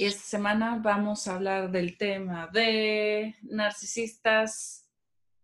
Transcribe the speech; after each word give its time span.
Y 0.00 0.06
esta 0.06 0.22
semana 0.22 0.80
vamos 0.82 1.28
a 1.28 1.34
hablar 1.34 1.70
del 1.70 1.98
tema 1.98 2.46
de 2.46 3.36
narcisistas 3.42 4.88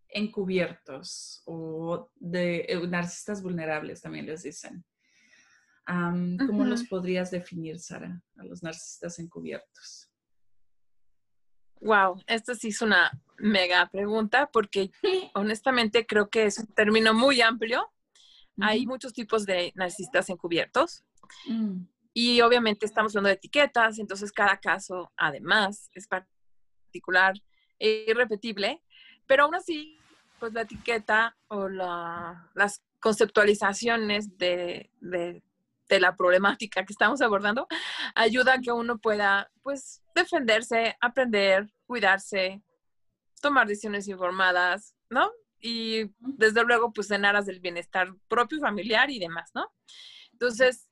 encubiertos 0.09 1.43
o 1.45 2.11
de 2.15 2.65
eh, 2.67 2.87
narcisistas 2.89 3.43
vulnerables, 3.43 4.01
también 4.01 4.25
les 4.25 4.45
dicen. 4.45 4.83
¿Cómo 5.85 6.65
los 6.65 6.85
podrías 6.85 7.31
definir, 7.31 7.79
Sara, 7.79 8.23
a 8.39 8.45
los 8.45 8.63
narcisistas 8.63 9.19
encubiertos? 9.19 10.11
Wow, 11.83 12.23
esta 12.27 12.55
sí 12.55 12.69
es 12.69 12.81
una 12.81 13.13
mega 13.37 13.87
pregunta 13.91 14.49
porque 14.51 14.91
honestamente 15.35 16.07
creo 16.07 16.31
que 16.31 16.47
es 16.47 16.61
un 16.61 16.69
término 16.69 17.13
muy 17.13 17.43
amplio. 17.43 17.93
Hay 18.59 18.87
muchos 18.87 19.13
tipos 19.13 19.45
de 19.45 19.75
narcisistas 19.75 20.31
encubiertos. 20.31 21.05
Mm. 21.47 21.83
Y 22.19 22.41
obviamente 22.41 22.87
estamos 22.87 23.15
hablando 23.15 23.29
de 23.29 23.35
etiquetas, 23.35 23.99
entonces 23.99 24.33
cada 24.33 24.57
caso 24.57 25.13
además 25.19 25.91
es 25.93 26.09
particular 26.09 27.35
e 27.79 28.07
irrepetible, 28.09 28.83
pero 29.27 29.45
aún 29.45 29.55
así, 29.55 29.99
pues 30.41 30.55
la 30.55 30.63
etiqueta 30.63 31.37
o 31.49 31.69
las 31.69 32.83
conceptualizaciones 33.01 34.39
de, 34.39 34.91
la 35.91 36.17
problemática 36.17 36.87
que 36.87 36.95
estamos 36.95 37.21
abordando 37.21 37.69
ayuda 38.15 38.55
a 38.55 38.61
que 38.63 38.73
uno 38.73 38.97
pueda, 38.97 39.51
pues, 39.63 40.03
defenderse, 40.15 40.97
aprender, 41.03 41.71
cuidarse, 41.85 42.63
tomar 43.43 43.67
decisiones 43.67 44.09
informadas, 44.09 44.97
¿no? 45.11 45.31
Y 45.61 46.11
desde 46.19 46.65
luego, 46.65 46.95
pues, 46.95 47.11
en 47.11 47.27
aras 47.27 47.45
del 47.45 47.61
bienestar 47.61 48.09
propio, 48.27 48.59
familiar 48.59 49.11
y 49.11 49.19
demás, 49.19 49.51
¿no? 49.55 49.71
Entonces, 50.33 50.86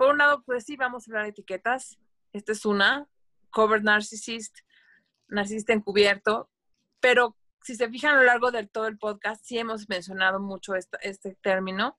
por 0.00 0.12
un 0.12 0.16
lado, 0.16 0.42
pues 0.46 0.64
sí, 0.64 0.76
vamos 0.76 1.06
a 1.06 1.10
hablar 1.10 1.24
de 1.24 1.30
etiquetas. 1.32 1.98
Esta 2.32 2.52
es 2.52 2.64
una, 2.64 3.06
cover 3.50 3.84
narcissist, 3.84 4.60
narcisista 5.28 5.74
encubierto, 5.74 6.48
pero 7.00 7.36
si 7.62 7.74
se 7.76 7.86
fijan 7.90 8.14
a 8.14 8.20
lo 8.20 8.22
largo 8.22 8.50
de 8.50 8.66
todo 8.66 8.86
el 8.86 8.96
podcast, 8.96 9.44
sí 9.44 9.58
hemos 9.58 9.90
mencionado 9.90 10.40
mucho 10.40 10.72
este 10.74 11.36
término. 11.42 11.98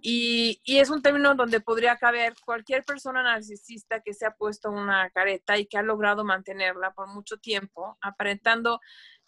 y, 0.00 0.62
y, 0.64 0.78
es 0.78 0.88
un 0.88 1.02
término 1.02 1.34
donde 1.34 1.60
podría 1.60 1.98
caber 1.98 2.32
cualquier 2.42 2.84
persona 2.84 3.22
narcisista 3.22 4.00
que 4.00 4.14
se 4.14 4.24
ha 4.24 4.30
puesto 4.30 4.70
una 4.70 5.10
careta 5.10 5.58
y 5.58 5.66
que 5.66 5.76
ha 5.76 5.82
logrado 5.82 6.24
mantenerla 6.24 6.94
por 6.94 7.06
mucho 7.08 7.36
tiempo, 7.36 7.98
aparentando 8.00 8.80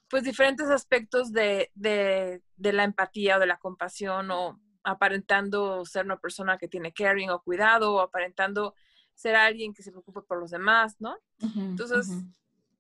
pues 0.08 0.24
diferentes 0.24 0.70
aspectos 0.70 1.30
de, 1.30 1.70
de, 1.74 2.40
de 2.56 2.72
la 2.72 2.84
empatía 2.84 3.36
o 3.36 3.40
de 3.40 3.46
la 3.48 3.58
compasión 3.58 4.30
o 4.30 4.58
aparentando 4.84 5.84
ser 5.84 6.04
una 6.04 6.18
persona 6.18 6.58
que 6.58 6.68
tiene 6.68 6.92
caring 6.92 7.30
o 7.30 7.42
cuidado, 7.42 7.94
o 7.94 8.00
aparentando 8.00 8.74
ser 9.14 9.36
alguien 9.36 9.74
que 9.74 9.82
se 9.82 9.90
preocupe 9.90 10.22
por 10.22 10.38
los 10.38 10.50
demás, 10.50 10.96
¿no? 10.98 11.18
Entonces, 11.40 12.08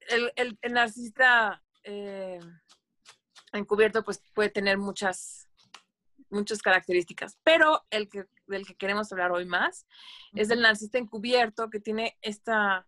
el, 0.08 0.32
el, 0.60 0.72
narcisista 0.72 1.62
eh, 1.84 2.40
encubierto 3.52 4.02
pues 4.02 4.22
puede 4.34 4.48
tener 4.48 4.78
muchas, 4.78 5.48
muchas 6.30 6.60
características, 6.60 7.38
pero 7.44 7.84
el 7.90 8.08
que, 8.08 8.26
del 8.46 8.66
que 8.66 8.74
queremos 8.74 9.12
hablar 9.12 9.32
hoy 9.32 9.44
más 9.44 9.86
es 10.34 10.50
el 10.50 10.60
narcisista 10.60 10.98
encubierto 10.98 11.70
que 11.70 11.80
tiene 11.80 12.16
esta 12.22 12.86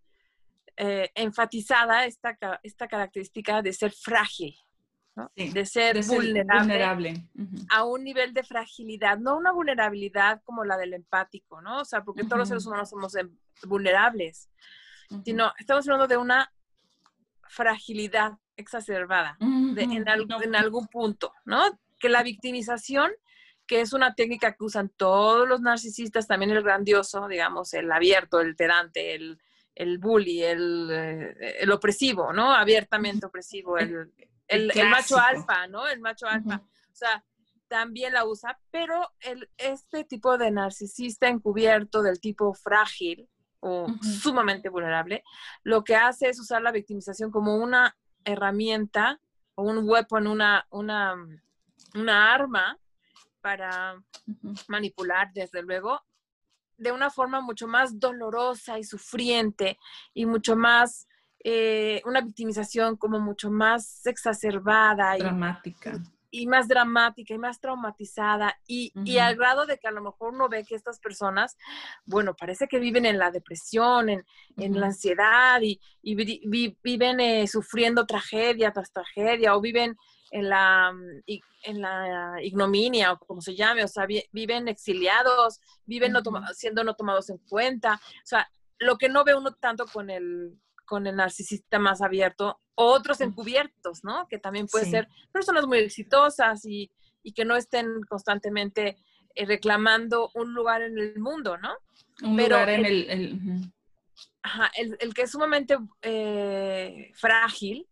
eh, 0.77 1.11
enfatizada 1.15 2.05
esta, 2.05 2.37
esta 2.62 2.88
característica 2.88 3.62
de 3.62 3.72
ser 3.72 3.93
frágil, 3.93 4.56
de 5.36 5.66
ser, 5.66 6.04
vulnerable, 6.04 7.28
a 7.70 7.84
un 7.84 8.02
nivel 8.02 8.34
de 8.34 8.42
fragilidad, 8.42 9.19
no 9.19 9.36
una 9.36 9.52
vulnerabilidad 9.52 10.42
como 10.42 10.64
la 10.64 10.76
del 10.76 10.94
empático, 10.94 11.60
¿no? 11.60 11.80
O 11.80 11.84
sea, 11.84 12.02
porque 12.02 12.25
todos 12.25 12.38
los 12.38 12.48
seres 12.48 12.66
humanos 12.66 12.91
somos 12.91 13.14
em, 13.14 13.30
vulnerables, 13.64 14.50
sino 15.25 15.52
estamos 15.58 15.86
hablando 15.86 16.08
de 16.08 16.16
una 16.16 16.52
fragilidad 17.48 18.32
exacerbada 18.56 19.36
en, 19.41 19.76
en 19.76 20.56
algún 20.56 20.88
punto, 20.88 21.32
¿no? 21.44 21.62
Que 21.98 22.08
la 22.08 22.22
victimización 22.22 23.12
que 23.66 23.81
es 23.81 23.92
una 23.92 24.14
técnica 24.14 24.52
que 24.52 24.64
usan 24.64 24.91
todos 24.91 25.48
los 25.48 25.60
narcisistas, 25.60 26.26
también 26.26 26.50
el 26.50 26.62
grandioso, 26.62 27.28
digamos, 27.28 27.72
el 27.75 27.91
abierto, 27.91 28.41
el 28.41 28.56
pedante, 28.56 29.14
el, 29.14 29.41
el 29.75 29.99
bully, 29.99 30.43
el, 30.43 30.89
eh, 30.91 31.57
el 31.61 31.71
opresivo, 31.73 32.33
¿no? 32.33 32.53
Abiertamente 32.53 33.27
opresivo, 33.27 33.79
el, 33.79 34.12
el, 34.47 34.71
macho 34.89 35.19
alfa, 35.19 35.67
¿no? 35.67 35.87
El 35.89 36.01
macho 36.01 36.27
alfa. 36.27 36.57
O 36.57 36.97
sea, 36.97 37.25
también 37.69 38.12
la 38.12 38.25
usa, 38.25 38.59
pero 38.71 39.11
el, 39.21 39.51
este 39.57 40.05
tipo 40.05 40.39
de 40.39 40.51
narcisista 40.51 41.29
encubierto 41.29 42.03
del 42.03 42.21
tipo 42.21 42.55
frágil 42.55 43.29
o 43.61 43.87
sumamente 44.23 44.69
vulnerable, 44.69 45.25
lo 45.62 45.83
que 45.85 45.97
hace 45.97 46.29
es 46.29 46.39
usar 46.39 46.61
la 46.62 46.71
victimización 46.71 47.31
como 47.31 47.56
una 47.56 47.97
herramienta 48.25 49.21
o 49.55 49.62
un 49.62 49.89
weapon, 49.89 50.27
una, 50.27 50.67
una, 50.71 51.17
una 51.95 52.35
arma 52.35 52.79
para 53.41 54.03
manipular, 54.69 55.33
desde 55.33 55.62
luego, 55.62 56.03
de 56.77 56.93
una 56.93 57.11
forma 57.11 57.41
mucho 57.41 57.67
más 57.67 57.99
dolorosa 57.99 58.79
y 58.79 58.85
sufriente 58.85 59.79
y 60.12 60.27
mucho 60.27 60.57
más 60.57 61.07
eh, 61.47 62.01
una 62.07 62.23
victimización 62.23 62.97
como 62.97 63.21
mucho 63.21 63.51
más 63.51 64.07
exacerbada. 64.07 65.17
Dramática. 65.17 65.93
Y, 66.31 66.49
más 66.49 66.67
dramática 66.67 67.33
y 67.33 67.39
más 67.39 67.61
traumatizada 67.61 68.59
y, 68.67 68.93
al 69.19 69.37
grado 69.37 69.67
de 69.67 69.79
que 69.79 69.87
a 69.87 69.93
lo 69.93 70.03
mejor 70.03 70.35
uno 70.35 70.49
ve 70.49 70.65
que 70.65 70.75
estas 70.75 70.99
personas, 70.99 71.57
bueno, 72.07 72.35
parece 72.35 72.67
que 72.67 72.81
viven 72.81 73.06
en 73.06 73.19
la 73.19 73.31
depresión, 73.31 74.09
en, 74.09 74.25
la 74.56 74.87
ansiedad 74.87 75.61
y, 75.61 75.79
viven 76.83 77.21
eh, 77.21 77.47
sufriendo 77.47 78.05
tragedia 78.05 78.73
tras 78.73 78.91
tragedia 78.91 79.55
o 79.55 79.61
viven 79.61 79.97
en 80.31 80.49
la, 80.49 80.93
en 81.27 81.81
la 81.81 82.37
ignominia 82.43 83.12
o 83.12 83.19
como 83.19 83.41
se 83.41 83.55
llame, 83.55 83.85
o 83.85 83.89
sea, 83.89 84.07
viven 84.33 84.69
exiliados, 84.69 85.61
viven 85.85 86.15
siendo 86.55 86.85
no 86.85 86.95
tomados 86.95 87.31
en 87.31 87.39
cuenta, 87.39 87.95
o 87.95 88.27
sea, 88.27 88.49
lo 88.79 88.99
que 88.99 89.09
no 89.09 89.25
ve 89.25 89.35
uno 89.35 89.53
tanto 89.53 89.87
con 89.87 90.11
el, 90.11 90.59
con 90.85 91.07
el 91.07 91.17
narcisista 91.17 91.79
más 91.79 92.03
abierto, 92.03 92.61
otros 92.75 93.21
encubiertos, 93.21 94.05
¿no? 94.05 94.27
Que 94.29 94.39
también 94.39 94.67
puede 94.67 94.87
ser 94.87 95.09
personas 95.33 95.67
muy 95.67 95.79
exitosas 95.79 96.65
y, 96.65 96.91
que 97.35 97.45
no 97.47 97.56
estén 97.56 98.03
constantemente 98.03 98.99
eh, 99.35 99.47
reclamando 99.47 100.31
un 100.35 100.53
lugar 100.53 100.83
en 100.83 100.99
el 100.99 101.19
mundo, 101.19 101.56
¿no? 101.56 101.75
Un 102.23 102.37
lugar 102.37 102.69
en 102.69 102.85
el... 102.85 103.73
Ajá, 104.43 104.71
el, 104.77 105.15
que 105.15 105.23
es 105.23 105.31
sumamente 105.31 105.79
eh, 106.03 107.11
frágil 107.15 107.89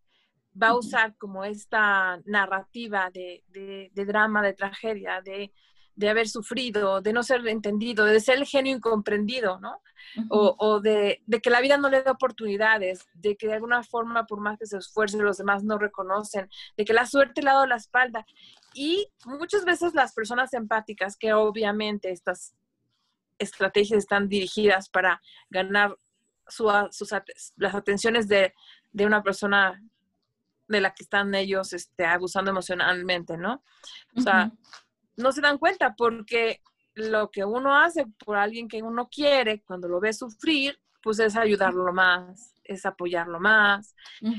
va 0.60 0.68
a 0.68 0.76
usar 0.76 1.16
como 1.16 1.44
esta 1.44 2.20
narrativa 2.24 3.10
de, 3.10 3.42
de 3.50 4.04
drama, 4.04 4.42
de 4.42 4.52
tragedia, 4.52 5.20
de 5.22 5.52
de 5.94 6.08
haber 6.08 6.28
sufrido, 6.28 7.00
de 7.00 7.12
no 7.12 7.22
ser 7.22 7.46
entendido, 7.46 8.04
de 8.04 8.20
ser 8.20 8.38
el 8.38 8.46
genio 8.46 8.75
incomprendido, 8.75 9.60
¿no? 9.60 9.82
O, 10.28 10.81
de, 10.81 11.22
que 11.43 11.50
la 11.50 11.60
vida 11.60 11.76
no 11.76 11.88
le 11.88 12.02
da 12.02 12.12
oportunidades, 12.12 13.06
de 13.14 13.37
que 13.37 13.46
de 13.46 13.54
alguna 13.54 13.82
forma, 13.82 14.26
por 14.26 14.40
más 14.40 14.58
que 14.58 14.66
se 14.66 14.78
esfuerce, 14.78 15.19
los 15.19 15.38
demás 15.38 15.64
no 15.64 15.78
reconocen, 15.78 16.49
de 16.76 16.84
que 16.84 16.93
la 16.93 17.06
suerte 17.06 17.43
le 17.43 17.50
ha 17.50 17.54
dado 17.54 17.66
la 17.66 17.76
espalda. 17.76 18.26
Y 18.75 19.06
muchas 19.26 19.64
veces 19.64 19.94
las 19.94 20.12
personas 20.12 20.52
empáticas, 20.54 21.16
que 21.16 21.32
obviamente 21.34 22.10
estas 22.10 22.54
estrategias 23.38 23.99
están 23.99 24.28
dirigidas 24.28 24.88
para 24.88 25.20
ganar 25.50 25.96
sus, 26.49 26.70
las 27.56 27.75
atenciones 27.75 28.28
de, 28.28 28.52
una 28.94 29.22
persona 29.22 29.81
de 30.69 30.81
la 30.81 30.94
que 30.94 31.03
están 31.03 31.35
ellos 31.35 31.73
este, 31.73 32.05
abusando 32.05 32.50
emocionalmente, 32.50 33.37
¿no? 33.37 33.62
O 34.17 34.20
sea, 34.20 34.50
no 35.17 35.32
se 35.32 35.41
dan 35.41 35.59
cuenta 35.59 35.94
porque 35.94 36.61
lo 36.94 37.31
que 37.31 37.44
uno 37.44 37.76
hace 37.76 38.06
por 38.25 38.37
alguien 38.37 38.69
que 38.69 38.82
uno 38.82 39.09
quiere, 39.09 39.62
cuando 39.62 39.88
lo 39.88 40.00
ve 40.00 40.12
sufrir, 40.12 40.79
pues 41.03 41.19
es 41.19 41.37
ayudarlo 41.37 41.93
más, 41.93 42.55
es 42.64 42.87
apoyarlo 42.87 43.41
más, 43.41 43.94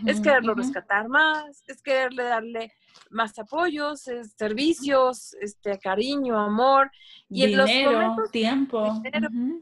es 0.06 0.22
quererlo 0.22 0.54
rescatar 0.54 1.10
más, 1.10 1.62
es 1.68 1.82
quererle 1.82 2.24
darle 2.24 2.72
más 3.10 3.38
apoyos, 3.38 4.04
servicios, 4.38 5.34
este, 5.42 5.78
cariño, 5.80 6.40
amor. 6.40 6.90
Y 7.30 7.44
en 7.44 7.58
los 7.58 7.70
momentos, 7.70 8.32
tiempo. 8.32 9.02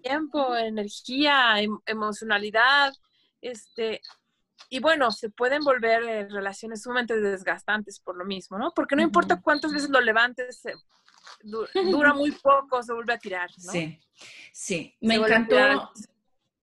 tiempo, 0.04 0.56
energía, 0.56 1.60
em, 1.60 1.80
emocionalidad. 1.86 2.94
Este, 3.42 4.02
y 4.69 4.80
bueno, 4.80 5.12
se 5.12 5.30
pueden 5.30 5.63
volver 5.63 6.04
eh, 6.04 6.28
relaciones 6.30 6.81
sumamente 6.81 7.19
desgastantes 7.19 8.00
por 8.00 8.18
lo 8.18 8.25
mismo, 8.25 8.58
¿no? 8.58 8.72
Porque 8.74 8.96
no 8.96 9.02
importa 9.02 9.42
cuántas 9.42 9.74
veces 9.74 9.90
lo 9.90 10.02
levantes, 10.02 10.62
dura 11.44 12.13
muy 12.13 12.31
poco, 12.31 12.81
se 12.81 12.94
vuelve 12.94 13.13
a 13.13 13.19
tirar, 13.19 13.50
¿no? 13.66 13.72
Sí, 13.72 14.00
sí. 14.52 14.96
Me 15.02 15.16
encantó, 15.16 15.92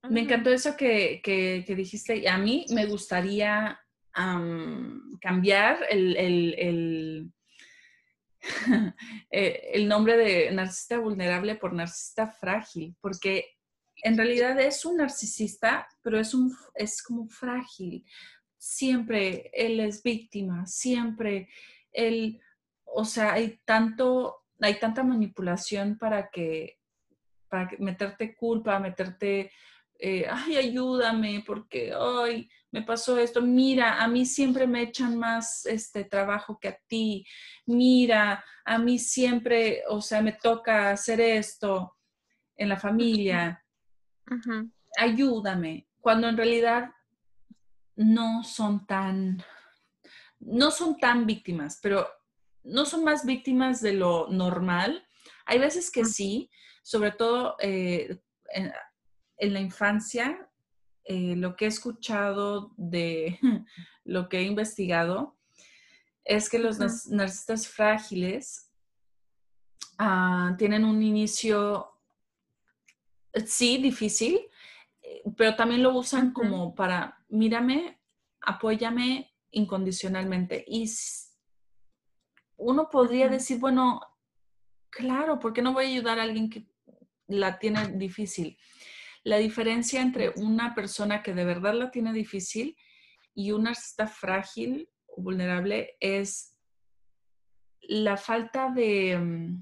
me 0.09 0.21
encantó 0.21 0.51
eso 0.51 0.77
que, 0.77 1.21
que, 1.23 1.65
que 1.67 1.75
dijiste. 1.75 2.17
Y 2.17 2.27
a 2.27 2.39
mí 2.39 2.65
me 2.71 2.87
gustaría 2.87 3.79
cambiar 5.21 5.79
el, 5.91 6.17
el, 6.17 7.33
eh, 9.31 9.71
el, 9.73 9.89
nombre 9.89 10.17
de 10.17 10.51
narcisista 10.51 10.99
vulnerable 10.99 11.55
por 11.55 11.73
narcisista 11.73 12.27
frágil, 12.27 12.97
porque 13.01 13.58
en 14.03 14.17
realidad 14.17 14.59
es 14.61 14.85
un 14.85 14.99
narcisista, 14.99 15.89
pero 16.03 16.19
es, 16.19 16.35
un, 16.35 16.55
es 16.75 17.03
como 17.03 17.29
frágil. 17.29 18.05
Siempre 18.57 19.51
él 19.53 19.81
es 19.81 20.03
víctima, 20.03 20.67
siempre 20.67 21.49
él, 21.93 22.41
o 22.85 23.05
sea, 23.05 23.33
hay 23.33 23.61
tanto, 23.65 24.45
hay 24.61 24.79
tanta 24.79 25.03
manipulación 25.03 25.99
para 25.99 26.31
que, 26.31 26.79
para 27.49 27.71
meterte 27.79 28.37
culpa, 28.37 28.79
meterte, 28.79 29.51
eh, 29.99 30.27
ay, 30.31 30.57
ayúdame, 30.57 31.43
porque, 31.47 31.93
ay, 31.97 32.49
me 32.71 32.83
pasó 32.83 33.19
esto, 33.19 33.41
mira, 33.41 34.03
a 34.03 34.09
mí 34.09 34.27
siempre 34.27 34.67
me 34.67 34.83
echan 34.83 35.17
más 35.17 35.65
este 35.67 36.05
trabajo 36.05 36.59
que 36.61 36.69
a 36.69 36.79
ti, 36.87 37.27
mira, 37.67 38.45
a 38.65 38.79
mí 38.79 38.99
siempre, 38.99 39.83
o 39.89 40.01
sea, 40.01 40.21
me 40.21 40.33
toca 40.33 40.91
hacer 40.91 41.21
esto 41.21 41.97
en 42.57 42.69
la 42.69 42.77
familia, 42.77 43.65
ayúdame, 44.97 45.89
cuando 46.01 46.29
en 46.29 46.37
realidad 46.37 46.91
no 47.97 48.45
son 48.45 48.87
tan, 48.87 49.43
no 50.41 50.71
son 50.71 50.99
tan 50.99 51.27
víctimas, 51.27 51.79
pero 51.83 52.07
no 52.63 52.85
son 52.85 53.05
más 53.05 53.25
víctimas 53.25 53.81
de 53.81 53.95
lo 53.95 54.29
normal. 54.29 55.07
Hay 55.47 55.59
veces 55.59 55.91
que 55.91 56.05
sí, 56.05 56.51
sobre 56.83 57.13
todo 57.13 57.57
eh, 57.61 58.21
en 58.53 59.53
la 59.53 59.61
infancia, 59.61 60.49
eh, 61.11 61.35
lo 61.37 61.57
que 61.57 61.65
he 61.65 61.69
escuchado 61.69 62.75
de 62.77 63.39
lo 64.05 64.29
que 64.29 64.41
he 64.41 64.43
investigado 64.43 65.39
es 66.23 66.51
que 66.51 66.59
los 66.59 66.79
narcisistas 66.79 67.67
frágiles 67.67 68.71
ah, 69.97 70.55
tienen 70.59 70.85
un 70.85 71.03
inicio, 71.03 71.98
sí, 73.47 73.79
difícil, 73.79 74.41
eh, 75.03 75.23
pero 75.37 75.57
también 75.57 75.83
lo 75.83 75.97
usan 75.97 76.33
como 76.33 76.75
para, 76.75 77.25
mírame, 77.29 77.99
apóyame 78.41 79.33
incondicionalmente. 79.51 80.65
Y 80.67 80.91
uno 82.57 82.89
podría 82.91 83.29
decir, 83.29 83.59
bueno, 83.59 84.01
claro, 84.91 85.39
¿por 85.39 85.53
qué 85.53 85.63
no 85.63 85.73
voy 85.73 85.85
a 85.85 85.89
ayudar 85.89 86.19
a 86.19 86.23
alguien 86.23 86.51
que 86.51 86.67
la 87.27 87.59
tiene 87.59 87.89
difícil? 87.89 88.59
la 89.29 89.37
diferencia 89.37 90.01
entre 90.01 90.31
una 90.37 90.75
persona 90.75 91.23
que 91.23 91.35
de 91.35 91.45
verdad 91.45 91.75
la 91.75 91.91
tiene 91.91 92.13
difícil 92.13 92.77
y 93.35 93.53
una 93.53 93.71
narcisista 93.71 94.07
frágil 94.07 94.89
o 95.07 95.21
vulnerable 95.21 95.97
es 96.01 96.55
la 97.83 98.17
falta 98.17 98.71
de, 98.71 99.59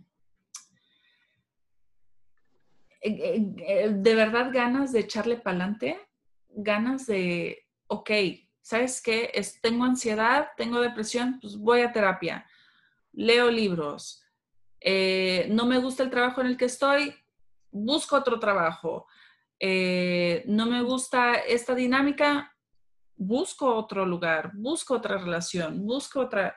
mm, 3.10 4.02
de 4.02 4.14
verdad 4.14 4.50
ganas 4.52 4.92
de 4.92 5.00
echarle 5.00 5.36
para 5.36 5.56
adelante, 5.56 6.00
ganas 6.48 7.06
de, 7.06 7.66
ok, 7.86 8.10
¿sabes 8.62 9.00
qué? 9.02 9.30
tengo 9.62 9.84
ansiedad, 9.84 10.48
tengo 10.56 10.80
depresión, 10.80 11.38
pues 11.40 11.56
voy 11.56 11.80
a 11.80 11.92
terapia, 11.92 12.46
leo 13.12 13.50
libros, 13.50 14.22
eh, 14.80 15.46
no 15.50 15.66
me 15.66 15.78
gusta 15.78 16.02
el 16.02 16.10
trabajo 16.10 16.40
en 16.40 16.48
el 16.48 16.56
que 16.56 16.66
estoy, 16.66 17.14
busco 17.70 18.16
otro 18.16 18.38
trabajo, 18.38 19.06
eh, 19.58 20.44
no 20.46 20.66
me 20.66 20.82
gusta 20.82 21.34
esta 21.34 21.74
dinámica, 21.74 22.54
busco 23.16 23.74
otro 23.74 24.04
lugar, 24.04 24.52
busco 24.54 24.94
otra 24.94 25.18
relación, 25.18 25.84
busco 25.86 26.20
otra... 26.20 26.56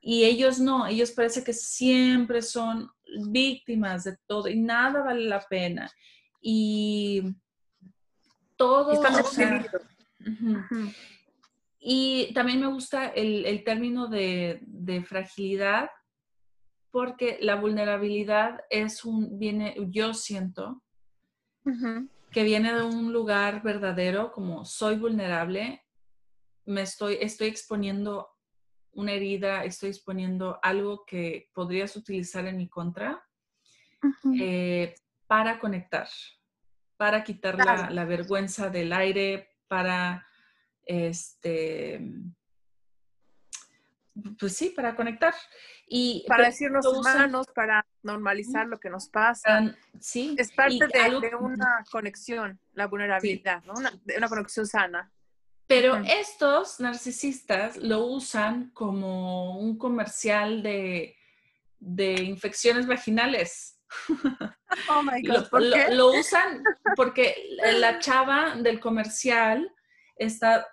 Y 0.00 0.24
ellos 0.24 0.58
no, 0.58 0.86
ellos 0.86 1.10
parece 1.10 1.44
que 1.44 1.52
siempre 1.52 2.40
son 2.40 2.90
víctimas 3.30 4.04
de 4.04 4.16
todo 4.26 4.48
y 4.48 4.58
nada 4.60 5.02
vale 5.02 5.24
la 5.24 5.40
pena. 5.40 5.90
Y 6.40 7.22
todo... 8.56 9.02
Y 11.82 12.32
también 12.34 12.60
me 12.60 12.66
gusta 12.66 13.08
el, 13.08 13.64
término 13.64 14.06
de, 14.08 14.60
fragilidad 15.08 15.88
porque 16.90 17.38
la 17.40 17.54
vulnerabilidad 17.54 18.60
es 18.68 19.04
un, 19.04 19.38
viene, 19.38 19.74
yo 19.88 20.12
siento, 20.12 20.82
que 22.30 22.42
viene 22.42 22.74
de 22.74 22.82
un 22.82 23.12
lugar 23.12 23.62
verdadero, 23.62 24.32
como 24.32 24.64
soy 24.64 24.96
vulnerable, 24.96 25.82
me 26.66 26.82
estoy, 26.82 27.16
estoy 27.20 27.48
exponiendo 27.48 28.28
una 28.92 29.12
herida, 29.12 29.64
estoy 29.64 29.90
exponiendo 29.90 30.58
algo 30.62 31.04
que 31.06 31.50
podrías 31.54 31.96
utilizar 31.96 32.46
en 32.46 32.56
mi 32.56 32.68
contra 32.68 33.24
eh, 34.38 34.94
para 35.26 35.58
conectar, 35.58 36.08
para 36.96 37.22
quitar 37.22 37.56
la, 37.56 37.90
la, 37.90 38.04
vergüenza 38.04 38.68
del 38.70 38.92
aire, 38.92 39.48
para 39.68 40.26
este, 40.84 42.00
pues 44.38 44.56
sí, 44.56 44.70
para 44.70 44.96
conectar. 44.96 45.34
Y 45.86 46.24
para 46.28 46.46
decirnos 46.46 46.86
humanos, 46.86 47.46
para 47.54 47.84
normalizar 48.02 48.66
lo 48.66 48.78
que 48.78 48.90
nos 48.90 49.08
pasa. 49.08 49.74
sí. 49.98 50.36
Es 50.38 50.52
parte 50.52 50.86
de, 50.86 51.34
una 51.36 51.84
conexión, 51.90 52.60
la 52.74 52.86
vulnerabilidad, 52.86 53.62
¿no? 53.64 53.74
Una, 53.74 53.92
de 54.04 54.16
una 54.16 54.28
conexión 54.28 54.66
sana. 54.66 55.10
Pero 55.70 55.98
estos 55.98 56.80
narcisistas 56.80 57.76
lo 57.76 58.04
usan 58.06 58.70
como 58.70 59.56
un 59.60 59.78
comercial 59.78 60.64
de, 60.64 61.16
de 61.78 62.14
infecciones 62.24 62.88
vaginales. 62.88 63.78
Oh 64.88 65.02
my 65.02 65.20
God. 65.22 65.48
lo, 65.50 65.94
lo 65.94 66.12
usan 66.12 66.62
porque 66.94 67.34
la 67.74 67.98
chava 67.98 68.54
del 68.54 68.78
comercial 68.78 69.68
está 70.14 70.64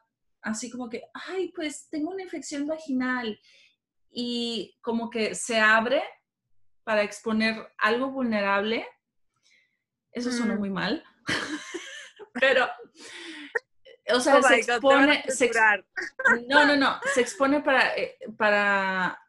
así 0.43 0.69
como 0.69 0.87
que, 0.87 1.01
ay, 1.27 1.51
pues 1.55 1.89
tengo 1.89 2.11
una 2.11 2.21
infección 2.21 2.67
vaginal 2.67 3.39
y 4.11 4.77
como 4.81 5.09
que 5.09 5.33
se 5.33 5.59
abre 5.59 6.03
para 6.83 7.01
exponer 7.01 7.73
algo 7.79 8.11
vulnerable. 8.11 8.87
Eso 10.11 10.31
suena 10.31 10.55
mm. 10.55 10.59
muy 10.59 10.69
mal, 10.69 11.03
pero, 12.33 12.67
o 14.13 14.19
sea, 14.19 14.37
oh 14.37 14.43
se 14.43 14.55
expone, 14.55 15.23
no, 16.47 16.65
no, 16.65 16.75
no, 16.75 16.99
se 17.13 17.21
expone 17.21 17.61
para, 17.61 17.95
eh, 17.95 18.17
para, 18.37 19.19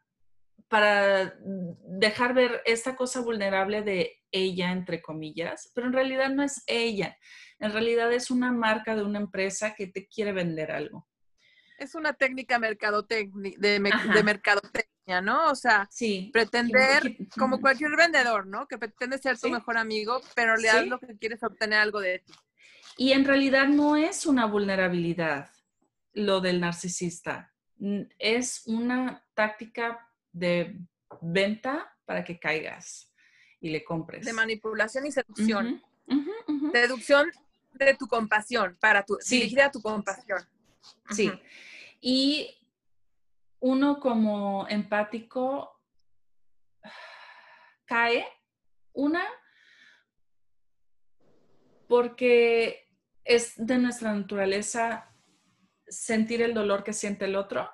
para 0.67 1.33
dejar 1.41 2.33
ver 2.33 2.61
esta 2.65 2.95
cosa 2.95 3.21
vulnerable 3.21 3.81
de 3.81 4.21
ella, 4.31 4.71
entre 4.71 5.01
comillas, 5.01 5.71
pero 5.73 5.87
en 5.87 5.93
realidad 5.93 6.29
no 6.29 6.43
es 6.43 6.63
ella. 6.67 7.17
En 7.59 7.73
realidad 7.73 8.11
es 8.13 8.31
una 8.31 8.51
marca 8.51 8.95
de 8.95 9.03
una 9.03 9.19
empresa 9.19 9.75
que 9.75 9.87
te 9.87 10.07
quiere 10.07 10.31
vender 10.31 10.71
algo. 10.71 11.07
Es 11.77 11.95
una 11.95 12.13
técnica 12.13 12.59
mercadotecnia, 12.59 13.53
de, 13.57 13.79
mercadotecnia, 13.79 15.21
¿no? 15.21 15.49
O 15.49 15.55
sea, 15.55 15.89
pretender, 16.31 17.17
como 17.37 17.59
cualquier 17.59 17.95
vendedor, 17.95 18.47
¿no? 18.47 18.67
Que 18.67 18.77
pretende 18.77 19.17
ser 19.17 19.37
tu 19.39 19.49
mejor 19.49 19.77
amigo, 19.77 20.21
pero 20.35 20.55
le 20.55 20.67
das 20.67 20.87
lo 20.87 20.99
que 20.99 21.17
quieres 21.17 21.41
obtener 21.43 21.79
algo 21.79 21.99
de 21.99 22.19
ti. 22.19 22.33
Y 22.99 23.13
en 23.13 23.23
realidad 23.23 23.69
no 23.69 23.95
es 23.95 24.25
una 24.25 24.45
vulnerabilidad 24.45 25.49
lo 26.11 26.41
del 26.41 26.59
narcisista. 26.59 27.55
Es 28.17 28.63
una 28.65 29.25
táctica 29.33 30.05
de 30.33 30.77
venta 31.21 31.95
para 32.03 32.25
que 32.25 32.37
caigas 32.37 33.15
y 33.61 33.69
le 33.69 33.85
compres. 33.85 34.25
De 34.25 34.33
manipulación 34.33 35.05
y 35.05 35.13
seducción. 35.13 35.81
Seducción 36.73 37.31
de 37.71 37.93
tu 37.93 38.05
compasión, 38.05 38.77
para 38.81 39.05
tu, 39.05 39.17
dirigida 39.29 39.67
a 39.67 39.71
tu 39.71 39.81
compasión. 39.81 40.39
Sí. 41.09 41.31
Y 42.01 42.53
uno 43.61 44.01
como 44.01 44.67
empático 44.67 45.71
cae, 47.85 48.27
una, 48.91 49.23
porque 51.87 52.88
es 53.29 53.53
de 53.57 53.77
nuestra 53.77 54.11
naturaleza 54.11 55.07
sentir 55.87 56.41
el 56.41 56.55
dolor 56.55 56.83
que 56.83 56.93
siente 56.93 57.25
el 57.25 57.35
otro, 57.35 57.69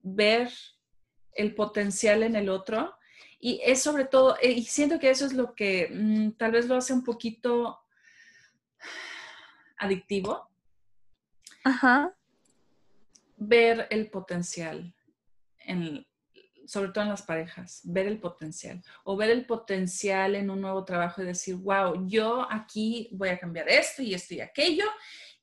ver 0.00 0.50
el 1.32 1.54
potencial 1.54 2.22
en 2.22 2.34
el 2.34 2.48
otro. 2.48 2.96
Y 3.38 3.60
es 3.62 3.82
sobre 3.82 4.06
todo, 4.06 4.38
eh, 4.40 4.52
y 4.52 4.64
siento 4.64 4.98
que 4.98 5.10
eso 5.10 5.26
es 5.26 5.34
lo 5.34 5.54
que 5.54 5.90
mm, 5.92 6.30
tal 6.38 6.52
vez 6.52 6.66
lo 6.66 6.76
hace 6.76 6.94
un 6.94 7.04
poquito 7.04 7.78
adictivo. 9.76 10.48
Ajá. 11.62 12.16
Ver 13.36 13.86
el 13.90 14.08
potencial, 14.08 14.94
en, 15.58 16.06
sobre 16.66 16.90
todo 16.90 17.04
en 17.04 17.10
las 17.10 17.22
parejas, 17.22 17.80
ver 17.84 18.06
el 18.06 18.18
potencial. 18.18 18.82
O 19.04 19.16
ver 19.16 19.30
el 19.30 19.46
potencial 19.46 20.34
en 20.34 20.50
un 20.50 20.60
nuevo 20.60 20.84
trabajo 20.84 21.22
y 21.22 21.26
decir, 21.26 21.56
wow, 21.56 22.06
yo 22.06 22.46
aquí 22.50 23.08
voy 23.12 23.28
a 23.30 23.38
cambiar 23.38 23.68
esto 23.68 24.02
y 24.02 24.14
esto 24.14 24.34
y 24.34 24.40
aquello 24.40 24.86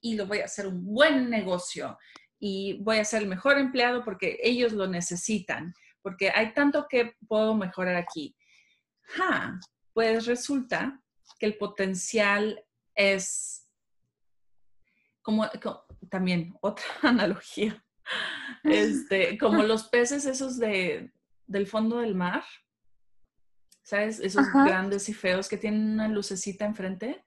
y 0.01 0.15
lo 0.15 0.27
voy 0.27 0.39
a 0.39 0.45
hacer 0.45 0.67
un 0.67 0.83
buen 0.85 1.29
negocio 1.29 1.97
y 2.37 2.73
voy 2.81 2.97
a 2.97 3.05
ser 3.05 3.21
el 3.21 3.29
mejor 3.29 3.57
empleado 3.57 4.03
porque 4.03 4.37
ellos 4.43 4.73
lo 4.73 4.85
necesitan, 4.85 5.73
porque 6.01 6.29
hay 6.29 6.53
tanto 6.53 6.87
que 6.89 7.15
puedo 7.27 7.55
mejorar 7.55 7.95
aquí. 7.95 8.35
pues 9.93 10.25
resulta 10.25 11.01
que 11.39 11.45
el 11.45 11.57
potencial 11.57 12.61
es 12.95 13.69
como, 15.21 15.49
también 16.09 16.53
otra 16.61 16.85
analogía, 17.01 17.83
este, 18.63 19.37
como 19.37 19.63
los 19.63 19.87
peces 19.87 20.25
esos 20.25 20.57
de, 20.57 21.11
del 21.47 21.67
fondo 21.67 21.99
del 21.99 22.15
mar, 22.15 22.43
¿sabes? 23.81 24.19
Esos 24.19 24.45
grandes 24.51 25.09
y 25.09 25.13
feos 25.13 25.47
que 25.47 25.57
tienen 25.57 25.93
una 25.93 26.07
lucecita 26.07 26.65
enfrente. 26.65 27.25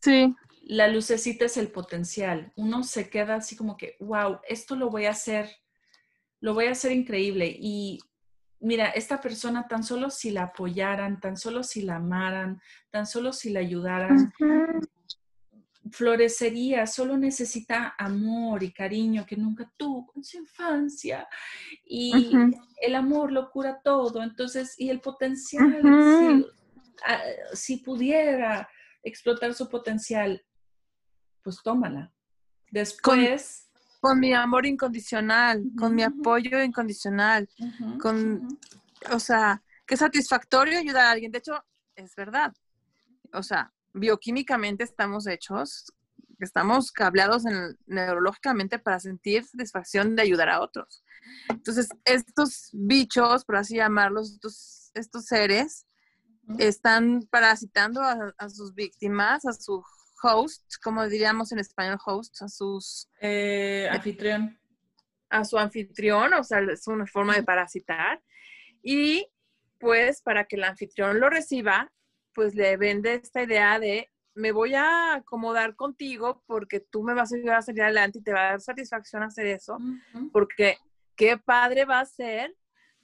Sí 0.00 0.34
la 0.70 0.86
lucecita 0.86 1.46
es 1.46 1.56
el 1.56 1.72
potencial. 1.72 2.52
Uno 2.54 2.84
se 2.84 3.10
queda 3.10 3.36
así 3.36 3.56
como 3.56 3.76
que, 3.76 3.96
wow, 3.98 4.38
esto 4.48 4.76
lo 4.76 4.88
voy 4.88 5.06
a 5.06 5.10
hacer, 5.10 5.50
lo 6.40 6.54
voy 6.54 6.66
a 6.66 6.72
hacer 6.72 6.92
increíble. 6.92 7.52
Y 7.58 7.98
mira, 8.60 8.90
esta 8.90 9.20
persona 9.20 9.66
tan 9.66 9.82
solo 9.82 10.10
si 10.10 10.30
la 10.30 10.44
apoyaran, 10.44 11.18
tan 11.18 11.36
solo 11.36 11.64
si 11.64 11.82
la 11.82 11.96
amaran, 11.96 12.60
tan 12.90 13.04
solo 13.04 13.32
si 13.32 13.50
la 13.50 13.58
ayudaran, 13.58 14.32
florecería, 15.90 16.86
solo 16.86 17.16
necesita 17.16 17.94
amor 17.98 18.62
y 18.62 18.72
cariño 18.72 19.26
que 19.26 19.36
nunca 19.36 19.70
tuvo 19.76 20.12
en 20.16 20.24
su 20.24 20.38
infancia. 20.38 21.28
Y 21.84 22.32
el 22.80 22.94
amor 22.94 23.32
lo 23.32 23.50
cura 23.50 23.80
todo. 23.82 24.22
Entonces, 24.22 24.74
y 24.78 24.90
el 24.90 25.00
potencial, 25.00 26.46
ah, 27.06 27.20
si 27.52 27.78
pudiera 27.78 28.68
explotar 29.02 29.54
su 29.54 29.68
potencial, 29.68 30.44
pues 31.42 31.62
tómala. 31.62 32.12
Después... 32.70 33.66
Con, 34.00 34.18
mi 34.18 34.32
amor 34.32 34.64
incondicional, 34.64 35.62
con 35.78 35.94
mi 35.94 36.02
apoyo 36.02 36.62
incondicional, 36.62 37.46
con, 38.00 38.48
o 39.12 39.20
sea, 39.20 39.62
qué 39.86 39.94
satisfactorio 39.94 40.78
ayudar 40.78 41.04
a 41.04 41.10
alguien. 41.10 41.30
De 41.30 41.38
hecho, 41.38 41.62
es 41.96 42.16
verdad. 42.16 42.54
O 43.34 43.42
sea, 43.42 43.70
bioquímicamente 43.92 44.84
estamos 44.84 45.26
hechos, 45.26 45.92
estamos 46.38 46.90
cableados 46.92 47.44
neurológicamente 47.86 48.78
para 48.78 49.00
sentir 49.00 49.44
satisfacción 49.44 50.16
de 50.16 50.22
ayudar 50.22 50.48
a 50.48 50.60
otros. 50.60 51.04
Entonces, 51.48 51.88
estos 52.04 52.70
bichos, 52.72 53.44
por 53.44 53.56
así 53.56 53.76
llamarlos, 53.76 54.32
estos, 54.32 54.90
estos 54.94 55.26
seres, 55.26 55.86
están 56.58 57.22
parasitando 57.30 58.02
a, 58.02 58.34
a, 58.36 58.48
sus 58.48 58.74
víctimas, 58.74 59.44
a 59.44 59.52
su 59.52 59.84
host, 60.22 60.64
como 60.82 61.06
diríamos 61.08 61.52
en 61.52 61.58
español 61.58 61.98
host, 62.04 62.42
a 62.42 62.48
sus... 62.48 63.08
Eh, 63.20 63.88
anfitrión. 63.90 64.58
A 65.28 65.44
su 65.44 65.58
anfitrión, 65.58 66.34
o 66.34 66.42
sea, 66.42 66.60
es 66.60 66.86
una 66.88 67.06
forma 67.06 67.36
de 67.36 67.42
parasitar. 67.42 68.20
Y 68.82 69.28
pues 69.78 70.22
para 70.22 70.44
que 70.44 70.56
el 70.56 70.64
anfitrión 70.64 71.20
lo 71.20 71.30
reciba, 71.30 71.90
pues 72.34 72.54
le 72.54 72.76
vende 72.76 73.14
esta 73.14 73.42
idea 73.42 73.78
de 73.78 74.08
me 74.34 74.52
voy 74.52 74.74
a 74.74 75.14
acomodar 75.14 75.74
contigo 75.74 76.42
porque 76.46 76.80
tú 76.80 77.02
me 77.02 77.14
vas 77.14 77.32
a 77.32 77.36
ayudar 77.36 77.56
a 77.56 77.62
salir 77.62 77.82
adelante 77.82 78.18
y 78.18 78.22
te 78.22 78.32
va 78.32 78.40
a 78.40 78.50
dar 78.50 78.60
satisfacción 78.60 79.22
hacer 79.22 79.46
eso, 79.46 79.78
porque 80.32 80.78
qué 81.16 81.36
padre 81.36 81.84
va 81.84 82.00
a 82.00 82.06
ser 82.06 82.54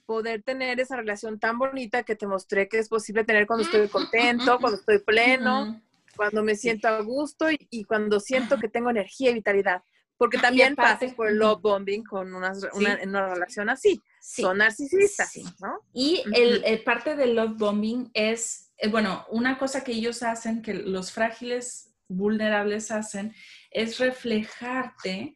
poder 0.07 0.41
tener 0.41 0.79
esa 0.79 0.95
relación 0.95 1.37
tan 1.37 1.59
bonita 1.59 2.03
que 2.03 2.15
te 2.15 2.25
mostré 2.25 2.69
que 2.69 2.79
es 2.79 2.87
posible 2.87 3.25
tener 3.25 3.45
cuando 3.45 3.65
estoy 3.65 3.89
contento, 3.89 4.57
cuando 4.59 4.79
estoy 4.79 4.99
pleno, 4.99 5.81
cuando 6.15 6.43
me 6.43 6.55
siento 6.55 6.87
a 6.87 7.01
gusto 7.01 7.47
y, 7.51 7.83
cuando 7.83 8.19
siento 8.19 8.57
que 8.57 8.69
tengo 8.69 8.89
energía 8.89 9.31
y 9.31 9.35
vitalidad. 9.35 9.83
Porque 10.17 10.39
también 10.39 10.75
pasas 10.75 11.13
por 11.13 11.27
el 11.27 11.37
love 11.37 11.61
bombing 11.61 12.03
con 12.03 12.33
una, 12.33 12.53
una, 12.73 13.33
relación 13.35 13.69
así. 13.69 14.01
Son 14.19 14.57
narcisistas, 14.57 15.31
¿no? 15.59 15.81
Y 15.93 16.23
el, 16.33 16.81
parte 16.83 17.15
del 17.15 17.35
love 17.35 17.55
bombing 17.55 18.09
es, 18.15 18.66
bueno, 18.91 19.25
una 19.29 19.57
cosa 19.57 19.83
que 19.83 19.93
ellos 19.93 20.23
hacen, 20.23 20.61
que 20.61 20.73
los 20.73 21.11
frágiles, 21.11 21.95
vulnerables 22.07 22.91
hacen, 22.91 23.33
es 23.71 23.99
reflejarte 23.99 25.35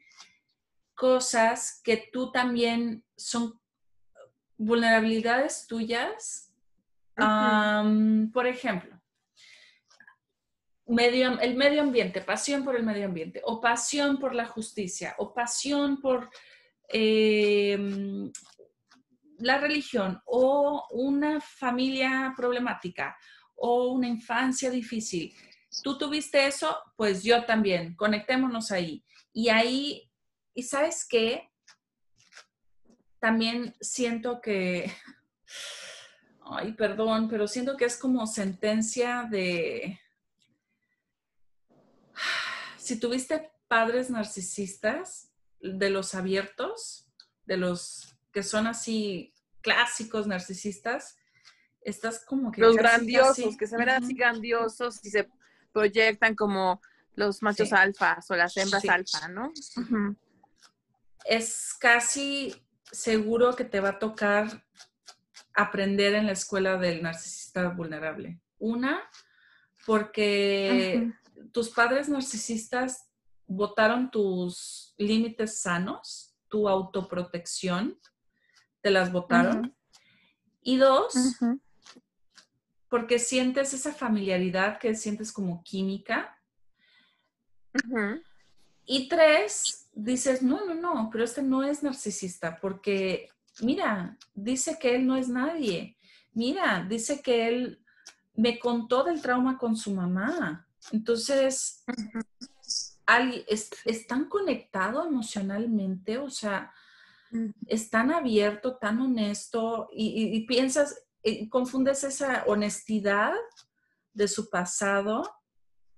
cosas 0.93 1.81
que 1.83 2.09
tú 2.11 2.31
también 2.31 3.03
son 3.17 3.59
vulnerabilidades 4.57 5.65
tuyas. 5.67 6.53
por 8.33 8.47
ejemplo, 8.47 9.01
medio, 10.85 11.39
el 11.39 11.55
medio 11.55 11.81
ambiente, 11.81 12.21
pasión 12.21 12.63
por 12.63 12.75
el 12.75 12.83
medio 12.83 13.05
ambiente, 13.05 13.41
o 13.43 13.59
pasión 13.59 14.19
por 14.19 14.35
la 14.35 14.45
justicia, 14.45 15.15
o 15.17 15.33
pasión 15.33 15.99
por 15.99 16.29
em, 16.89 18.31
la 19.41 19.57
religión, 19.57 20.21
o 20.25 20.87
una 20.91 21.41
familia 21.41 22.33
problemática, 22.35 23.17
o 23.55 23.91
una 23.93 24.07
infancia 24.07 24.69
difícil. 24.69 25.33
Tú 25.83 25.97
tuviste 25.97 26.45
eso, 26.45 26.77
pues 26.95 27.23
yo 27.23 27.45
también, 27.45 27.95
conectémonos 27.95 28.71
ahí. 28.71 29.03
Y 29.33 29.49
ahí, 29.49 30.11
¿y 30.53 30.63
sabes 30.63 31.05
qué? 31.07 31.49
También 33.19 33.75
siento 33.79 34.41
que, 34.41 34.91
ay, 36.43 36.73
perdón, 36.73 37.29
pero 37.29 37.47
siento 37.47 37.77
que 37.77 37.85
es 37.85 37.97
como 37.97 38.25
sentencia 38.27 39.27
de, 39.29 39.99
si 42.77 42.99
tuviste 42.99 43.51
padres 43.67 44.09
narcisistas, 44.09 45.31
de 45.61 45.89
los 45.89 46.15
abiertos, 46.15 47.07
de 47.45 47.57
los 47.57 48.17
que 48.31 48.43
son 48.43 48.67
así 48.67 49.33
clásicos 49.61 50.27
narcisistas, 50.27 51.17
estás 51.81 52.23
como 52.25 52.51
que... 52.51 52.61
Los 52.61 52.75
grandiosos, 52.75 53.57
que 53.57 53.67
se 53.67 53.77
ven 53.77 53.89
así 53.89 54.13
grandiosos 54.13 55.03
y 55.03 55.09
se 55.09 55.29
proyectan 55.71 56.35
como 56.35 56.81
los 57.15 57.41
machos 57.41 57.73
alfas 57.73 58.29
o 58.31 58.35
las 58.35 58.55
hembras 58.57 58.87
alfa, 58.87 59.27
¿no? 59.27 59.51
Es 61.25 61.73
casi 61.79 62.55
seguro 62.91 63.55
que 63.55 63.65
te 63.65 63.79
va 63.79 63.89
a 63.89 63.99
tocar 63.99 64.65
aprender 65.53 66.15
en 66.15 66.27
la 66.27 66.31
escuela 66.31 66.77
del 66.77 67.03
narcisista 67.03 67.69
vulnerable. 67.69 68.39
Una, 68.57 69.01
porque 69.85 71.11
tus 71.51 71.69
padres 71.69 72.09
narcisistas 72.09 73.07
votaron 73.47 74.09
tus 74.11 74.93
límites 74.97 75.61
sanos, 75.61 76.35
tu 76.47 76.69
autoprotección, 76.69 77.99
te 78.81 78.91
las 78.91 79.11
votaron. 79.11 79.75
Y 80.61 80.77
dos, 80.77 81.13
porque 82.89 83.19
sientes 83.19 83.73
esa 83.73 83.93
familiaridad 83.93 84.79
que 84.79 84.95
sientes 84.95 85.31
como 85.31 85.63
química. 85.63 86.37
Y 88.85 89.07
tres, 89.07 89.89
dices, 89.93 90.41
no, 90.41 90.65
no, 90.65 90.73
no, 90.75 91.09
pero 91.11 91.23
este 91.23 91.41
no 91.41 91.63
es 91.63 91.83
narcisista, 91.83 92.59
porque 92.59 93.29
mira, 93.61 94.17
dice 94.33 94.77
que 94.79 94.95
él 94.95 95.05
no 95.05 95.15
es 95.15 95.29
nadie. 95.29 95.97
Mira, 96.33 96.85
dice 96.87 97.21
que 97.21 97.47
él 97.47 97.83
me 98.35 98.59
contó 98.59 99.03
del 99.03 99.21
trauma 99.21 99.57
con 99.57 99.75
su 99.75 99.93
mamá. 99.93 100.67
Entonces, 100.91 101.83
es, 103.47 104.07
tan 104.07 104.25
conectado 104.25 105.05
emocionalmente, 105.05 106.17
o 106.17 106.29
sea, 106.29 106.73
es 107.67 107.89
tan 107.89 108.11
abierto, 108.11 108.77
tan 108.77 109.01
honesto 109.01 109.89
y, 109.93 110.45
piensas, 110.45 111.03
y 111.23 111.49
confundes 111.49 112.03
esa 112.03 112.43
honestidad 112.47 113.33
de 114.13 114.27
su 114.27 114.49
pasado 114.49 115.23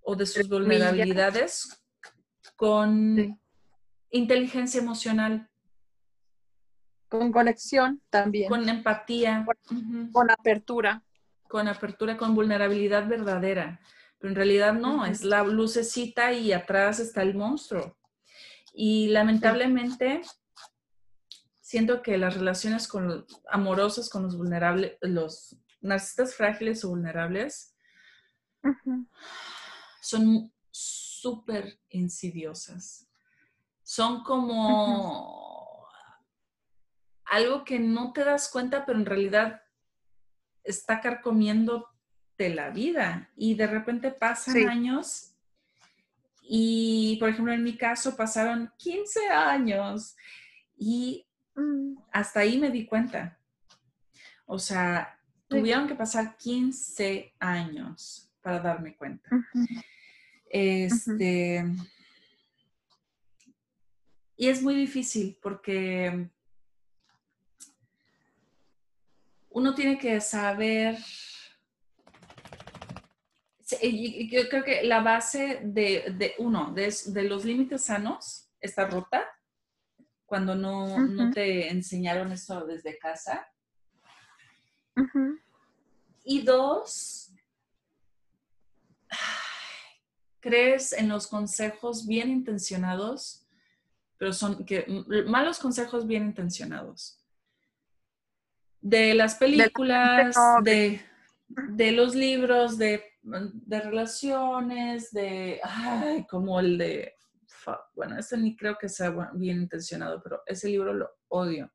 o 0.01 0.15
de 0.15 0.25
sus 0.25 0.47
vulnerabilidades 0.47 1.83
con 2.55 3.39
inteligencia 4.09 4.81
emocional. 4.81 5.49
Con 7.07 7.31
conexión 7.31 8.01
también. 8.09 8.49
Con 8.49 8.67
empatía. 8.67 9.45
con 10.11 10.31
apertura. 10.31 11.03
Con 11.47 11.67
apertura, 11.67 12.17
con 12.17 12.33
vulnerabilidad 12.33 13.07
verdadera 13.07 13.79
pero 14.23 14.31
en 14.31 14.35
realidad 14.37 14.73
no, 14.73 15.05
es 15.05 15.25
la 15.25 15.43
lucecita 15.43 16.31
y 16.31 16.53
atrás 16.53 17.01
está 17.01 17.21
el 17.23 17.35
monstruo. 17.35 17.97
Y 18.73 19.09
lamentablemente, 19.09 20.21
siento 21.73 22.03
que 22.03 22.19
las 22.19 22.35
relaciones 22.35 22.87
con 22.87 23.25
amorosas 23.49 24.07
con 24.07 24.21
los 24.21 24.37
vulnerables, 24.37 24.95
los 25.01 25.57
narcisistas 25.81 26.35
frágiles 26.35 26.85
o 26.85 26.89
vulnerables, 26.89 27.75
son 29.99 30.53
súper 30.69 31.79
insidiosas. 31.89 33.09
Son 33.81 34.23
como 34.23 35.87
algo 37.25 37.63
que 37.63 37.79
no 37.79 38.13
te 38.13 38.23
das 38.23 38.49
cuenta, 38.49 38.85
pero 38.85 38.99
en 38.99 39.07
realidad 39.07 39.63
está 40.63 41.01
carcomiendo 41.01 41.89
de 42.37 42.53
la 42.53 42.69
vida 42.69 43.31
y 43.35 43.55
de 43.55 43.65
repente 43.65 44.11
pasan 44.11 44.69
años 44.69 45.33
y, 46.43 47.17
por 47.19 47.29
ejemplo, 47.29 47.51
en 47.51 47.63
mi 47.63 47.75
caso 47.75 48.15
pasaron 48.15 48.71
15 48.77 49.29
años 49.29 50.15
y. 50.77 51.25
hasta 52.12 52.41
ahí 52.41 52.57
me 52.57 52.72
di 52.72 52.86
cuenta. 52.86 53.38
O 54.45 54.60
sea, 54.60 55.19
tuvieron 55.48 55.88
que 55.88 55.95
pasar 55.95 56.38
15 56.38 57.33
años 57.39 58.31
para 58.41 58.60
darme 58.60 58.95
cuenta. 58.95 59.29
Este. 60.50 61.65
Y 64.36 64.48
es 64.48 64.62
muy 64.62 64.75
difícil 64.75 65.38
porque 65.41 66.29
uno 69.50 69.74
tiene 69.74 69.98
que 69.98 70.19
saber. 70.22 70.98
Yo 73.81 74.50
creo 74.50 74.63
que 74.63 74.83
la 74.83 75.01
base 75.01 75.62
de, 75.63 76.36
uno, 76.38 76.74
de, 76.74 77.24
los 77.24 77.45
límites 77.45 77.81
sanos, 77.86 78.50
está 78.60 78.86
rota 78.88 79.24
cuando 80.33 80.55
no, 80.55 81.29
te 81.31 81.69
enseñaron 81.69 82.31
eso 82.31 82.65
desde 82.65 82.97
casa. 82.97 83.47
Y 86.23 86.41
dos, 86.41 87.31
crees 90.39 90.91
en 90.91 91.09
los 91.09 91.27
consejos 91.27 92.07
bien 92.07 92.31
intencionados, 92.31 93.45
pero 94.17 94.33
son 94.33 94.65
que, 94.65 94.87
malos 95.27 95.59
consejos 95.59 96.07
bien 96.07 96.23
intencionados. 96.25 97.23
De 98.81 99.13
las 99.13 99.35
películas, 99.35 100.35
de, 100.63 101.91
los 101.91 102.15
libros, 102.15 102.79
de, 102.79 103.03
relaciones, 103.69 105.11
de, 105.11 105.61
ay, 105.63 106.25
como 106.27 106.59
el 106.59 106.79
de, 106.79 107.17
bueno, 107.96 108.17
ese 108.17 108.38
ni 108.38 108.55
creo 108.55 108.77
que 108.77 108.89
sea 108.89 109.12
bien 109.34 109.62
intencionado, 109.62 110.22
pero 110.24 110.41
ese 110.46 110.70
libro 110.70 110.93
lo 110.93 111.10
odio. 111.27 111.72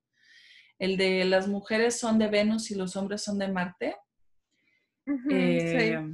El 0.79 0.97
de 0.97 1.25
las 1.25 1.49
mujeres 1.49 1.99
son 1.99 2.19
de 2.19 2.29
Venus 2.29 2.71
y 2.71 2.75
los 2.75 2.97
hombres 2.97 3.23
son 3.23 3.39
de 3.39 3.49
Marte 3.49 3.97
eh, 5.31 6.05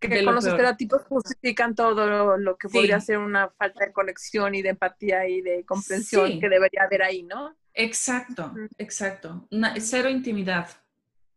que 0.00 0.24
con 0.24 0.34
los 0.34 0.44
estereotipos 0.44 1.02
justifican 1.04 1.74
todo 1.74 2.36
lo, 2.36 2.56
que 2.56 2.68
podría 2.68 3.00
ser 3.00 3.18
una 3.18 3.48
falta 3.50 3.86
de 3.86 3.92
conexión 3.92 4.54
y 4.54 4.62
de 4.62 4.70
empatía 4.70 5.26
y 5.28 5.40
de 5.40 5.64
comprensión 5.64 6.40
que 6.40 6.48
debería 6.48 6.82
haber 6.82 7.02
ahí, 7.02 7.22
¿no? 7.22 7.56
Exacto, 7.72 8.54
exacto. 8.76 9.48
cero 9.78 10.10
intimidad, 10.10 10.68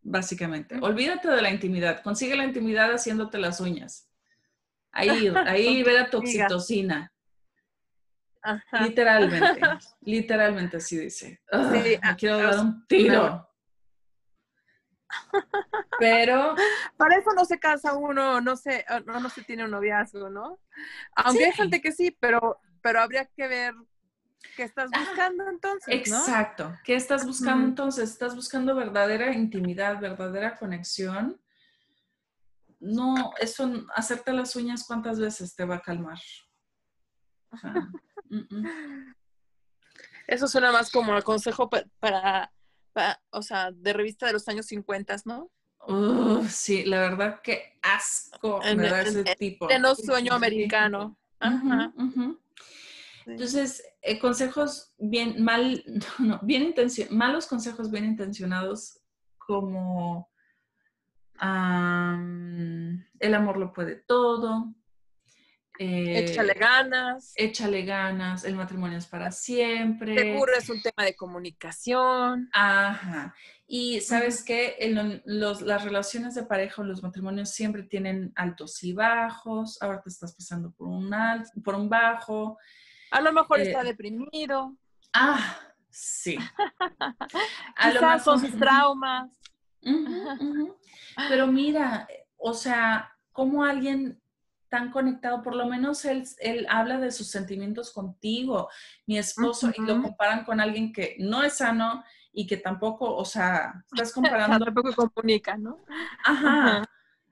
básicamente. 0.01 0.77
Olvídate 0.81 1.29
de 1.29 1.41
la 1.41 1.49
intimidad. 1.49 2.01
Consigue 2.03 2.35
la 2.35 2.43
intimidad 2.43 2.91
haciéndote 2.91 3.37
las 3.37 3.61
uñas. 3.61 4.06
Ahí, 4.91 5.27
ahí 5.47 5.83
ve 5.83 5.93
la 5.93 6.09
toxitocina. 6.09 7.11
Literalmente, 8.81 9.61
literalmente 10.01 10.77
así 10.77 10.97
dice. 10.97 11.41
me 11.51 11.99
ah, 12.01 12.15
quiero 12.15 12.37
dar 12.37 12.59
un 12.59 12.85
tiro. 12.87 13.47
Pero. 15.99 16.55
Para 16.95 17.17
eso 17.17 17.31
no 17.35 17.45
se 17.45 17.59
casa 17.59 17.93
uno, 17.93 18.41
no 18.41 18.55
se, 18.55 18.85
ah, 18.87 19.01
no, 19.05 19.19
no 19.19 19.29
se 19.29 19.43
tiene 19.43 19.65
un 19.65 19.71
noviazgo, 19.71 20.29
¿no? 20.29 20.59
Aunque 21.15 21.45
hay 21.45 21.53
gente 21.53 21.81
que 21.81 21.91
sí, 21.91 22.15
pero, 22.19 22.59
pero 22.81 22.99
habría 23.01 23.25
que 23.25 23.47
ver 23.47 23.73
qué 24.55 24.63
estás 24.63 24.89
buscando 24.91 25.49
entonces. 25.49 25.93
Exacto. 25.93 26.77
¿Qué 26.83 26.95
estás 26.95 27.25
buscando 27.25 27.65
entonces? 27.65 28.09
¿Estás 28.09 28.35
buscando 28.35 28.75
verdadera 28.75 29.33
intimidad, 29.33 29.99
verdadera 29.99 30.55
conexión? 30.57 31.39
No, 32.79 33.33
eso, 33.39 33.71
hacerte 33.95 34.33
las 34.33 34.55
uñas, 34.55 34.85
¿cuántas 34.85 35.19
veces 35.19 35.55
te 35.55 35.65
va 35.65 35.75
a 35.75 35.81
calmar? 35.81 36.19
Eso 40.27 40.47
suena 40.49 40.73
más 40.73 40.91
como 40.91 41.15
el 41.15 41.23
consejo 41.23 41.69
para 41.69 42.51
o 43.31 43.41
sea, 43.41 43.71
de 43.71 43.93
revista 43.93 44.27
de 44.27 44.33
los 44.33 44.47
años 44.47 44.65
50, 44.67 45.15
¿no? 45.25 45.51
sí, 46.49 46.83
la 46.83 46.99
verdad 46.99 47.41
que 47.41 47.79
asco 47.81 48.59
me 48.75 48.89
da 48.89 49.03
ese 49.03 49.23
tipo. 49.35 49.67
De 49.67 49.79
no 49.79 49.95
sueño 49.95 50.33
americano. 50.33 51.17
Ajá. 51.39 51.93
Entonces, 53.25 53.83
eh, 54.01 54.19
consejos 54.19 54.93
bien, 54.97 55.43
mal, 55.43 55.83
no, 56.19 56.39
bien 56.43 56.63
intencionados, 56.63 57.17
malos 57.17 57.47
consejos 57.47 57.91
bien 57.91 58.05
intencionados 58.05 58.99
como 59.37 60.29
el 61.41 63.33
amor 63.33 63.57
lo 63.57 63.73
puede 63.73 63.95
todo, 63.95 64.73
échale 65.79 66.53
eh, 66.53 66.59
ganas. 66.59 67.33
Échale 67.35 67.83
ganas, 67.83 68.43
el 68.43 68.55
matrimonio 68.55 68.97
es 68.97 69.05
para 69.05 69.31
siempre. 69.31 70.17
Seguro 70.17 70.53
es 70.57 70.69
un 70.69 70.81
tema 70.81 71.05
de 71.05 71.15
comunicación. 71.15 72.49
Ajá. 72.53 73.35
Y 73.67 73.99
sabes 74.01 74.43
que 74.43 74.77
las 75.25 75.83
relaciones 75.83 76.35
de 76.35 76.43
pareja 76.43 76.81
o 76.81 76.85
los 76.85 77.03
matrimonios 77.03 77.49
siempre 77.49 77.83
tienen 77.83 78.31
altos 78.35 78.83
y 78.83 78.93
bajos. 78.93 79.81
Ahora 79.81 80.01
te 80.01 80.09
estás 80.09 80.33
pasando 80.33 80.71
por 80.71 80.87
un, 80.87 81.13
alto, 81.13 81.49
por 81.63 81.75
un 81.75 81.89
bajo. 81.89 82.57
A 83.11 83.21
lo 83.21 83.31
mejor 83.33 83.59
está 83.59 83.81
eh, 83.81 83.85
deprimido. 83.85 84.75
Ah, 85.13 85.59
sí. 85.89 86.37
A 87.75 87.91
lo 87.91 88.01
mejor 88.01 88.23
con 88.23 88.39
sus 88.39 88.57
traumas. 88.57 89.29
Pero 91.29 91.47
mira, 91.47 92.07
o 92.37 92.53
sea, 92.53 93.11
cómo 93.31 93.63
alguien 93.63 94.21
tan 94.69 94.91
conectado, 94.91 95.41
por 95.43 95.55
lo 95.55 95.65
menos 95.65 96.03
él, 96.05 96.23
él 96.39 96.67
habla 96.69 96.99
de 96.99 97.11
sus 97.11 97.27
sentimientos 97.27 97.91
contigo, 97.91 98.69
mi 99.05 99.17
esposo, 99.17 99.71
y 99.75 99.81
lo 99.81 100.01
comparan 100.01 100.43
con 100.43 100.59
alguien 100.59 100.91
que 100.91 101.15
no 101.19 101.43
es 101.43 101.57
sano 101.57 102.03
y 102.33 102.45
que 102.47 102.57
tampoco, 102.57 103.15
o 103.15 103.25
sea, 103.25 103.83
estás 103.93 104.11
comparando. 104.11 104.63
tampoco 104.63 104.93
comunica, 104.93 105.57
¿no? 105.57 105.83
Ajá. 106.23 106.83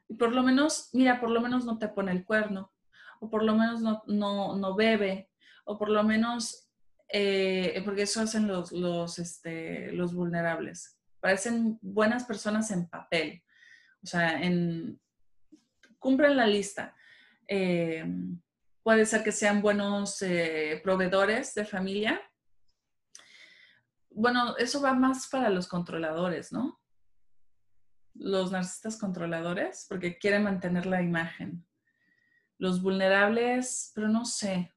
Y 0.07 0.15
por 0.15 0.33
lo 0.33 0.43
menos, 0.43 0.89
mira, 0.93 1.19
por 1.19 1.29
lo 1.29 1.41
menos 1.41 1.65
no 1.65 1.77
te 1.77 1.87
pone 1.87 2.11
el 2.11 2.23
cuerno, 2.23 2.71
o 3.19 3.29
por 3.29 3.43
lo 3.43 3.55
menos 3.55 3.81
no, 3.81 4.03
no, 4.07 4.55
no 4.55 4.75
bebe, 4.75 5.29
o 5.65 5.77
por 5.77 5.89
lo 5.89 6.03
menos, 6.03 6.69
eh, 7.09 7.81
porque 7.83 8.03
eso 8.03 8.21
hacen 8.21 8.47
los, 8.47 8.71
los, 8.71 9.19
este, 9.19 9.91
los 9.91 10.13
vulnerables. 10.13 10.97
Parecen 11.19 11.79
buenas 11.81 12.23
personas 12.25 12.69
en 12.71 12.87
papel, 12.87 13.43
o 14.03 14.07
sea, 14.07 14.41
en, 14.41 14.99
cumplen 15.99 16.37
la 16.37 16.45
lista 16.45 16.95
eh, 17.47 18.05
puede 18.83 19.05
ser 19.05 19.23
que 19.23 19.31
sean 19.31 19.61
buenos 19.61 20.21
eh, 20.21 20.79
proveedores 20.83 21.53
de 21.53 21.65
familia. 21.65 22.21
Bueno, 24.09 24.55
eso 24.57 24.81
va 24.81 24.93
más 24.93 25.27
para 25.27 25.49
los 25.49 25.67
controladores, 25.67 26.51
¿no? 26.51 26.79
Los 28.13 28.51
narcisistas 28.51 28.97
controladores, 28.97 29.85
porque 29.89 30.17
quieren 30.17 30.43
mantener 30.43 30.85
la 30.85 31.01
imagen. 31.01 31.65
Los 32.57 32.81
vulnerables, 32.81 33.91
pero 33.93 34.07
no 34.07 34.23
sé. 34.23 34.71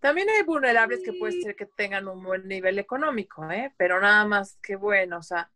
También 0.00 0.28
hay 0.30 0.44
vulnerables 0.44 1.00
que 1.04 1.12
puede 1.12 1.40
ser 1.42 1.56
que 1.56 1.66
tengan 1.66 2.06
un 2.08 2.22
buen 2.22 2.46
nivel 2.46 2.78
económico, 2.78 3.50
¿eh? 3.50 3.74
Pero 3.76 4.00
nada 4.00 4.24
más 4.26 4.56
que 4.62 4.76
bueno, 4.76 5.18
o 5.18 5.22
sea, 5.22 5.50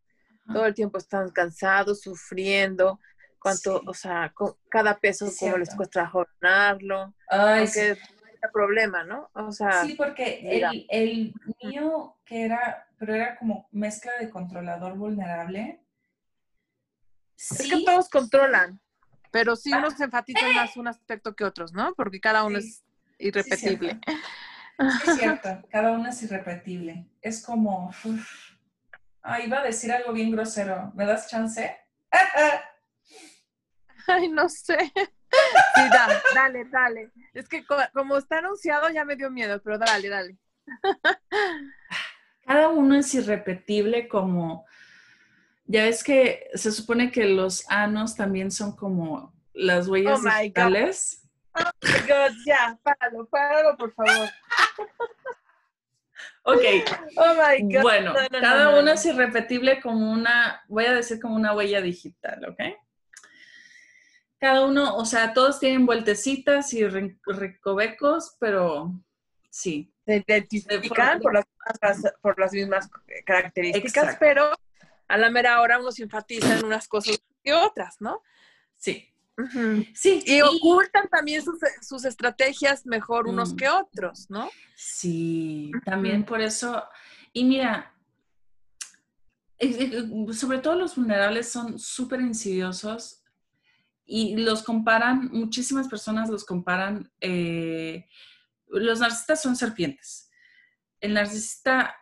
todo 0.53 0.67
el 0.67 0.75
tiempo 0.75 0.99
están 0.99 1.31
cansados, 1.31 2.01
sufriendo, 2.01 2.99
cuánto, 3.39 3.81
o 3.87 3.95
sea, 3.95 4.35
cada 4.69 4.99
peso, 4.99 5.31
cómo 5.39 5.59
les 5.59 5.75
cuesta 5.75 6.07
jornarlo. 6.09 7.15
Ay, 7.29 7.65
es 7.65 7.99
problema, 8.53 9.05
¿no? 9.05 9.31
O 9.35 9.53
sea. 9.53 9.85
Sí, 9.85 9.95
porque 9.95 10.41
el, 10.43 10.87
el, 10.89 11.35
mío, 11.63 12.17
que 12.25 12.45
era, 12.45 12.89
pero 12.99 13.15
era 13.15 13.37
como 13.37 13.69
mezcla 13.71 14.13
de 14.19 14.31
controlador 14.31 14.97
vulnerable. 14.97 15.81
Es 17.37 17.69
que 17.69 17.85
todos 17.85 18.09
controlan, 18.09 18.81
pero 19.31 19.57
sí 19.57 19.73
unos 19.73 20.01
ah. 20.01 20.05
enfatizan 20.05 20.55
más 20.55 20.77
un 20.77 20.89
aspecto 20.89 21.35
que 21.35 21.45
otros, 21.45 21.73
¿no? 21.73 21.95
Porque 21.95 22.21
cada 22.21 22.45
uno 22.45 22.59
es 22.59 22.85
irrepetible. 23.23 23.99
Sí, 24.07 25.11
es 25.11 25.17
cierto, 25.19 25.63
cada 25.71 25.93
uno 25.93 26.09
es 26.09 26.23
irrepetible. 26.23 27.07
Es 27.21 27.45
como, 27.45 27.91
ah, 29.23 29.41
iba 29.41 29.61
a 29.61 29.65
decir 29.65 29.93
algo 29.93 30.13
bien 30.13 30.31
grosero. 30.31 30.93
¿Me 30.95 31.07
das 31.07 31.29
chance? 31.29 31.77
Ay, 34.07 34.29
no 34.29 34.49
sé. 34.49 34.93
Sí, 35.75 35.81
dale, 35.91 36.15
dale, 36.35 36.65
dale. 36.67 37.11
Es 37.33 37.49
que 37.49 37.65
como 37.95 38.19
está 38.19 38.37
anunciado 38.37 38.91
ya 38.91 39.03
me 39.03 39.17
dio 39.17 39.31
miedo, 39.31 39.63
pero 39.63 39.79
dale, 39.79 40.11
dale. 40.11 40.37
Cada 42.45 42.69
uno 42.69 42.97
es 42.97 43.15
irrepetible 43.15 44.09
como, 44.09 44.67
ya 45.65 45.85
ves 45.85 46.05
que 46.05 46.51
se 46.53 46.71
supone 46.71 47.11
que 47.11 47.25
los 47.25 47.65
anos 47.71 48.15
también 48.15 48.51
son 48.51 48.77
como 48.77 49.33
las 49.55 49.89
huellas 49.89 50.21
oh 50.23 50.29
digitales. 50.29 51.22
Oh 51.55 51.71
my 51.83 52.01
God, 52.09 52.33
ya, 52.47 52.79
páralo, 52.83 53.27
páralo, 53.27 53.77
por 53.77 53.93
favor. 53.95 54.29
Ok. 56.45 56.61
Oh 57.17 57.35
my 57.35 57.73
God. 57.73 57.83
Bueno, 57.83 58.15
cada 58.41 58.79
uno 58.79 58.93
es 58.93 59.05
irrepetible 59.07 59.81
como 59.81 60.13
una, 60.13 60.65
voy 60.69 60.87
a 60.87 60.95
decir 60.95 61.21
como 61.21 61.37
una 61.37 61.55
huella 61.55 61.81
digital, 61.81 62.45
¿ok? 62.49 62.61
Cada 64.41 64.65
uno, 64.65 64.97
o 64.97 65.05
sea, 65.05 65.35
todos 65.35 65.61
tienen 65.61 65.87
vueltecitas 65.87 66.73
y 66.73 66.85
recovecos, 66.85 68.37
pero 68.41 68.93
sí. 69.51 69.95
Se 70.05 70.17
identifican 70.17 71.21
por 71.21 71.33
las, 71.33 71.47
por 72.21 72.41
las 72.41 72.53
mismas 72.53 72.91
características, 73.25 74.17
pero 74.19 74.51
a 75.07 75.17
la 75.17 75.31
mera 75.31 75.61
hora 75.61 75.79
unos 75.79 76.01
enfatizan 76.01 76.65
unas 76.65 76.89
cosas 76.89 77.23
y 77.45 77.51
otras, 77.53 78.01
¿no? 78.01 78.21
Sí. 78.77 79.12
Sí. 79.95 80.23
Y, 80.27 80.41
ocultan 80.43 81.09
también 81.09 81.43
sus, 81.81 82.05
estrategias 82.05 82.87
mejor 82.87 83.27
unos 83.27 83.55
mm. 83.55 83.57
que 83.57 83.69
otros, 83.69 84.27
¿no? 84.29 84.51
Sí, 84.75 85.73
también 85.85 86.25
por 86.25 86.41
eso. 86.41 86.85
Y 87.33 87.45
mira, 87.45 87.95
sobre 90.33 90.59
todo 90.59 90.77
los 90.77 90.97
vulnerables 90.97 91.49
son 91.49 91.79
súper 91.79 92.21
insidiosos 92.21 93.23
y 94.05 94.37
los 94.37 94.63
comparan, 94.63 95.31
muchísimas 95.33 95.89
personas 95.89 96.29
los 96.29 96.45
comparan, 96.45 97.11
eh, 97.21 98.07
los 98.69 99.01
narcisistas 99.01 99.43
son 99.43 99.57
serpientes. 99.57 100.31
El 101.01 101.15
narcisista 101.15 101.97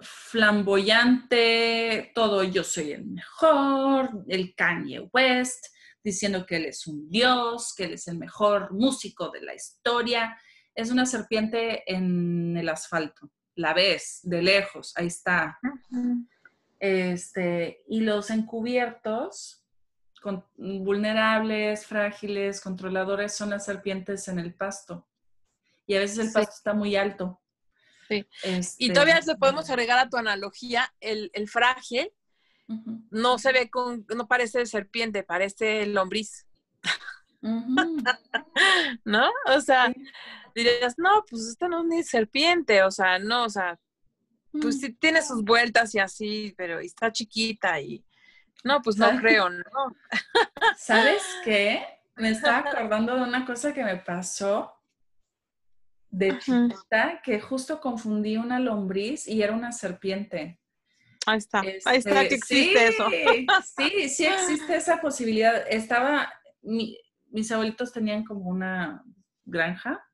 flamboyante, 0.00 2.10
todo 2.14 2.42
yo 2.42 2.64
soy 2.64 2.92
el 2.92 3.06
mejor, 3.06 4.24
el 4.28 4.54
Kanye 4.54 5.08
West, 5.12 5.66
diciendo 6.02 6.46
que 6.46 6.56
él 6.56 6.66
es 6.66 6.86
un 6.86 7.08
dios, 7.08 7.74
que 7.76 7.84
él 7.84 7.94
es 7.94 8.08
el 8.08 8.18
mejor 8.18 8.72
músico 8.72 9.30
de 9.30 9.42
la 9.42 9.54
historia. 9.54 10.36
Es 10.74 10.90
una 10.90 11.06
serpiente 11.06 11.82
en 11.92 12.56
el 12.56 12.68
asfalto. 12.68 13.30
La 13.54 13.74
ves 13.74 14.20
de 14.22 14.42
lejos, 14.42 14.92
ahí 14.96 15.08
está. 15.08 15.58
Este, 16.78 17.84
y 17.86 18.00
los 18.00 18.30
encubiertos, 18.30 19.64
con, 20.20 20.44
vulnerables, 20.56 21.86
frágiles, 21.86 22.60
controladores, 22.60 23.34
son 23.34 23.50
las 23.50 23.64
serpientes 23.64 24.26
en 24.28 24.38
el 24.38 24.54
pasto. 24.54 25.06
Y 25.86 25.94
a 25.94 26.00
veces 26.00 26.18
el 26.18 26.32
pasto 26.32 26.54
está 26.56 26.74
muy 26.74 26.96
alto. 26.96 27.38
Sí. 28.08 28.26
y 28.78 28.92
todavía 28.92 29.20
le 29.26 29.36
podemos 29.36 29.70
agregar 29.70 29.98
a 29.98 30.08
tu 30.08 30.18
analogía 30.18 30.92
el, 31.00 31.30
el 31.32 31.48
frágil, 31.48 32.12
no 33.10 33.38
se 33.38 33.52
ve 33.52 33.70
con, 33.70 34.06
no 34.14 34.26
parece 34.26 34.64
serpiente, 34.66 35.22
parece 35.22 35.86
lombriz. 35.86 36.46
¿No? 39.04 39.30
O 39.46 39.60
sea, 39.60 39.92
dirías, 40.54 40.94
no, 40.96 41.24
pues 41.28 41.48
esta 41.48 41.68
no 41.68 41.80
es 41.80 41.86
ni 41.86 42.02
serpiente, 42.02 42.82
o 42.82 42.90
sea, 42.90 43.18
no, 43.18 43.44
o 43.44 43.50
sea, 43.50 43.78
pues 44.60 44.80
sí 44.80 44.92
tiene 44.92 45.22
sus 45.22 45.42
vueltas 45.42 45.94
y 45.94 45.98
así, 45.98 46.54
pero 46.56 46.78
está 46.78 47.10
chiquita 47.10 47.80
y 47.80 48.04
no, 48.64 48.80
pues 48.82 48.96
no 48.96 49.10
creo, 49.18 49.50
¿no? 49.50 49.64
¿Sabes 50.78 51.22
qué? 51.44 51.84
Me 52.16 52.30
estaba 52.30 52.58
acordando 52.70 53.16
de 53.16 53.22
una 53.22 53.44
cosa 53.44 53.72
que 53.72 53.82
me 53.82 53.96
pasó 53.96 54.72
de 56.10 56.38
chiquita, 56.38 57.20
que 57.24 57.40
justo 57.40 57.80
confundí 57.80 58.36
una 58.36 58.60
lombriz 58.60 59.26
y 59.26 59.42
era 59.42 59.54
una 59.54 59.72
serpiente. 59.72 60.60
Ahí 61.26 61.38
está, 61.38 61.60
ahí 61.60 61.98
está 61.98 62.20
que 62.20 62.20
este, 62.22 62.34
existe 62.34 62.88
eso. 62.88 63.08
Sí, 63.76 64.08
sí 64.08 64.26
existe 64.26 64.76
esa 64.76 65.00
posibilidad. 65.00 65.64
Estaba, 65.68 66.32
mis 66.62 67.52
abuelitos 67.52 67.92
tenían 67.92 68.24
como 68.24 68.50
una 68.50 69.04
granja 69.44 70.04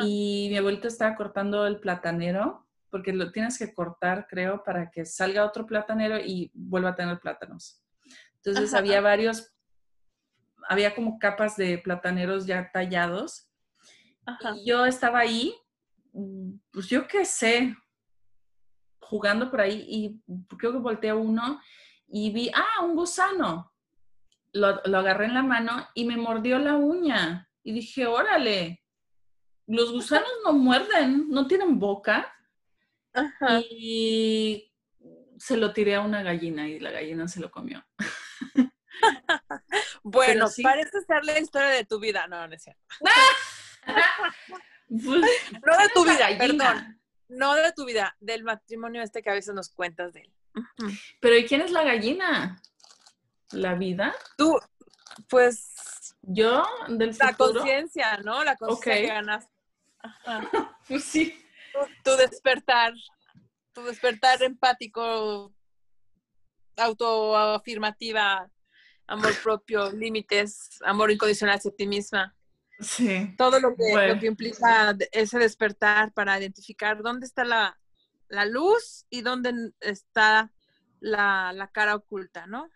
y 0.00 0.48
mi 0.50 0.56
abuelito 0.56 0.88
estaba 0.88 1.14
cortando 1.14 1.66
el 1.66 1.78
platanero, 1.78 2.66
porque 2.90 3.12
lo 3.12 3.32
tienes 3.32 3.58
que 3.58 3.74
cortar, 3.74 4.26
creo, 4.28 4.62
para 4.64 4.90
que 4.90 5.04
salga 5.04 5.44
otro 5.44 5.66
platanero 5.66 6.18
y 6.18 6.50
vuelva 6.54 6.90
a 6.90 6.96
tener 6.96 7.20
plátanos. 7.20 7.82
Entonces 8.36 8.72
había 8.72 9.00
varios, 9.00 9.52
había 10.68 10.94
como 10.94 11.18
capas 11.18 11.56
de 11.56 11.78
plataneros 11.78 12.46
ya 12.46 12.70
tallados. 12.72 13.50
Y 14.56 14.68
yo 14.68 14.86
estaba 14.86 15.20
ahí, 15.20 15.54
mm, 16.12 16.52
pues 16.70 16.86
yo 16.86 17.06
qué 17.06 17.24
sé, 17.24 17.74
jugando 19.08 19.50
por 19.50 19.60
ahí 19.60 19.84
y 19.88 20.20
creo 20.56 20.72
que 20.72 20.78
volteé 20.78 21.12
uno 21.12 21.60
y 22.06 22.30
vi, 22.30 22.50
ah, 22.54 22.84
un 22.84 22.94
gusano. 22.94 23.72
Lo, 24.52 24.68
agarré 24.68 25.26
en 25.26 25.34
la 25.34 25.42
mano 25.42 25.88
y 25.94 26.04
me 26.04 26.16
mordió 26.16 26.58
la 26.58 26.76
uña. 26.76 27.48
Y 27.62 27.72
dije, 27.72 28.06
órale, 28.06 28.82
los 29.66 29.92
gusanos 29.92 30.30
no 30.44 30.52
muerden, 30.52 31.28
no 31.28 31.46
tienen 31.46 31.78
boca. 31.78 32.34
Y 33.70 34.72
se 35.38 35.56
lo 35.56 35.72
tiré 35.72 35.94
a 35.94 36.00
una 36.00 36.22
gallina 36.22 36.68
y 36.68 36.78
la 36.80 36.90
gallina 36.90 37.28
se 37.28 37.40
lo 37.40 37.50
comió. 37.50 37.84
bueno, 40.02 40.46
parece 40.62 41.00
ser 41.02 41.24
la 41.24 41.38
historia 41.38 41.68
de 41.68 41.84
tu 41.84 41.98
vida, 41.98 42.26
no, 42.26 42.46
no 42.46 42.54
es 42.54 42.62
cierto. 42.62 42.82
Pues, 44.90 45.04
no 45.66 45.76
de 45.76 45.88
tu 45.92 46.02
vida, 46.02 46.28
perdón 46.38 46.97
no 47.28 47.54
de 47.54 47.72
tu 47.72 47.84
vida, 47.84 48.16
del 48.20 48.44
matrimonio 48.44 49.02
este 49.02 49.22
que 49.22 49.30
a 49.30 49.34
veces 49.34 49.54
nos 49.54 49.70
cuentas 49.70 50.12
de 50.12 50.22
él. 50.22 50.32
Pero 51.20 51.36
¿y 51.36 51.46
quién 51.46 51.60
es 51.60 51.70
la 51.70 51.84
gallina? 51.84 52.60
¿La 53.52 53.74
vida? 53.74 54.14
Tú, 54.36 54.58
pues. 55.28 56.14
Yo, 56.22 56.64
del 56.88 57.16
La 57.18 57.34
conciencia, 57.34 58.18
¿no? 58.18 58.44
La 58.44 58.56
conciencia 58.56 58.94
que 58.94 59.06
ganas. 59.06 59.48
pues 60.88 61.04
sí. 61.04 61.42
Tu, 62.02 62.10
despertar, 62.16 62.92
tu 63.72 63.82
despertar 63.84 64.42
empático, 64.42 65.54
autoafirmativa, 66.76 68.50
amor 69.06 69.34
propio, 69.42 69.90
límites, 69.92 70.80
amor 70.84 71.10
incondicional 71.10 71.56
hacia 71.56 71.70
ti 71.70 71.86
misma. 71.86 72.34
Sí. 72.80 73.34
Todo 73.36 73.58
lo 73.60 73.74
que, 73.74 74.26
implica 74.26 74.96
ese 75.12 75.38
despertar 75.38 76.12
para 76.12 76.38
identificar 76.38 77.02
dónde 77.02 77.26
está 77.26 77.44
la, 77.44 77.76
luz 78.46 79.04
y 79.10 79.22
dónde 79.22 79.72
está 79.80 80.52
la, 81.00 81.70
cara 81.72 81.96
oculta, 81.96 82.46
¿no? 82.46 82.70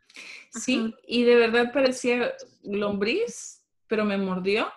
Sí, 0.51 0.95
y 1.07 1.25
de 1.25 1.37
verdad 1.37 1.73
parecía 1.73 2.33
lombriz, 2.63 3.65
pero 3.87 4.05
me 4.05 4.17
mordió. 4.17 4.73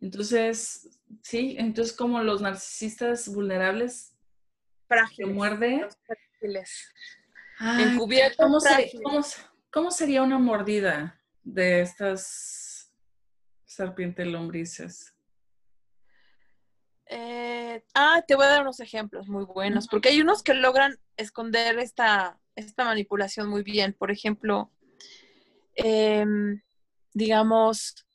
Entonces, 0.00 1.00
sí, 1.22 1.56
entonces 1.58 1.96
como 1.96 2.22
los 2.22 2.42
narcisistas 2.42 3.28
vulnerables 3.32 4.14
frágiles, 4.86 5.34
muerde. 5.34 5.88
¿cómo, 9.02 9.22
¿Cómo 9.72 9.90
sería 9.90 10.22
una 10.22 10.38
mordida 10.38 11.20
de 11.42 11.80
estas 11.80 12.67
serpiente 13.68 14.24
lombrices? 14.24 15.14
Eh, 17.06 17.84
ah, 17.94 18.22
te 18.26 18.34
voy 18.34 18.46
a 18.46 18.48
dar 18.48 18.62
unos 18.62 18.80
ejemplos 18.80 19.28
muy 19.28 19.44
buenos, 19.44 19.86
porque 19.86 20.08
hay 20.08 20.20
unos 20.20 20.42
que 20.42 20.54
logran 20.54 20.98
esconder 21.16 21.78
esta, 21.78 22.40
esta 22.56 22.84
manipulación 22.84 23.48
muy 23.48 23.62
bien. 23.62 23.94
Por 23.94 24.10
ejemplo, 24.10 24.72
em, 25.74 26.60
digamos, 27.12 28.06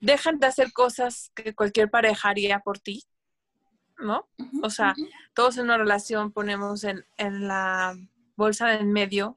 dejan 0.00 0.38
de 0.38 0.46
hacer 0.46 0.72
cosas 0.72 1.30
que 1.34 1.54
cualquier 1.54 1.90
pareja 1.90 2.30
haría 2.30 2.60
por 2.60 2.78
ti, 2.78 3.04
¿no? 3.98 4.28
o 4.62 4.70
sea, 4.70 4.94
todos 5.34 5.58
en 5.58 5.64
una 5.64 5.76
relación 5.76 6.32
ponemos 6.32 6.84
en, 6.84 7.04
en 7.18 7.46
la 7.46 7.94
bolsa 8.36 8.68
de 8.68 8.76
en 8.76 8.92
medio, 8.92 9.36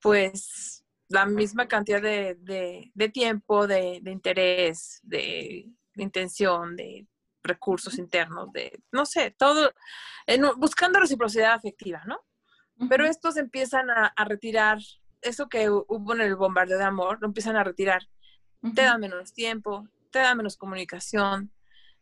pues 0.00 0.83
la 1.14 1.26
misma 1.26 1.68
cantidad 1.68 2.02
de, 2.02 2.90
tiempo, 3.12 3.68
de, 3.68 4.02
interés, 4.04 5.00
de, 5.04 5.70
intención, 5.94 6.74
de 6.74 7.06
recursos 7.44 7.98
internos, 7.98 8.52
de, 8.52 8.80
no 8.90 9.06
sé, 9.06 9.32
todo, 9.38 9.72
buscando 10.56 10.98
reciprocidad 10.98 11.52
afectiva, 11.52 12.02
¿no? 12.06 12.18
Pero 12.88 13.06
estos 13.06 13.36
empiezan 13.36 13.90
a, 13.90 14.12
retirar 14.24 14.78
eso 15.22 15.48
que 15.48 15.70
hubo 15.70 16.14
en 16.14 16.20
el 16.20 16.34
bombardeo 16.34 16.78
de 16.78 16.84
amor, 16.84 17.18
lo 17.20 17.28
empiezan 17.28 17.56
a 17.56 17.62
retirar. 17.62 18.02
Te 18.74 18.82
dan 18.82 19.00
menos 19.00 19.32
tiempo, 19.32 19.86
te 20.10 20.18
dan 20.18 20.36
menos 20.36 20.56
comunicación, 20.56 21.52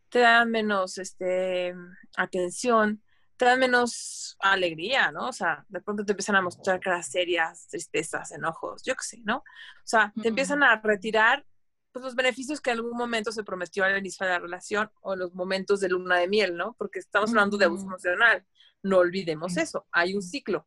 te 0.09 0.21
dan 0.21 0.51
menos 0.51 0.97
este, 0.97 1.75
atención, 2.17 3.03
te 3.37 3.45
dan 3.45 3.59
menos 3.59 4.37
alegría, 4.41 5.11
¿no? 5.13 5.29
O 5.29 5.33
sea, 5.33 5.65
de 5.69 5.81
pronto 5.81 6.05
te 6.05 6.13
empiezan 6.13 6.37
a 6.37 6.43
mostrar 6.43 6.81
caras 6.81 7.11
serias, 7.11 7.67
tristezas, 7.69 8.33
enojos, 8.33 8.83
yo 8.85 8.95
qué 8.95 9.03
sé, 9.03 9.21
¿no? 9.25 9.39
O 9.39 9.87
sea, 9.87 10.13
te 10.21 10.29
empiezan 10.29 10.63
a 10.63 10.81
retirar 10.81 11.45
pues, 11.93 12.05
los 12.05 12.15
beneficios 12.15 12.61
que 12.61 12.71
en 12.71 12.79
algún 12.79 12.97
momento 12.97 13.33
se 13.33 13.45
prometió 13.45 13.85
al 13.85 13.99
inicio 13.99 14.27
de 14.27 14.33
la 14.33 14.39
relación 14.39 14.91
o 15.01 15.17
los 15.17 15.35
momentos 15.35 15.81
de 15.81 15.89
luna 15.89 16.19
de 16.19 16.29
miel, 16.29 16.57
¿no? 16.57 16.75
Porque 16.79 16.99
estamos 16.99 17.31
hablando 17.31 17.57
de 17.57 17.67
abuso 17.67 17.87
emocional. 17.87 18.45
No 18.83 18.99
olvidemos 18.99 19.57
eso, 19.57 19.87
hay 19.93 20.15
un 20.15 20.23
ciclo. 20.23 20.67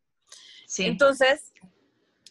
Sí. 0.68 0.86
Entonces, 0.86 1.52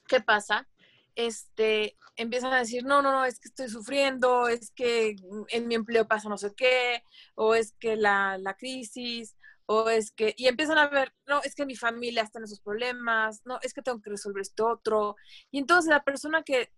¿qué 0.08 0.20
pasa? 0.20 0.66
Este, 1.14 1.96
empiezan 2.16 2.52
a 2.52 2.58
decir, 2.58 2.84
no, 2.84 3.02
no, 3.02 3.12
no, 3.12 3.24
es 3.24 3.38
que 3.38 3.48
estoy 3.48 3.68
sufriendo, 3.68 4.48
es 4.48 4.70
que 4.70 5.16
en 5.48 5.68
mi 5.68 5.74
empleo 5.74 6.08
pasa 6.08 6.28
no 6.28 6.38
sé 6.38 6.54
qué, 6.56 7.02
o 7.34 7.54
es 7.54 7.72
que 7.78 7.96
la, 7.96 8.38
la 8.38 8.54
crisis, 8.56 9.36
o 9.66 9.88
es 9.88 10.10
que, 10.12 10.34
y 10.36 10.46
empiezan 10.46 10.78
a 10.78 10.88
ver, 10.88 11.14
no, 11.26 11.42
es 11.42 11.54
que 11.54 11.66
mi 11.66 11.76
familia 11.76 12.22
está 12.22 12.38
en 12.38 12.44
esos 12.44 12.60
problemas, 12.60 13.42
no, 13.44 13.58
es 13.62 13.72
que 13.72 13.82
tengo 13.82 14.00
que 14.00 14.10
resolver 14.10 14.42
esto 14.42 14.66
otro. 14.66 15.16
Y 15.50 15.58
entonces 15.58 15.90
la 15.90 16.04
persona 16.04 16.42
que 16.42 16.72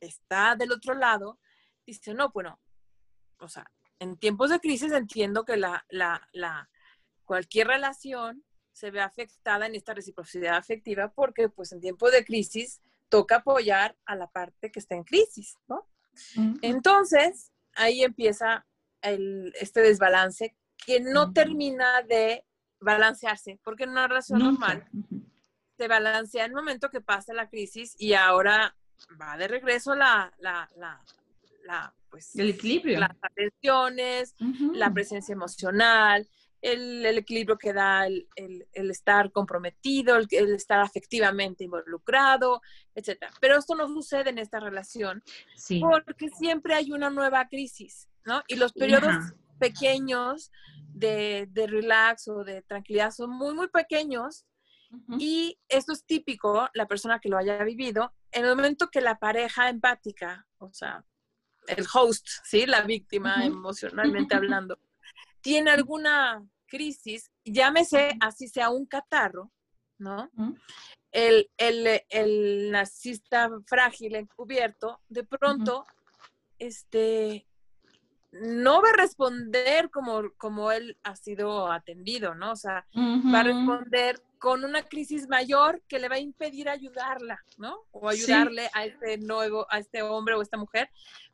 está 0.00 0.54
del 0.56 0.72
otro 0.72 0.94
lado 0.94 1.38
dice, 1.86 2.14
no, 2.14 2.30
bueno, 2.30 2.60
o 3.38 3.48
sea, 3.48 3.70
en 3.98 4.16
tiempos 4.18 4.50
de 4.50 4.60
crisis 4.60 4.92
entiendo 4.92 5.44
que 5.44 5.56
la, 5.56 5.84
la, 5.88 6.28
la, 6.32 6.68
cualquier 7.24 7.68
relación 7.68 8.44
se 8.72 8.90
ve 8.90 9.00
afectada 9.00 9.66
en 9.66 9.74
esta 9.74 9.94
reciprocidad 9.94 10.56
afectiva 10.56 11.12
porque 11.12 11.48
pues 11.48 11.72
en 11.72 11.80
tiempos 11.80 12.12
de 12.12 12.24
crisis 12.24 12.80
toca 13.08 13.36
apoyar 13.36 13.96
a 14.04 14.14
la 14.16 14.28
parte 14.28 14.70
que 14.70 14.80
está 14.80 14.94
en 14.94 15.04
crisis, 15.04 15.56
¿no? 15.66 15.88
Entonces, 16.62 17.52
ahí 17.74 18.02
empieza 18.02 18.66
el, 19.02 19.52
este 19.60 19.80
desbalance 19.80 20.56
que 20.84 21.00
no 21.00 21.32
termina 21.32 22.02
de 22.02 22.44
balancearse, 22.80 23.58
porque 23.62 23.84
en 23.84 23.90
una 23.90 24.08
relación 24.08 24.40
normal 24.40 24.88
se 25.76 25.88
balancea 25.88 26.44
en 26.44 26.52
el 26.52 26.56
momento 26.56 26.90
que 26.90 27.00
pasa 27.00 27.34
la 27.34 27.48
crisis 27.48 27.94
y 27.98 28.14
ahora 28.14 28.76
va 29.20 29.36
de 29.36 29.48
regreso 29.48 29.94
la, 29.94 30.32
la, 30.38 30.70
la, 30.76 31.02
la 31.64 31.94
pues, 32.08 32.34
el 32.36 32.50
equilibrio. 32.50 32.98
Las 32.98 33.16
atenciones, 33.20 34.34
la 34.72 34.90
presencia 34.92 35.32
emocional, 35.32 36.26
el, 36.62 37.04
el, 37.04 37.18
equilibrio 37.18 37.58
que 37.58 37.72
da 37.72 38.06
el, 38.06 38.26
el, 38.34 38.90
estar 38.90 39.30
comprometido, 39.30 40.16
el, 40.16 40.54
estar 40.54 40.80
afectivamente 40.80 41.64
involucrado, 41.64 42.62
etc. 42.94 43.26
Pero 43.40 43.58
esto 43.58 43.74
no 43.74 43.86
sucede 43.88 44.30
en 44.30 44.38
esta 44.38 44.60
relación 44.60 45.22
porque 45.80 46.30
siempre 46.30 46.74
hay 46.74 46.92
una 46.92 47.10
nueva 47.10 47.48
crisis, 47.48 48.08
¿no? 48.24 48.42
Y 48.48 48.56
los 48.56 48.72
periodos 48.72 49.14
pequeños 49.58 50.50
de, 50.88 51.46
de, 51.50 51.66
relax 51.66 52.28
o 52.28 52.44
de 52.44 52.62
tranquilidad 52.62 53.10
son 53.10 53.30
muy, 53.30 53.54
muy 53.54 53.68
pequeños. 53.68 54.46
Y 55.18 55.58
esto 55.68 55.92
es 55.92 56.06
típico, 56.06 56.68
la 56.72 56.86
persona 56.86 57.18
que 57.18 57.28
lo 57.28 57.36
haya 57.36 57.62
vivido, 57.64 58.14
en 58.30 58.44
el 58.44 58.56
momento 58.56 58.88
que 58.88 59.00
la 59.00 59.18
pareja 59.18 59.68
empática, 59.68 60.46
o 60.58 60.72
sea, 60.72 61.04
el 61.66 61.84
host, 61.92 62.26
¿sí? 62.44 62.66
La 62.66 62.82
víctima 62.82 63.44
emocionalmente 63.44 64.36
hablando, 64.36 64.78
tiene 65.40 65.70
alguna 65.70 66.42
crisis, 66.66 67.30
llámese 67.44 68.16
así 68.20 68.48
sea 68.48 68.70
un 68.70 68.86
catarro, 68.86 69.52
¿no? 69.98 70.30
el, 71.12 71.50
el, 71.56 72.02
el, 72.10 72.70
narcisista 72.70 73.50
frágil 73.66 74.16
encubierto, 74.16 75.00
de 75.08 75.24
pronto, 75.24 75.86
este, 76.58 77.45
no 78.32 78.82
va 78.82 78.90
a 78.90 78.96
responder 78.96 79.90
como, 79.90 80.30
como 80.36 80.70
él 80.72 80.96
ha 81.02 81.16
sido 81.16 81.70
atendido, 81.70 82.34
¿no? 82.34 82.52
O 82.52 82.56
sea, 82.56 82.86
va 82.94 83.40
a 83.40 83.42
responder 83.42 84.20
con 84.38 84.64
una 84.64 84.82
crisis 84.82 85.28
mayor 85.28 85.82
que 85.88 85.98
le 85.98 86.08
va 86.08 86.16
a 86.16 86.20
impedir 86.20 86.68
ayudarla, 86.68 87.42
¿no? 87.58 87.84
O 87.90 88.08
ayudarle 88.08 88.68
a 88.74 88.84
este 88.84 89.18
nuevo, 89.18 89.66
a 89.70 89.78
este 89.78 90.02
hombre 90.02 90.34
o 90.34 90.42
esta 90.42 90.56
mujer, 90.56 90.90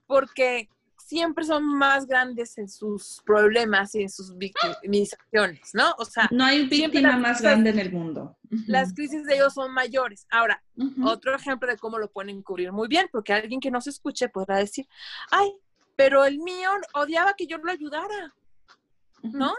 porque 0.07 0.69
siempre 0.97 1.45
son 1.45 1.65
más 1.65 2.07
grandes 2.07 2.57
en 2.59 2.69
sus 2.69 3.21
problemas 3.25 3.95
y 3.95 4.03
en 4.03 4.09
sus 4.09 4.37
victimizaciones, 4.37 5.71
¿no? 5.75 5.95
O 5.99 6.05
sea, 6.05 6.29
no 6.31 6.45
hay 6.45 6.67
víctima 6.67 7.19
más 7.19 7.43
grande 7.43 7.71
en 7.71 7.79
el 7.79 7.93
mundo. 7.93 8.39
Las 8.67 8.95
crisis 8.95 9.25
de 9.25 9.35
ellos 9.35 9.55
son 9.55 9.73
mayores. 9.73 10.27
Ahora, 10.31 10.63
otro 11.05 11.35
ejemplo 11.35 11.69
de 11.69 11.77
cómo 11.77 11.99
lo 11.99 12.11
pueden 12.11 12.43
cubrir 12.43 12.73
muy 12.73 12.89
bien, 12.89 13.09
porque 13.11 13.33
alguien 13.33 13.61
que 13.61 13.71
no 13.71 13.81
se 13.81 13.91
escuche 13.91 14.29
podrá 14.29 14.57
decir, 14.57 14.87
ay, 15.31 15.53
pero 15.97 16.25
el 16.25 16.39
mío 16.39 16.71
odiaba 16.95 17.35
que 17.35 17.47
yo 17.47 17.59
lo 17.59 17.71
ayudara, 17.71 18.35
¿no? 19.23 19.55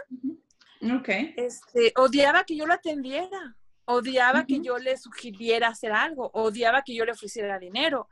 Ok. 0.98 1.08
Este, 1.36 1.92
odiaba 1.96 2.44
que 2.44 2.56
yo 2.56 2.66
lo 2.66 2.74
atendiera, 2.74 3.56
odiaba 3.86 4.44
que 4.44 4.60
yo 4.60 4.78
le 4.78 4.96
sugiriera 4.96 5.68
hacer 5.68 5.92
algo, 5.92 6.30
odiaba 6.34 6.82
que 6.82 6.94
yo 6.94 7.04
le 7.04 7.12
ofreciera 7.12 7.58
dinero, 7.58 8.08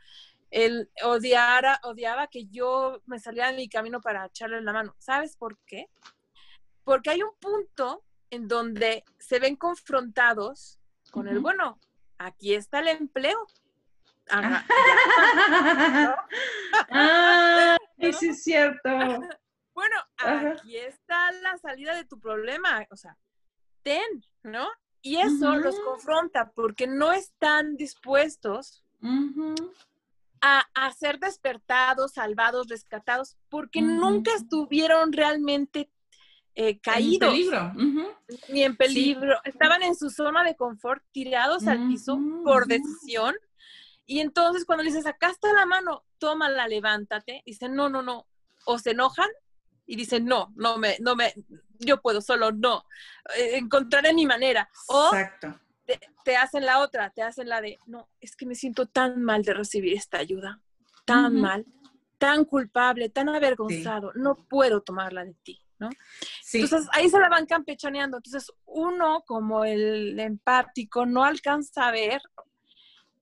él 0.51 0.91
odiara, 1.03 1.81
odiaba 1.83 2.27
que 2.29 2.47
yo 2.47 3.03
me 3.07 3.19
saliera 3.19 3.51
de 3.51 3.57
mi 3.57 3.69
camino 3.69 4.01
para 4.01 4.27
echarle 4.27 4.61
la 4.61 4.73
mano. 4.73 4.95
¿Sabes 4.99 5.37
por 5.37 5.59
qué? 5.67 5.89
Porque 6.85 7.11
hay 7.11 7.23
un 7.23 7.35
punto 7.41 8.05
en 8.31 8.49
donde 8.49 9.05
se 9.19 9.39
ven 9.39 9.57
confrontados 9.57 10.79
con 11.11 11.27
el, 11.29 11.41
bueno, 11.41 11.79
aquí 12.19 12.55
está 12.55 12.81
el 12.81 12.89
empleo. 12.89 13.47
ah, 16.91 17.77
sí 18.11 18.29
es 18.29 18.43
cierto. 18.43 18.89
bueno, 19.75 19.97
aquí 20.19 20.77
está 20.77 21.31
la 21.33 21.57
salida 21.59 21.95
de 21.95 22.05
tu 22.05 22.19
problema. 22.19 22.85
O 22.91 22.97
sea, 22.97 23.17
ten, 23.83 24.25
¿no? 24.43 24.69
Y 25.03 25.17
eso 25.17 25.57
los 25.57 25.79
confronta 25.81 26.53
porque 26.53 26.87
no 26.87 27.13
están 27.13 27.77
dispuestos 27.77 28.85
a, 30.41 30.93
ser 30.93 31.19
despertados, 31.19 32.13
salvados, 32.13 32.69
rescatados, 32.69 33.37
porque 33.49 33.83
nunca 33.83 34.33
estuvieron 34.35 35.13
realmente 35.13 35.91
eh, 36.55 36.79
caídos. 36.81 37.31
En 37.31 37.35
peligro. 37.35 37.73
Ni 38.49 38.63
en 38.63 38.77
peligro. 38.77 39.35
Estaban 39.45 39.83
en 39.83 39.97
su 39.97 40.11
zona 40.11 40.45
de 40.45 40.55
confort, 40.55 41.03
tirados 41.13 41.67
al 41.67 41.89
piso 41.89 42.19
por 42.45 42.67
decisión. 42.67 43.35
Y 44.07 44.21
entonces 44.21 44.65
cuando 44.65 44.85
le 44.85 44.91
dices, 44.91 45.07
acá 45.07 45.31
está 45.31 45.53
la 45.53 45.67
mano, 45.67 46.05
tómala, 46.19 46.67
levántate, 46.69 47.43
dicen, 47.47 47.75
no, 47.75 47.89
no, 47.89 48.03
no. 48.03 48.27
O 48.67 48.79
se 48.79 48.91
enojan 48.91 49.29
y 49.87 49.97
dicen, 49.97 50.25
no, 50.25 50.53
no 50.57 50.79
me, 50.79 50.97
no 51.01 51.17
me, 51.17 51.35
yo 51.79 52.01
puedo 52.01 52.21
solo, 52.21 52.53
no. 52.53 52.85
Eh, 53.37 53.57
encontraré 53.57 54.13
mi 54.13 54.27
manera. 54.27 54.69
O 54.89 55.07
Exacto 55.07 55.59
te, 56.25 56.37
hacen 56.37 56.65
la 56.65 56.81
otra, 56.81 57.11
te 57.11 57.23
hacen 57.23 57.49
la 57.49 57.61
de, 57.61 57.79
no, 57.87 58.09
es 58.21 58.37
que 58.37 58.47
me 58.47 58.55
siento 58.55 58.87
tan 58.87 59.23
mal 59.23 59.43
de 59.43 59.55
recibir 59.55 59.95
esta 59.95 60.19
ayuda, 60.19 60.61
tan 61.05 61.41
mal, 61.41 61.67
tan 62.19 62.45
culpable, 62.45 63.09
tan 63.09 63.29
avergonzado, 63.29 64.13
no 64.15 64.47
puedo 64.49 64.83
tomarla 64.83 65.25
de 65.25 65.35
ti, 65.43 65.61
¿no? 65.79 65.91
Entonces 66.53 66.89
ahí 66.93 67.09
se 67.09 67.19
la 67.19 67.29
van 67.29 67.47
campechaneando. 67.47 68.19
Entonces 68.19 68.53
uno 68.65 69.25
como 69.27 69.65
el 69.65 70.19
empático 70.21 71.07
no 71.07 71.25
alcanza 71.25 71.89
a 71.89 71.93
ver 71.93 72.23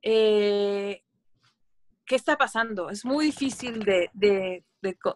eh, 0.02 1.02
qué 2.06 2.16
está 2.16 2.36
pasando. 2.36 2.90
Es 2.90 3.04
muy 3.04 3.26
difícil 3.26 3.84
de, 3.84 4.10
de 4.12 4.64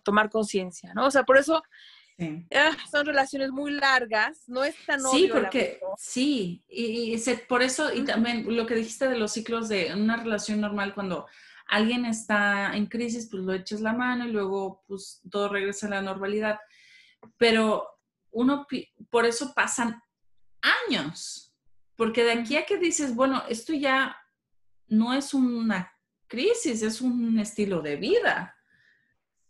tomar 0.02 0.30
conciencia, 0.30 0.92
¿no? 0.94 1.06
O 1.06 1.10
sea, 1.10 1.24
por 1.24 1.38
eso 1.38 1.62
Ah, 2.54 2.76
son 2.90 3.06
relaciones 3.06 3.50
muy 3.50 3.72
largas, 3.72 4.48
no 4.48 4.62
es 4.62 4.76
tan 4.86 5.00
Sí, 5.00 5.28
porque 5.32 5.80
sí, 5.96 6.64
y, 6.68 7.16
por 7.48 7.62
eso, 7.62 7.92
y 7.92 8.04
también 8.04 8.56
lo 8.56 8.66
que 8.66 8.76
dijiste 8.76 9.08
de 9.08 9.18
los 9.18 9.32
ciclos 9.32 9.68
de 9.68 9.92
una 9.92 10.16
relación 10.16 10.60
normal, 10.60 10.94
cuando 10.94 11.26
alguien 11.66 12.04
está 12.04 12.76
en 12.76 12.86
crisis, 12.86 13.28
pues 13.30 13.42
lo 13.42 13.52
echas 13.52 13.80
la 13.80 13.94
mano 13.94 14.28
y 14.28 14.32
luego 14.32 14.84
pues 14.86 15.22
todo 15.28 15.48
regresa 15.48 15.88
a 15.88 15.90
la 15.90 16.02
normalidad. 16.02 16.60
Pero 17.36 17.88
uno, 18.30 18.66
por 19.10 19.26
eso 19.26 19.52
pasan 19.52 20.00
años, 20.86 21.52
porque 21.96 22.22
de 22.22 22.32
aquí 22.32 22.56
a 22.56 22.64
que 22.64 22.78
dices, 22.78 23.16
bueno, 23.16 23.42
esto 23.48 23.72
ya 23.72 24.16
no 24.88 25.12
es 25.14 25.34
una 25.34 25.92
crisis, 26.26 26.82
es 26.82 27.00
un 27.00 27.38
estilo 27.38 27.80
de 27.80 27.96
vida. 27.96 28.56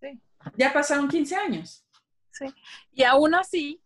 Sí. 0.01 0.21
Ya 0.57 0.73
pasaron 0.73 1.09
15 1.09 1.37
años. 1.37 1.85
Sí. 2.31 2.47
Y 2.93 3.05
aún 3.05 3.35
así, 3.35 3.83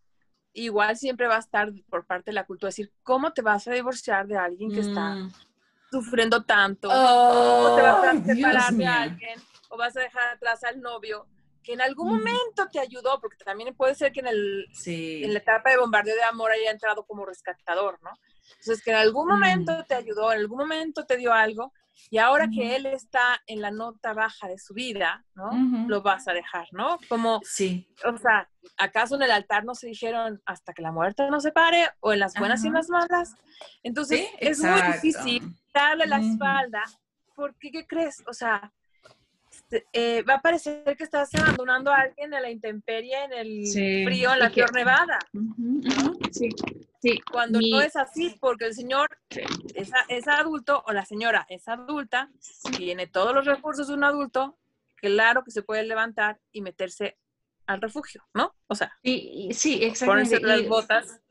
igual 0.53 0.97
siempre 0.97 1.27
va 1.27 1.37
a 1.37 1.39
estar 1.39 1.71
por 1.89 2.05
parte 2.05 2.31
de 2.31 2.35
la 2.35 2.45
cultura 2.45 2.69
decir, 2.69 2.91
¿cómo 3.03 3.31
te 3.31 3.41
vas 3.41 3.67
a 3.67 3.73
divorciar 3.73 4.27
de 4.27 4.37
alguien 4.37 4.71
que 4.71 4.81
está 4.81 5.15
mm. 5.15 5.31
sufriendo 5.91 6.43
tanto? 6.43 6.89
¿O 6.91 7.75
te 7.75 7.81
vas 7.81 8.03
a 8.03 8.23
separar 8.25 8.73
de 8.73 8.87
alguien? 8.87 9.39
¿O 9.69 9.77
vas 9.77 9.95
a 9.95 10.01
dejar 10.01 10.29
atrás 10.29 10.63
al 10.63 10.81
novio? 10.81 11.27
que 11.63 11.73
en 11.73 11.81
algún 11.81 12.09
momento 12.09 12.67
te 12.71 12.79
ayudó, 12.79 13.19
porque 13.19 13.43
también 13.43 13.75
puede 13.75 13.93
ser 13.95 14.11
que 14.11 14.21
en, 14.21 14.27
el, 14.27 14.65
en 14.85 15.33
la 15.33 15.39
etapa 15.39 15.69
de 15.69 15.77
bombardeo 15.77 16.15
de 16.15 16.23
amor 16.23 16.51
haya 16.51 16.71
entrado 16.71 17.05
como 17.05 17.25
rescatador, 17.25 17.99
¿no? 18.01 18.11
Entonces, 18.59 18.83
que 18.83 18.91
en 18.91 18.97
algún 18.97 19.27
momento 19.27 19.85
te 19.85 19.95
ayudó, 19.95 20.31
en 20.31 20.39
algún 20.39 20.59
momento 20.59 21.05
te 21.05 21.17
dio 21.17 21.33
algo, 21.33 21.73
y 22.09 22.17
ahora 22.17 22.47
que 22.49 22.75
él 22.75 22.85
está 22.85 23.41
en 23.45 23.61
la 23.61 23.71
nota 23.71 24.13
baja 24.13 24.47
de 24.47 24.57
su 24.57 24.73
vida, 24.73 25.25
¿no? 25.35 25.51
Lo 25.87 26.01
vas 26.01 26.27
a 26.27 26.33
dejar, 26.33 26.67
¿no? 26.71 26.97
Como, 27.07 27.41
sí. 27.43 27.87
o 28.05 28.17
sea, 28.17 28.49
¿acaso 28.77 29.15
en 29.15 29.23
el 29.23 29.31
altar 29.31 29.65
no 29.65 29.75
se 29.75 29.87
dijeron 29.87 30.41
hasta 30.45 30.73
que 30.73 30.81
la 30.81 30.91
muerte 30.91 31.29
nos 31.29 31.43
separe 31.43 31.89
o 31.99 32.13
en 32.13 32.19
las 32.19 32.33
buenas 32.35 32.63
y 32.63 32.67
en 32.67 32.73
las 32.73 32.89
malas? 32.89 33.35
Entonces, 33.83 34.27
es 34.39 34.63
muy 34.63 34.81
difícil 34.93 35.53
darle 35.73 36.07
la 36.07 36.19
espalda 36.19 36.83
porque, 37.35 37.71
¿qué 37.71 37.85
crees? 37.85 38.23
O 38.27 38.33
sea, 38.33 38.71
eh, 39.93 40.23
va 40.23 40.35
a 40.35 40.41
parecer 40.41 40.95
que 40.97 41.03
estás 41.03 41.33
abandonando 41.35 41.91
a 41.91 42.01
alguien 42.01 42.33
en 42.33 42.41
la 42.41 42.49
intemperie, 42.49 43.23
en 43.25 43.33
el 43.33 44.05
frío, 44.05 44.33
en 44.33 44.39
la 44.39 44.49
Tierra 44.49 44.71
Nevada. 44.73 45.19
Sí, 46.31 46.49
sí. 47.01 47.19
Cuando 47.31 47.59
no 47.61 47.81
es 47.81 47.95
así, 47.95 48.35
porque 48.39 48.65
el 48.65 48.73
señor 48.73 49.07
es, 49.75 50.27
adulto 50.27 50.83
o 50.87 50.91
la 50.91 51.05
señora 51.05 51.45
es 51.49 51.67
adulta, 51.67 52.29
tiene 52.77 53.07
todos 53.07 53.33
los 53.33 53.45
recursos 53.45 53.87
de 53.87 53.93
un 53.93 54.03
adulto, 54.03 54.57
claro 54.95 55.43
que 55.43 55.51
se 55.51 55.61
puede 55.61 55.83
levantar 55.83 56.39
y 56.51 56.61
meterse 56.61 57.17
al 57.67 57.81
refugio, 57.81 58.23
¿no? 58.33 58.55
O 58.67 58.75
sea, 58.75 58.91
y, 59.03 59.53
sí, 59.53 59.83
exactamente. 59.83 60.39
Ponerse 60.39 60.61
las 60.61 60.67
botas, 60.67 61.21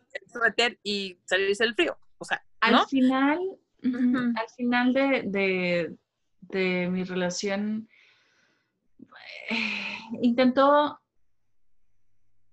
meter 0.40 0.78
y 0.84 1.18
salirse 1.24 1.64
del 1.64 1.74
frío. 1.74 1.98
O 2.18 2.24
sea, 2.24 2.44
al 2.60 2.86
final, 2.86 3.38
al 3.82 4.48
final 4.56 4.92
de, 4.92 5.96
de 6.40 6.88
mi 6.88 7.04
relación 7.04 7.88
intentó 10.22 10.98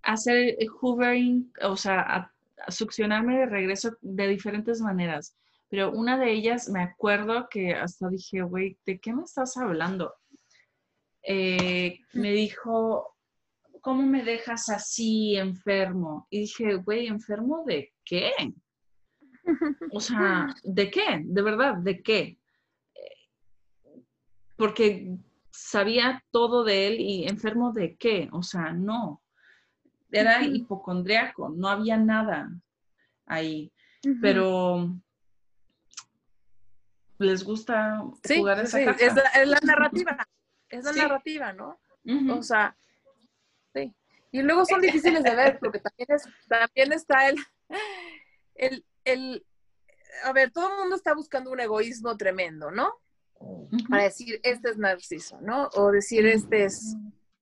hacer 0.04 0.58
hoovering, 0.82 1.52
o 1.64 1.76
sea, 1.76 2.32
succionarme 2.68 3.40
de 3.40 3.46
regreso 3.46 3.98
de 4.02 4.28
diferentes 4.28 4.82
maneras. 4.82 5.36
Pero 5.70 5.92
una 5.92 6.18
de 6.18 6.32
ellas 6.32 6.70
me 6.70 6.82
acuerdo 6.82 7.48
que 7.50 7.74
hasta 7.74 8.08
dije, 8.10 8.42
güey, 8.44 8.78
¿de 8.86 9.00
qué 9.00 9.14
me 9.14 9.24
estás 9.24 9.58
hablando? 9.58 10.14
Eh, 11.24 12.00
me 12.14 12.32
dijo, 12.32 13.16
¿cómo 13.82 14.04
me 14.04 14.24
dejas 14.24 14.70
así 14.70 15.36
enfermo? 15.36 16.28
Y 16.30 16.42
dije, 16.42 16.76
güey, 16.76 17.08
¿enfermo 17.08 17.64
de 17.66 17.94
qué? 18.04 18.32
O 19.92 20.00
sea, 20.00 20.56
¿de 20.64 20.90
qué? 20.90 21.22
De 21.24 21.42
verdad, 21.42 21.76
¿de 21.78 22.02
qué? 22.02 22.40
Eh, 22.94 24.04
porque 24.56 25.18
sabía 25.56 26.24
todo 26.32 26.64
de 26.64 26.88
él 26.88 27.00
y 27.00 27.28
enfermo 27.28 27.72
de 27.72 27.96
qué, 27.96 28.30
o 28.32 28.44
sea, 28.44 28.74
no. 28.74 29.22
Era 30.12 30.44
hipocondriaco, 30.44 31.50
no 31.50 31.68
había 31.68 31.98
nada 31.98 32.50
ahí. 33.26 33.72
Pero 34.22 34.96
les 37.18 37.44
gusta 37.44 38.04
jugar 38.36 38.60
esa 38.60 38.78
sí. 38.78 38.84
Es, 39.00 39.16
la, 39.16 39.22
es, 39.24 39.48
la, 39.48 39.60
narrativa, 39.64 40.18
es 40.70 40.84
la 40.86 40.92
narrativa, 40.92 41.54
¿no? 41.54 41.80
O 42.30 42.44
sea, 42.44 42.78
sí. 43.74 43.94
Y 44.32 44.42
luego 44.42 44.66
son 44.66 44.82
difíciles 44.82 45.24
de 45.24 45.36
ver 45.36 45.58
porque 45.60 45.80
también, 45.80 46.08
es, 46.10 46.28
también 46.48 46.92
está 46.94 47.28
el, 47.30 47.38
el, 48.56 48.86
el, 49.06 49.46
a 50.24 50.34
ver, 50.34 50.52
todo 50.52 50.72
el 50.72 50.78
mundo 50.78 50.96
está 50.96 51.16
buscando 51.16 51.52
un 51.52 51.60
egoísmo 51.60 52.16
tremendo, 52.16 52.70
¿no? 52.70 52.94
Para 53.90 54.04
decir, 54.04 54.40
este 54.44 54.70
es 54.70 54.78
narciso, 54.78 55.40
¿no? 55.42 55.70
O 55.76 55.92
decir, 55.92 56.26
este 56.26 56.66
es... 56.66 56.96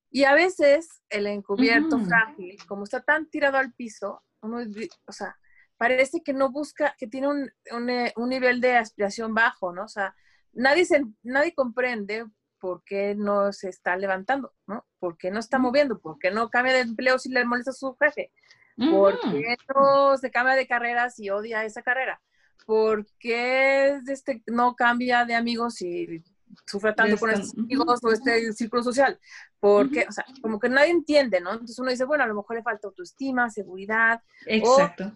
Y 0.09 0.25
a 0.25 0.33
veces 0.33 1.01
el 1.09 1.27
encubierto 1.27 1.99
frágil, 1.99 2.57
como 2.67 2.83
está 2.83 3.01
tan 3.01 3.29
tirado 3.29 3.57
al 3.57 3.73
piso, 3.73 4.23
uno, 4.41 4.59
o 5.07 5.11
sea, 5.11 5.35
parece 5.77 6.21
que 6.23 6.33
no 6.33 6.51
busca, 6.51 6.95
que 6.97 7.07
tiene 7.07 7.27
un, 7.27 7.51
un, 7.71 7.89
eh, 7.89 8.13
un, 8.15 8.29
nivel 8.29 8.61
de 8.61 8.77
aspiración 8.77 9.33
bajo, 9.33 9.73
¿no? 9.73 9.85
O 9.85 9.87
sea, 9.87 10.15
nadie, 10.51 10.85
se, 10.85 11.03
nadie 11.23 11.55
comprende 11.55 12.25
por 12.59 12.83
qué 12.83 13.15
no 13.15 13.51
se 13.51 13.69
está 13.69 13.97
levantando, 13.97 14.53
¿no? 14.67 14.85
¿Por 14.99 15.17
qué 15.17 15.31
no 15.31 15.39
está 15.39 15.57
moviendo? 15.57 15.99
¿Por 15.99 16.19
qué 16.19 16.31
no 16.31 16.49
cambia 16.49 16.73
de 16.73 16.81
empleo 16.81 17.19
si 17.19 17.29
le 17.29 17.43
molesta 17.43 17.71
a 17.71 17.73
su 17.73 17.95
jefe? 17.95 18.31
¿Por 18.77 19.19
qué 19.19 19.57
no 19.75 20.17
se 20.17 20.31
cambia 20.31 20.55
de 20.55 20.67
carrera 20.67 21.09
si 21.09 21.29
odia 21.29 21.65
esa 21.65 21.81
carrera? 21.81 22.21
¿Por 22.65 23.05
qué 23.19 23.99
este, 24.07 24.43
no 24.47 24.75
cambia 24.75 25.25
de 25.25 25.35
amigos 25.35 25.81
y 25.81 26.23
sufre 26.65 26.93
tanto 26.93 27.17
con 27.17 27.31
estos 27.31 27.57
amigos 27.57 27.99
o 28.03 28.11
este 28.11 28.53
círculo 28.53 28.83
social? 28.83 29.19
Porque, 29.59 30.05
o 30.07 30.11
sea, 30.11 30.25
como 30.41 30.59
que 30.59 30.69
nadie 30.69 30.91
entiende, 30.91 31.39
¿no? 31.41 31.51
Entonces 31.51 31.79
uno 31.79 31.91
dice, 31.91 32.05
bueno, 32.05 32.23
a 32.23 32.27
lo 32.27 32.35
mejor 32.35 32.57
le 32.57 32.63
falta 32.63 32.87
autoestima, 32.87 33.49
seguridad. 33.49 34.21
Exacto. 34.45 35.11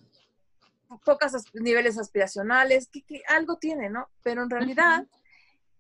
O 0.90 1.00
pocos 1.00 1.34
niveles 1.54 1.98
aspiracionales, 1.98 2.90
que, 2.90 3.22
algo 3.28 3.58
tiene, 3.58 3.90
¿no? 3.90 4.10
Pero 4.24 4.44
en 4.44 4.50
realidad, 4.50 5.06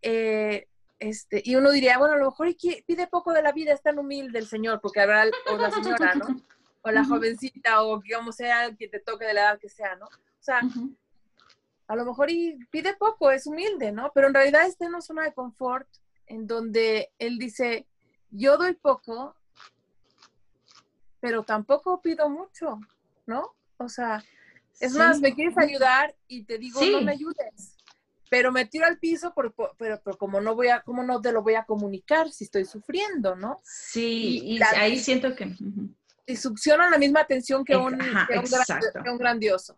eh, 0.01 0.67
este, 0.99 1.41
y 1.45 1.55
uno 1.55 1.71
diría, 1.71 1.97
bueno, 1.97 2.15
a 2.15 2.17
lo 2.17 2.25
mejor 2.25 2.53
pide 2.85 3.07
poco 3.07 3.31
de 3.31 3.41
la 3.41 3.51
vida, 3.51 3.73
es 3.73 3.81
tan 3.81 3.99
humilde 3.99 4.39
el 4.39 4.47
señor, 4.47 4.81
porque 4.81 4.99
habrá, 5.01 5.25
o 5.51 5.57
la 5.57 5.71
señora, 5.71 6.15
¿no? 6.15 6.27
O 6.83 6.91
la 6.91 7.03
jovencita, 7.03 7.81
o 7.81 8.01
como 8.15 8.31
sea, 8.31 8.73
que 8.73 8.87
te 8.87 9.01
toque 9.01 9.25
de 9.25 9.33
la 9.33 9.41
edad 9.41 9.59
que 9.59 9.67
sea, 9.67 9.97
¿no? 9.97 10.05
O 10.05 10.39
sea, 10.39 10.61
a 11.87 11.95
lo 11.95 12.05
mejor 12.05 12.29
y 12.29 12.57
pide 12.69 12.95
poco, 12.95 13.31
es 13.31 13.47
humilde, 13.47 13.91
¿no? 13.91 14.11
Pero 14.13 14.27
en 14.27 14.33
realidad 14.33 14.65
está 14.65 14.85
en 14.85 14.91
una 14.91 15.01
zona 15.01 15.23
de 15.23 15.33
confort 15.33 15.87
en 16.25 16.45
donde 16.45 17.11
él 17.17 17.37
dice, 17.37 17.87
yo 18.29 18.57
doy 18.57 18.73
poco, 18.73 19.35
pero 21.21 21.43
tampoco 21.43 22.01
pido 22.01 22.29
mucho, 22.29 22.79
¿no? 23.25 23.55
O 23.77 23.87
sea, 23.87 24.23
es 24.79 24.93
más, 24.93 25.19
me 25.21 25.33
quieres 25.33 25.57
ayudar 25.57 26.13
y 26.27 26.43
te 26.43 26.57
digo, 26.57 26.81
no 26.83 27.01
me 27.01 27.13
ayudes. 27.13 27.73
Pero 28.29 28.51
me 28.51 28.65
tiro 28.65 28.85
al 28.85 28.99
piso, 28.99 29.33
pero, 29.33 29.53
pero, 29.77 30.17
como 30.17 30.41
no 30.41 30.53
voy 30.53 30.67
a, 30.67 30.81
como 30.81 31.01
no 31.01 31.21
te 31.21 31.31
lo 31.31 31.41
voy 31.41 31.55
a 31.55 31.63
comunicar 31.63 32.29
si 32.29 32.43
estoy 32.43 32.65
sufriendo, 32.65 33.37
¿no? 33.37 33.61
Sí, 33.63 34.41
y, 34.43 34.59
ahí 34.61 34.99
siento 34.99 35.33
que... 35.33 35.55
Y 36.25 36.35
la 36.75 36.97
misma 36.97 37.21
atención 37.21 37.63
que, 37.63 37.77
un, 37.77 37.97
que 37.97 39.09
un 39.09 39.17
grandioso. 39.17 39.77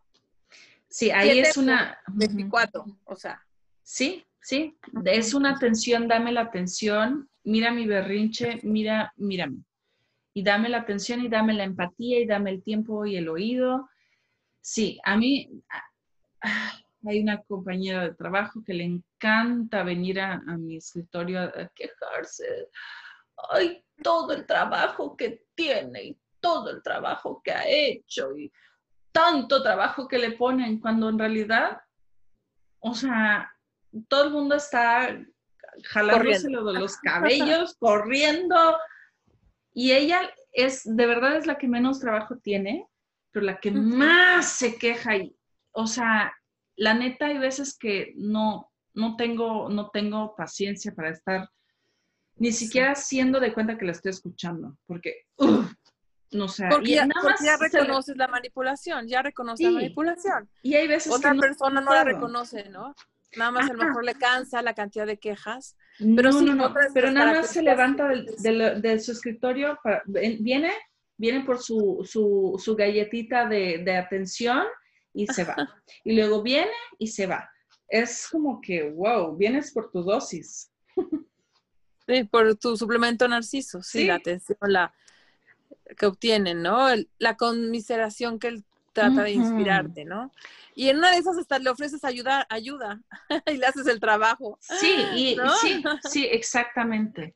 Sí, 0.90 1.12
ahí 1.12 1.40
es 1.40 1.56
una... 1.58 1.98
24, 2.08 2.86
o 3.06 3.16
sea. 3.16 3.46
Sí, 3.84 4.26
sí, 4.42 4.78
es 5.06 5.34
una 5.34 5.52
atención, 5.52 6.08
dame 6.08 6.32
la 6.32 6.42
atención, 6.42 7.30
mira 7.44 7.72
mi 7.72 7.86
berrinche, 7.86 8.60
mira, 8.64 9.14
mírame. 9.18 9.64
Y 10.34 10.44
dame 10.44 10.70
la 10.70 10.80
atención 10.80 11.22
y 11.22 11.30
dame 11.30 11.54
la 11.54 11.64
empatía 11.64 12.20
y 12.20 12.26
dame 12.26 12.52
el 12.52 12.64
tiempo 12.64 13.06
y 13.06 13.16
el 13.18 13.30
oído. 13.30 13.90
Sí, 14.62 15.00
a 15.04 15.18
mí 15.18 15.50
hay 17.08 17.20
una 17.20 17.42
compañera 17.44 18.04
de 18.04 18.16
trabajo 18.16 18.64
que 18.64 18.74
le 18.74 18.84
encanta 18.84 19.84
venir 19.84 20.20
a, 20.20 20.40
mi 20.58 20.78
escritorio 20.78 21.42
a, 21.42 21.72
quejarse. 21.76 22.68
Ay, 23.52 23.84
todo 24.04 24.34
el 24.34 24.46
trabajo 24.46 25.16
que 25.16 25.46
tiene 25.56 26.04
y 26.04 26.20
todo 26.40 26.72
el 26.72 26.82
trabajo 26.82 27.42
que 27.44 27.52
ha 27.52 27.68
hecho 27.68 28.36
y 28.38 28.52
tanto 29.12 29.62
trabajo 29.64 30.08
que 30.08 30.20
le 30.20 30.32
ponen 30.32 30.80
cuando 30.80 31.10
en 31.10 31.20
realidad, 31.20 31.82
o 32.80 32.94
sea, 32.94 33.52
todo 34.08 34.26
el 34.26 34.32
mundo 34.32 34.56
está 34.56 35.20
jalándose 35.86 36.48
de 36.48 36.74
los 36.80 36.98
cabellos, 37.04 37.76
corriendo, 37.80 38.78
y 39.74 39.92
ella 39.92 40.30
es, 40.52 40.84
de 40.84 41.06
verdad 41.06 41.38
es 41.38 41.46
la 41.46 41.58
que 41.58 41.68
menos 41.68 42.00
trabajo 42.00 42.38
tiene, 42.38 42.88
pero 43.32 43.46
la 43.46 43.60
que 43.60 43.72
más 43.72 44.52
se 44.54 44.78
queja 44.78 45.18
y, 45.18 45.36
o 45.72 45.88
sea, 45.88 46.34
la 46.76 46.94
neta 46.94 47.28
hay 47.28 47.38
veces 47.38 47.78
que 47.78 48.14
no, 48.16 48.72
no 48.94 49.16
tengo, 49.16 49.70
no 49.70 49.90
tengo 49.90 50.36
paciencia 50.36 50.94
para 50.94 51.10
estar 51.10 51.50
ni 52.36 52.52
siquiera 52.52 52.96
siendo 52.96 53.40
de 53.40 53.54
cuenta 53.54 53.78
que 53.78 53.86
la 53.86 53.92
estoy 53.92 54.12
escuchando, 54.12 54.78
porque 54.86 55.26
no 56.32 56.48
sé. 56.48 56.68
Porque, 56.70 56.94
ya, 56.94 57.08
reconoces 57.60 58.16
la 58.16 58.28
manipulación, 58.28 59.08
ya 59.08 59.22
reconoces 59.22 59.66
la 59.66 59.72
manipulación. 59.72 60.50
Y 60.62 60.76
hay 60.76 60.88
veces 60.88 61.12
Otra 61.12 61.34
persona 61.34 61.82
no 61.82 61.94
la 61.94 62.04
reconoce, 62.04 62.70
¿no? 62.70 62.96
Nada 63.36 63.52
más 63.52 63.70
a 63.70 63.74
lo 63.74 63.84
mejor 63.84 64.04
le 64.04 64.16
cansa 64.16 64.62
la 64.62 64.74
cantidad 64.74 65.06
de 65.06 65.18
quejas. 65.18 65.76
Pero, 65.98 66.32
no, 66.32 66.56
no, 66.56 66.74
pero 66.94 67.12
nada 67.12 67.34
más 67.34 67.50
se 67.50 67.62
levanta 67.62 68.08
del, 68.08 69.02
su 69.02 69.12
escritorio, 69.12 69.78
viene, 70.06 70.72
viene 71.18 71.42
por 71.42 71.60
su, 71.60 72.08
su, 72.10 72.60
su 72.64 72.76
galletita 72.76 73.48
de, 73.48 73.80
de, 73.84 73.98
atención 73.98 74.64
y 75.14 75.28
se 75.28 75.44
va. 75.44 75.56
y 76.04 76.16
luego 76.16 76.42
viene 76.42 76.72
y 76.98 77.08
se 77.08 77.28
va. 77.28 77.50
Es 77.88 78.28
como 78.32 78.62
que, 78.62 78.90
wow, 78.90 79.36
vienes 79.36 79.74
por 79.74 79.92
tu 79.92 80.04
dosis. 80.04 80.72
Sí, 82.08 82.24
por 82.24 82.56
tu 82.56 82.76
suplemento 82.76 83.28
narciso, 83.28 83.84
sí, 83.84 84.06
la 84.06 84.16
atención, 84.16 84.58
la, 84.62 84.92
que 85.98 86.06
obtienen, 86.06 86.62
¿no? 86.62 86.88
La 87.18 87.36
conmiseración 87.38 88.40
que 88.40 88.48
él 88.48 88.64
trata 88.94 89.24
de 89.24 89.32
inspirarte, 89.32 90.06
¿no? 90.06 90.32
Y 90.76 90.90
en 90.90 90.98
una 90.98 91.12
de 91.12 91.18
esas 91.18 91.38
hasta 91.38 91.60
le 91.60 91.70
ofreces 91.70 92.04
ayuda, 92.04 92.46
ayuda 92.50 93.02
y 93.46 93.58
le 93.58 93.66
haces 93.66 93.88
el 93.88 94.00
trabajo. 94.00 94.58
Sí, 94.62 94.96
y, 95.16 95.38
sí, 95.62 95.84
sí, 96.10 96.26
exactamente. 96.26 97.36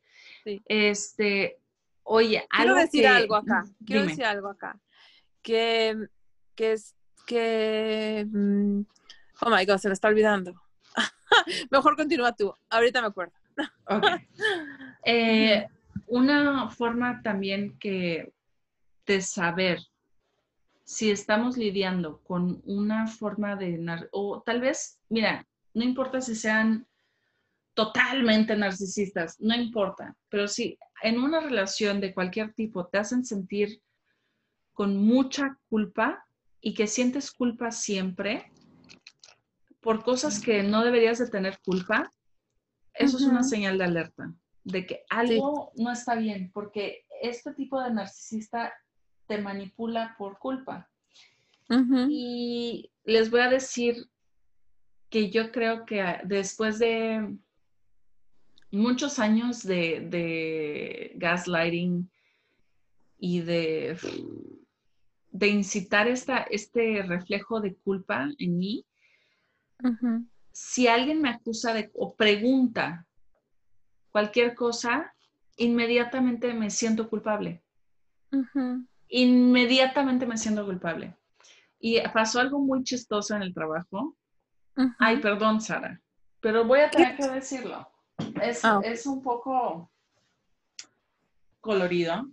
Este, 0.66 1.58
oye, 2.02 2.46
quiero 2.50 2.74
decir 2.74 3.06
algo 3.06 3.36
acá, 3.36 3.64
quiero 3.84 4.06
decir 4.06 4.24
algo 4.24 4.48
acá, 4.48 4.78
que, 5.42 5.96
que 6.54 6.72
es, 6.72 6.94
que, 7.26 8.26
mm, 8.30 8.80
oh 9.40 9.50
my 9.50 9.64
God, 9.64 9.78
se 9.78 9.88
me 9.88 9.94
está 9.94 10.08
olvidando. 10.08 10.54
Mejor 11.70 11.96
continúa 11.96 12.32
tú, 12.32 12.54
ahorita 12.68 13.00
me 13.00 13.08
acuerdo. 13.08 13.34
Ok. 13.86 14.04
Eh, 15.06 15.68
una 16.06 16.70
forma 16.70 17.20
también 17.22 17.78
que 17.78 18.32
de 19.06 19.20
saber 19.20 19.80
si 20.84 21.10
estamos 21.10 21.56
lidiando 21.56 22.20
con 22.22 22.62
una 22.64 23.06
forma 23.06 23.56
de, 23.56 23.80
o 24.12 24.42
tal 24.42 24.60
vez, 24.60 25.00
mira, 25.08 25.46
no 25.72 25.82
importa 25.82 26.20
si 26.20 26.34
sean 26.34 26.86
totalmente 27.72 28.54
narcisistas, 28.54 29.40
no 29.40 29.54
importa, 29.54 30.14
pero 30.28 30.46
si 30.46 30.78
en 31.02 31.18
una 31.18 31.40
relación 31.40 32.00
de 32.00 32.14
cualquier 32.14 32.52
tipo 32.52 32.86
te 32.86 32.98
hacen 32.98 33.24
sentir 33.24 33.80
con 34.72 34.96
mucha 34.96 35.58
culpa 35.68 36.24
y 36.60 36.74
que 36.74 36.86
sientes 36.86 37.32
culpa 37.32 37.70
siempre 37.72 38.50
por 39.80 40.04
cosas 40.04 40.40
que 40.40 40.62
no 40.62 40.84
deberías 40.84 41.18
de 41.18 41.28
tener 41.28 41.58
culpa, 41.64 42.12
eso 42.94 43.16
es 43.16 43.24
una 43.24 43.42
señal 43.42 43.76
de 43.76 43.84
alerta, 43.84 44.32
de 44.62 44.86
que 44.86 45.04
algo 45.10 45.72
no 45.76 45.90
está 45.90 46.14
bien, 46.14 46.50
porque 46.54 47.04
este 47.20 47.52
tipo 47.54 47.80
de 47.82 47.92
narcisista 47.92 48.72
te 49.26 49.38
manipula 49.38 50.14
por 50.18 50.38
culpa. 50.38 50.88
Y 52.08 52.90
les 53.04 53.30
voy 53.30 53.40
a 53.40 53.48
decir 53.48 54.08
que 55.08 55.30
yo 55.30 55.50
creo 55.50 55.84
que 55.84 56.02
después 56.24 56.78
de 56.78 57.36
muchos 58.70 59.18
años 59.18 59.62
de, 59.62 61.12
gaslighting 61.16 62.10
y 63.18 63.40
de, 63.40 63.96
de 65.30 65.48
incitar 65.48 66.08
esta, 66.08 66.38
este 66.50 67.02
reflejo 67.02 67.60
de 67.60 67.74
culpa 67.76 68.28
en 68.38 68.58
mí, 68.58 68.84
si 70.52 70.86
alguien 70.86 71.20
me 71.20 71.30
acusa 71.30 71.74
de 71.74 71.90
o 71.94 72.14
pregunta 72.14 73.06
cualquier 74.10 74.54
cosa, 74.54 75.12
inmediatamente 75.56 76.54
me 76.54 76.70
siento 76.70 77.08
culpable. 77.08 77.62
Inmediatamente 79.08 80.26
me 80.26 80.36
siento 80.36 80.64
culpable. 80.64 81.16
Y 81.78 82.00
pasó 82.08 82.40
algo 82.40 82.58
muy 82.58 82.82
chistoso 82.82 83.34
en 83.36 83.42
el 83.42 83.52
trabajo. 83.52 84.16
Ay, 84.98 85.18
perdón, 85.18 85.60
Sara, 85.60 86.00
pero 86.40 86.64
voy 86.64 86.80
a 86.80 86.90
tener 86.90 87.16
que 87.16 87.28
decirlo. 87.28 87.88
Ah, 88.62 88.80
es, 88.84 89.06
un 89.06 89.22
poco 89.22 89.90
colorido, 91.60 92.30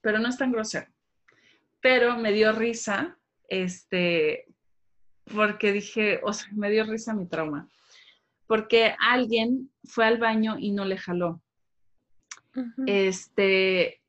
pero 0.00 0.18
no 0.18 0.28
es 0.28 0.38
tan 0.38 0.52
grosero. 0.52 0.86
Pero 1.80 2.16
me 2.16 2.32
dio 2.32 2.52
risa, 2.52 3.18
este, 3.48 4.46
porque 5.34 5.72
dije, 5.72 6.20
o 6.24 6.32
sea, 6.32 6.48
me 6.52 6.70
dio 6.70 6.84
risa 6.84 7.14
mi 7.14 7.26
trauma. 7.26 7.68
Porque 8.46 8.94
alguien 9.00 9.70
fue 9.84 10.06
al 10.06 10.18
baño 10.18 10.56
y 10.58 10.72
no 10.72 10.84
le 10.84 10.98
jaló. 10.98 11.42
Este, 12.86 14.00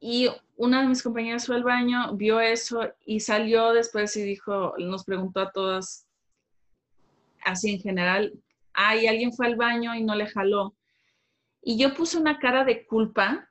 y 0.00 0.28
una 0.60 0.82
de 0.82 0.88
mis 0.88 1.02
compañeras 1.02 1.46
fue 1.46 1.56
al 1.56 1.64
baño, 1.64 2.14
vio 2.16 2.38
eso 2.38 2.92
y 3.06 3.20
salió 3.20 3.72
después 3.72 4.14
y 4.16 4.22
dijo, 4.22 4.74
nos 4.78 5.04
preguntó 5.04 5.40
a 5.40 5.52
todos, 5.52 6.04
así 7.42 7.70
en 7.70 7.80
general, 7.80 8.34
ay, 8.74 9.06
alguien 9.06 9.32
fue 9.32 9.46
al 9.46 9.56
baño 9.56 9.94
y 9.94 10.04
no 10.04 10.14
le 10.14 10.26
jaló. 10.26 10.74
Y 11.62 11.78
yo 11.78 11.94
puse 11.94 12.18
una 12.18 12.38
cara 12.38 12.64
de 12.64 12.84
culpa, 12.84 13.48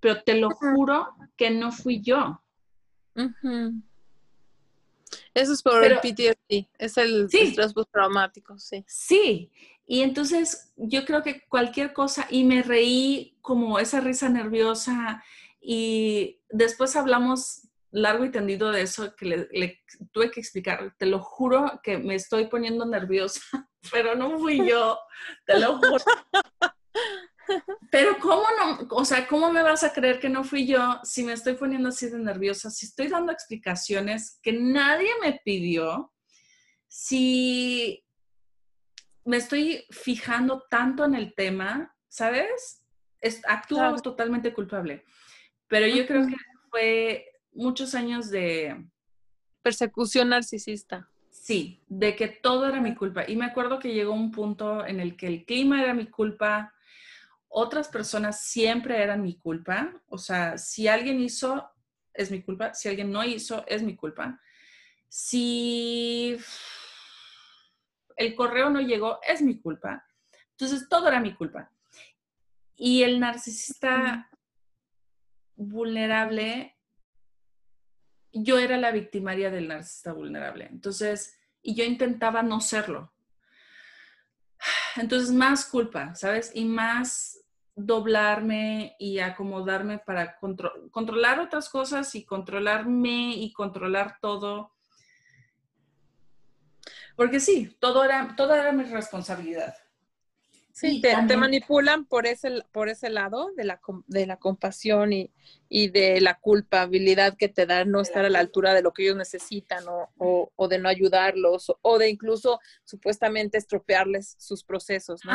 pero 0.00 0.22
te 0.22 0.34
lo 0.34 0.50
juro 0.50 1.14
que 1.34 1.50
no 1.50 1.72
fui 1.72 2.02
yo. 2.02 2.42
Eso 5.32 5.52
es 5.54 5.62
por 5.62 5.82
el 5.82 5.98
PTSD, 6.00 6.68
es 6.76 6.98
el 6.98 7.26
estrés 7.32 7.72
postraumático, 7.72 8.58
sí. 8.58 8.84
Sí, 8.86 9.50
y 9.86 10.02
entonces 10.02 10.74
yo 10.76 11.06
creo 11.06 11.22
que 11.22 11.40
cualquier 11.48 11.94
cosa, 11.94 12.26
y 12.28 12.44
me 12.44 12.62
reí 12.62 13.34
como 13.40 13.78
esa 13.78 14.00
risa 14.00 14.28
nerviosa, 14.28 15.24
y 15.60 16.40
después 16.50 16.96
hablamos 16.96 17.68
largo 17.90 18.24
y 18.24 18.30
tendido 18.30 18.70
de 18.70 18.82
eso 18.82 19.14
que 19.16 19.48
le, 19.50 19.82
tuve 20.12 20.30
que 20.30 20.40
explicar. 20.40 20.94
Te 20.98 21.06
lo 21.06 21.20
juro 21.20 21.80
que 21.82 21.98
me 21.98 22.14
estoy 22.14 22.46
poniendo 22.46 22.84
nerviosa, 22.84 23.40
pero 23.92 24.14
no 24.14 24.38
fui 24.38 24.68
yo, 24.68 24.98
te 25.46 25.58
lo 25.58 25.78
juro. 25.78 26.04
Pero 27.90 28.18
¿cómo 28.20 28.44
no? 28.58 28.86
O 28.90 29.06
sea, 29.06 29.26
¿cómo 29.26 29.50
me 29.50 29.62
vas 29.62 29.82
a 29.82 29.92
creer 29.92 30.20
que 30.20 30.28
no 30.28 30.44
fui 30.44 30.66
yo 30.66 31.00
si 31.02 31.24
me 31.24 31.32
estoy 31.32 31.54
poniendo 31.54 31.88
así 31.88 32.08
de 32.10 32.18
nerviosa? 32.18 32.70
Si 32.70 32.84
estoy 32.84 33.08
dando 33.08 33.32
explicaciones 33.32 34.38
que 34.42 34.52
nadie 34.52 35.10
me 35.22 35.40
pidió, 35.42 36.12
si 36.88 38.04
me 39.24 39.38
estoy 39.38 39.86
fijando 39.90 40.64
tanto 40.68 41.04
en 41.04 41.14
el 41.14 41.34
tema, 41.34 41.94
¿sabes? 42.08 42.84
actúo 43.46 43.96
totalmente 44.00 44.52
culpable. 44.52 45.04
Pero 45.68 45.86
yo 45.86 46.06
creo 46.06 46.26
que 46.26 46.36
fue 46.70 47.26
muchos 47.52 47.94
años 47.94 48.30
de... 48.30 48.86
Persecución 49.62 50.30
narcisista. 50.30 51.08
Sí, 51.30 51.82
de 51.88 52.16
que 52.16 52.28
todo 52.28 52.66
era 52.66 52.80
mi 52.80 52.94
culpa. 52.94 53.24
Y 53.28 53.36
me 53.36 53.44
acuerdo 53.44 53.78
que 53.78 53.92
llegó 53.92 54.12
un 54.12 54.30
punto 54.30 54.86
en 54.86 55.00
el 55.00 55.16
que 55.16 55.26
el 55.26 55.44
clima 55.44 55.82
era 55.82 55.94
mi 55.94 56.06
culpa, 56.06 56.72
otras 57.48 57.88
personas 57.88 58.42
siempre 58.42 59.02
eran 59.02 59.22
mi 59.22 59.38
culpa. 59.38 59.92
O 60.08 60.18
sea, 60.18 60.58
si 60.58 60.88
alguien 60.88 61.20
hizo, 61.20 61.70
es 62.12 62.30
mi 62.30 62.42
culpa. 62.42 62.74
Si 62.74 62.88
alguien 62.88 63.10
no 63.10 63.24
hizo, 63.24 63.66
es 63.66 63.82
mi 63.82 63.96
culpa. 63.96 64.40
Si 65.08 66.36
el 68.16 68.34
correo 68.34 68.70
no 68.70 68.80
llegó, 68.80 69.18
es 69.26 69.40
mi 69.42 69.60
culpa. 69.60 70.04
Entonces, 70.50 70.88
todo 70.88 71.08
era 71.08 71.20
mi 71.20 71.34
culpa. 71.34 71.70
Y 72.76 73.02
el 73.02 73.18
narcisista 73.18 74.28
vulnerable 75.58 76.78
yo 78.32 78.58
era 78.58 78.76
la 78.76 78.90
victimaria 78.90 79.50
del 79.50 79.68
narcisista 79.68 80.12
vulnerable. 80.12 80.66
Entonces, 80.70 81.38
y 81.62 81.74
yo 81.74 81.84
intentaba 81.84 82.42
no 82.42 82.60
serlo. 82.60 83.12
Entonces, 84.96 85.30
más 85.30 85.64
culpa, 85.64 86.14
¿sabes? 86.14 86.50
Y 86.54 86.64
más 86.64 87.44
doblarme 87.74 88.96
y 88.98 89.20
acomodarme 89.20 89.98
para 89.98 90.36
controlar 90.90 91.38
otras 91.38 91.68
cosas 91.68 92.14
y 92.14 92.24
controlarme 92.24 93.34
y 93.36 93.52
controlar 93.52 94.18
todo. 94.20 94.74
Porque 97.14 97.40
sí, 97.40 97.76
todo 97.80 98.04
era, 98.04 98.34
todo 98.36 98.54
era 98.54 98.72
mi 98.72 98.84
responsabilidad. 98.84 99.74
Sí, 100.78 101.00
te, 101.00 101.36
manipulan 101.36 102.04
por 102.04 102.24
ese, 102.28 102.62
por 102.70 102.88
ese 102.88 103.10
lado 103.10 103.50
de 103.56 103.64
la, 103.64 103.80
de 104.06 104.26
la 104.26 104.36
compasión 104.36 105.12
y, 105.12 105.28
de 105.68 106.20
la 106.20 106.38
culpabilidad 106.38 107.36
que 107.36 107.48
te 107.48 107.66
da 107.66 107.84
no 107.84 108.00
estar 108.00 108.24
a 108.24 108.30
la 108.30 108.38
altura 108.38 108.74
de 108.74 108.82
lo 108.82 108.92
que 108.92 109.02
ellos 109.02 109.16
necesitan 109.16 109.82
o, 109.88 110.52
o, 110.54 110.68
de 110.68 110.78
no 110.78 110.88
ayudarlos 110.88 111.72
o, 111.82 111.98
de 111.98 112.08
incluso 112.10 112.60
supuestamente 112.84 113.58
estropearles 113.58 114.36
sus 114.38 114.62
procesos, 114.62 115.24
¿no? 115.24 115.32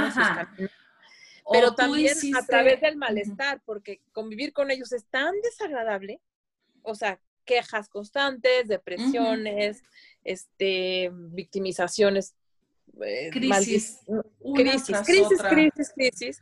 Pero 1.52 1.76
también 1.76 2.16
a 2.38 2.46
través 2.46 2.80
del 2.80 2.96
malestar, 2.96 3.62
porque 3.66 4.00
convivir 4.14 4.54
con 4.54 4.72
ellos 4.72 4.94
es 4.94 5.04
tan 5.08 5.34
desagradable, 5.42 6.22
o 6.84 6.96
sea, 6.96 7.20
quejas 7.44 7.90
constantes, 7.90 8.70
depresiones, 8.70 9.84
este, 10.24 11.12
victimizaciones 11.12 12.34
eh, 13.02 13.30
crisis. 13.32 14.00
crisis, 14.56 14.98
crisis, 15.06 15.42
crisis, 15.42 15.92
crisis, 15.96 16.42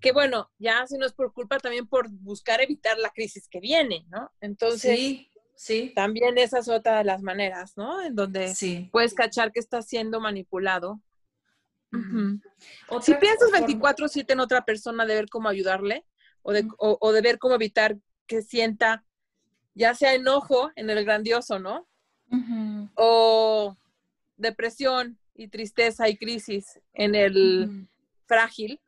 que 0.00 0.12
bueno, 0.12 0.50
ya 0.58 0.86
si 0.86 0.96
no 0.96 1.06
es 1.06 1.12
por 1.12 1.32
culpa, 1.32 1.58
también 1.58 1.86
por 1.86 2.08
buscar 2.08 2.60
evitar 2.60 2.98
la 2.98 3.10
crisis 3.10 3.48
que 3.48 3.60
viene, 3.60 4.06
¿no? 4.08 4.30
Entonces, 4.40 4.98
sí, 4.98 5.30
sí. 5.54 5.92
también 5.94 6.38
esa 6.38 6.58
es 6.58 6.68
otra 6.68 6.98
de 6.98 7.04
las 7.04 7.22
maneras, 7.22 7.76
¿no? 7.76 8.02
En 8.02 8.14
donde 8.14 8.54
puedes 8.90 9.14
cachar 9.14 9.52
que 9.52 9.60
está 9.60 9.82
siendo 9.82 10.20
manipulado. 10.20 11.00
Si 13.02 13.14
piensas 13.14 13.50
24/7 13.50 14.32
en 14.32 14.40
otra 14.40 14.64
persona 14.64 15.04
de 15.06 15.14
ver 15.14 15.28
cómo 15.28 15.48
ayudarle 15.48 16.06
o 16.42 16.52
de, 16.52 16.66
o 16.78 17.12
de 17.12 17.20
ver 17.20 17.38
cómo 17.38 17.56
evitar 17.56 17.98
que 18.26 18.42
sienta 18.42 19.04
ya 19.74 19.94
sea 19.94 20.14
enojo 20.14 20.70
en 20.76 20.90
el 20.90 21.04
grandioso, 21.04 21.58
¿no? 21.58 21.88
O 22.94 23.76
depresión 24.36 25.18
y 25.40 25.48
tristeza 25.48 26.08
y 26.08 26.16
crisis 26.16 26.78
en 26.92 27.14
el 27.14 27.88
frágil, 28.26 28.78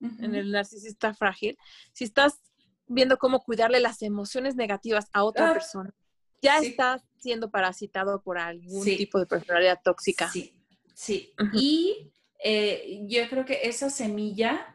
en 0.00 0.34
el 0.34 0.50
narcisista 0.50 1.12
frágil, 1.12 1.58
si 1.92 2.04
estás 2.04 2.40
viendo 2.86 3.18
cómo 3.18 3.40
cuidarle 3.40 3.78
las 3.80 4.00
emociones 4.00 4.56
negativas 4.56 5.08
a 5.12 5.24
otra 5.24 5.50
ah, 5.50 5.52
persona, 5.52 5.94
ya 6.40 6.58
estás 6.58 7.02
siendo 7.18 7.50
parasitado 7.50 8.22
por 8.22 8.38
algún 8.38 8.84
tipo 8.84 9.18
de 9.18 9.26
personalidad 9.26 9.80
tóxica. 9.84 10.30
Sí, 10.30 10.54
sí. 10.94 11.34
Y 11.52 12.10
eh, 12.42 13.04
yo 13.06 13.28
creo 13.28 13.44
que 13.44 13.60
esa 13.64 13.90
semilla 13.90 14.74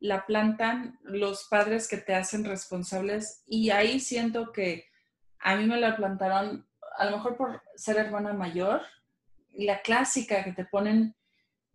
la 0.00 0.24
plantan 0.24 0.98
los 1.02 1.44
padres 1.44 1.88
que 1.88 1.98
te 1.98 2.14
hacen 2.14 2.44
responsables 2.44 3.42
y 3.46 3.70
ahí 3.70 4.00
siento 4.00 4.50
que 4.50 4.86
a 5.40 5.56
mí 5.56 5.66
me 5.66 5.78
la 5.78 5.94
plantaron, 5.96 6.66
a 6.96 7.04
lo 7.04 7.18
mejor 7.18 7.36
por 7.36 7.62
ser 7.76 7.98
hermana 7.98 8.32
mayor, 8.32 8.80
la 9.56 9.82
clásica 9.82 10.44
que 10.44 10.52
te 10.52 10.64
ponen, 10.64 11.14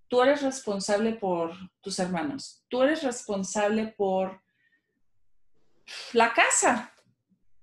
tú 0.08 0.22
eres 0.22 0.42
responsable 0.42 1.14
por 1.14 1.54
tus 1.82 2.00
hermanos, 2.00 2.64
tú 2.68 2.84
eres 2.84 3.04
responsable 3.04 3.94
por 3.98 4.42
la 6.14 6.34
casa, 6.34 6.94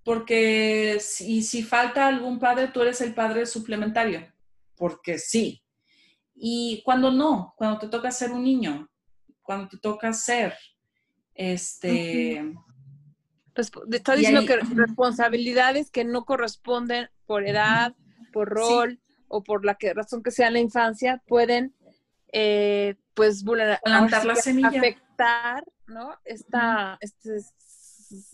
porque 0.05 0.99
si, 1.01 1.43
si 1.43 1.62
falta 1.62 2.07
algún 2.07 2.39
padre, 2.39 2.69
tú 2.69 2.83
eres 2.83 3.01
el 3.01 3.14
padre 3.14 3.47
suplementario, 3.47 4.33
porque 4.77 5.19
sí. 5.19 5.62
Y 6.35 6.83
cuando 6.85 7.11
no, 7.11 7.55
cuando 7.57 7.79
te 7.79 7.89
toca 7.89 8.11
ser 8.11 8.31
un 8.31 8.45
niño, 8.45 8.89
cuando 9.43 9.69
te 9.69 9.79
toca 9.79 10.12
ser. 10.12 10.55
Este. 11.35 12.55
Está 13.91 14.14
diciendo 14.14 14.45
que 14.45 14.57
responsabilidades 14.57 15.91
que 15.91 16.05
no 16.05 16.25
corresponden 16.25 17.09
por 17.25 17.47
edad, 17.47 17.95
por 18.33 18.51
rol 18.51 19.01
o 19.29 19.43
por 19.43 19.64
la 19.64 19.74
que, 19.74 19.95
razón 19.95 20.22
que 20.22 20.31
sea 20.31 20.49
en 20.49 20.55
la 20.55 20.61
infancia 20.61 21.22
pueden, 21.27 21.74
eh, 22.33 22.97
pues, 23.14 23.45
vulnerar, 23.45 23.81
afectar, 23.85 25.64
¿no? 25.87 26.14
Esta, 26.24 26.99
este, 27.01 27.37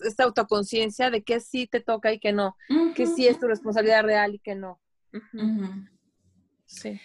esta 0.04 0.24
autoconciencia 0.24 1.10
de 1.10 1.22
que 1.22 1.40
sí 1.40 1.66
te 1.66 1.80
toca 1.80 2.12
y 2.12 2.18
que 2.18 2.32
no, 2.32 2.56
que 2.94 3.06
sí 3.06 3.26
es 3.26 3.38
tu 3.38 3.46
responsabilidad 3.46 4.02
real 4.02 4.34
y 4.34 4.38
que 4.38 4.54
no. 4.54 4.80
Sí. 6.66 7.00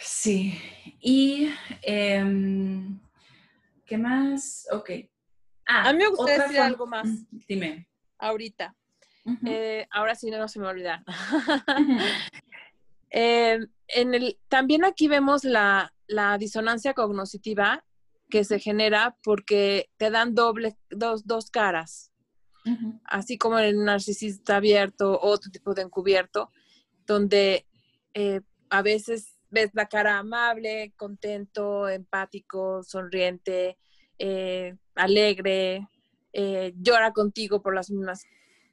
Sí. 0.00 0.58
Y, 1.00 1.50
em, 1.82 2.98
¿qué 3.84 3.98
más? 3.98 4.66
Ok. 4.72 4.90
Ah, 5.66 5.88
a 5.88 5.92
mí 5.92 5.98
me 5.98 6.08
gustaría 6.08 6.42
decir 6.42 6.60
algo 6.60 6.86
más. 6.86 7.08
Dime. 7.48 7.88
Ahorita. 8.18 8.74
Eh, 9.46 9.86
ahora 9.90 10.14
sí 10.14 10.30
no, 10.30 10.46
se 10.48 10.58
me 10.58 10.64
va 10.64 10.70
a 10.70 10.74
olvidar. 10.74 11.04
En 13.16 14.14
el, 14.14 14.38
también 14.48 14.84
aquí 14.84 15.06
vemos 15.08 15.44
la, 15.44 15.94
la 16.06 16.36
disonancia 16.38 16.94
cognitiva 16.94 17.84
que 18.28 18.44
se 18.44 18.58
genera 18.58 19.16
porque 19.22 19.90
te 19.96 20.10
dan 20.10 20.34
doble, 20.34 20.76
dos, 20.90 21.26
dos 21.26 21.50
caras. 21.50 22.10
Así 23.04 23.36
como 23.36 23.58
el 23.58 23.84
narcisista 23.84 24.56
abierto, 24.56 25.20
otro 25.20 25.50
tipo 25.50 25.74
de 25.74 25.82
encubierto, 25.82 26.50
donde 27.06 27.66
eh, 28.14 28.40
a 28.70 28.80
veces 28.80 29.38
ves 29.50 29.70
la 29.74 29.86
cara 29.86 30.18
amable, 30.18 30.94
contento, 30.96 31.88
empático, 31.90 32.82
sonriente, 32.82 33.76
eh, 34.18 34.76
alegre, 34.94 35.86
eh, 36.32 36.72
llora 36.76 37.12
contigo 37.12 37.60
por 37.60 37.74
las 37.74 37.90
mismas 37.90 38.24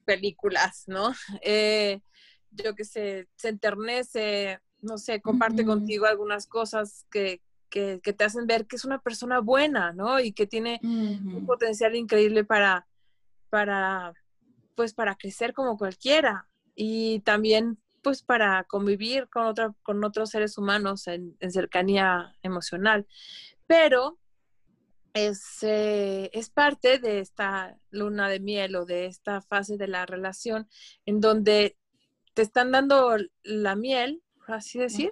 películas, 0.06 0.86
¿no? 0.88 1.14
yo 2.52 2.76
qué 2.76 2.84
sé, 2.84 3.28
se 3.36 3.50
enternece, 3.50 4.60
no 4.82 4.98
sé, 4.98 5.22
comparte 5.22 5.66
contigo 5.66 6.06
algunas 6.06 6.48
cosas 6.48 7.06
que, 7.12 7.42
que, 7.72 8.00
te 8.00 8.24
hacen 8.24 8.46
ver 8.46 8.68
que 8.68 8.76
es 8.76 8.86
una 8.86 9.00
persona 9.00 9.40
buena, 9.40 9.94
¿no? 9.94 10.20
Y 10.20 10.34
que 10.34 10.46
tiene 10.46 10.80
un 10.84 11.46
potencial 11.46 11.96
increíble 11.96 12.44
para, 12.44 12.88
para, 13.50 14.14
pues, 14.76 14.94
para 14.94 15.16
crecer 15.16 15.54
como 15.54 15.78
cualquiera. 15.78 16.48
Y 16.76 17.22
también, 17.22 17.80
pues, 18.02 18.24
para 18.24 18.66
convivir 18.66 19.30
con, 19.30 19.46
otra, 19.46 19.74
con 19.84 20.04
otros 20.04 20.30
seres 20.30 20.58
humanos 20.58 21.08
en, 21.08 21.38
cercanía 21.50 22.36
emocional. 22.44 23.08
Pero 23.68 24.20
es, 25.14 25.64
eh, 25.64 26.30
es 26.34 26.50
parte 26.50 27.00
de 27.00 27.20
esta 27.20 27.78
luna 27.90 28.28
de 28.30 28.40
miel 28.40 28.76
o 28.76 28.86
de 28.86 29.06
esta 29.06 29.42
fase 29.42 29.78
de 29.78 29.88
la 29.88 30.06
relación 30.06 30.68
en 31.06 31.22
donde 31.22 31.78
te 32.34 32.42
están 32.42 32.72
dando 32.72 33.18
la 33.44 33.76
miel, 33.76 34.22
por 34.38 34.56
así 34.56 34.80
decir, 34.80 35.12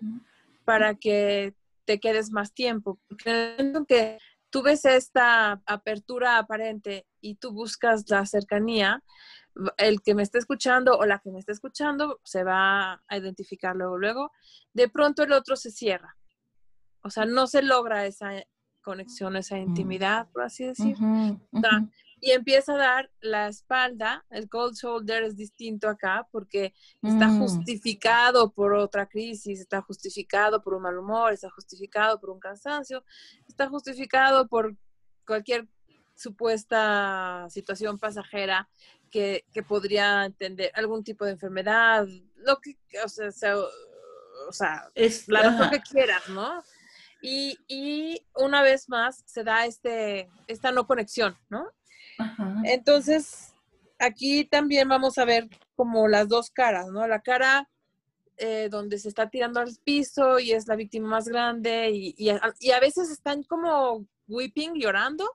para 0.65 0.95
que 0.95 1.53
te 1.85 1.99
quedes 1.99 2.31
más 2.31 2.53
tiempo. 2.53 2.99
Porque 3.07 3.29
en 3.29 3.35
el 3.35 3.57
momento 3.57 3.79
en 3.79 3.85
que 3.85 4.17
tú 4.49 4.61
ves 4.61 4.85
esta 4.85 5.61
apertura 5.65 6.37
aparente 6.37 7.05
y 7.21 7.35
tú 7.35 7.51
buscas 7.51 8.09
la 8.09 8.25
cercanía, 8.25 9.03
el 9.77 10.01
que 10.01 10.15
me 10.15 10.23
esté 10.23 10.37
escuchando 10.37 10.97
o 10.97 11.05
la 11.05 11.19
que 11.19 11.31
me 11.31 11.39
esté 11.39 11.51
escuchando 11.51 12.19
se 12.23 12.43
va 12.43 13.03
a 13.07 13.17
identificar 13.17 13.75
luego, 13.75 13.97
luego. 13.97 14.31
De 14.73 14.89
pronto 14.89 15.23
el 15.23 15.33
otro 15.33 15.55
se 15.55 15.71
cierra. 15.71 16.15
O 17.01 17.09
sea, 17.09 17.25
no 17.25 17.47
se 17.47 17.61
logra 17.61 18.05
esa 18.05 18.31
conexión, 18.81 19.35
esa 19.35 19.57
intimidad, 19.57 20.29
por 20.31 20.43
así 20.43 20.65
decir 20.65 20.95
y 22.21 22.31
empieza 22.31 22.73
a 22.73 22.77
dar 22.77 23.11
la 23.21 23.47
espalda. 23.47 24.25
El 24.29 24.49
cold 24.49 24.75
shoulder 24.75 25.23
es 25.23 25.35
distinto 25.35 25.87
acá 25.87 26.27
porque 26.31 26.73
está 27.01 27.27
mm. 27.27 27.39
justificado 27.39 28.51
por 28.51 28.73
otra 28.73 29.07
crisis, 29.07 29.59
está 29.59 29.81
justificado 29.81 30.61
por 30.61 30.73
un 30.73 30.83
mal 30.83 30.97
humor, 30.97 31.33
está 31.33 31.49
justificado 31.49 32.19
por 32.19 32.29
un 32.29 32.39
cansancio, 32.39 33.03
está 33.47 33.67
justificado 33.67 34.47
por 34.47 34.75
cualquier 35.25 35.67
supuesta 36.15 37.47
situación 37.49 37.97
pasajera 37.97 38.69
que, 39.09 39.45
podría 39.67 40.25
entender 40.25 40.71
algún 40.75 41.03
tipo 41.03 41.25
de 41.25 41.31
enfermedad, 41.31 42.07
lo 42.35 42.59
que, 42.59 42.77
o 43.03 43.09
sea, 43.09 43.57
o 44.47 44.51
sea, 44.51 44.89
es 44.95 45.27
la 45.27 45.41
razón 45.43 45.69
que 45.69 45.81
quieras, 45.81 46.27
¿no? 46.29 46.63
Y, 47.21 47.57
y, 47.67 48.25
una 48.35 48.61
vez 48.61 48.87
más 48.87 49.23
se 49.25 49.43
da 49.43 49.65
este, 49.65 50.29
esta 50.47 50.71
no 50.71 50.87
conexión, 50.87 51.37
¿no? 51.49 51.69
Entonces, 52.63 53.53
aquí 53.97 54.45
también 54.45 54.87
vamos 54.87 55.17
a 55.17 55.25
ver 55.25 55.49
como 55.75 56.07
las 56.07 56.27
dos 56.27 56.51
caras, 56.51 56.87
¿no? 56.87 57.07
La 57.07 57.21
cara 57.21 57.69
eh, 58.37 58.69
donde 58.69 58.97
se 58.97 59.09
está 59.09 59.29
tirando 59.29 59.59
al 59.59 59.75
piso 59.83 60.39
y 60.39 60.53
es 60.53 60.67
la 60.67 60.75
víctima 60.75 61.09
más 61.09 61.27
grande 61.27 61.91
y, 61.91 62.29
a, 62.29 62.79
veces 62.79 63.09
están 63.11 63.43
como 63.43 64.05
weeping, 64.27 64.75
llorando, 64.75 65.29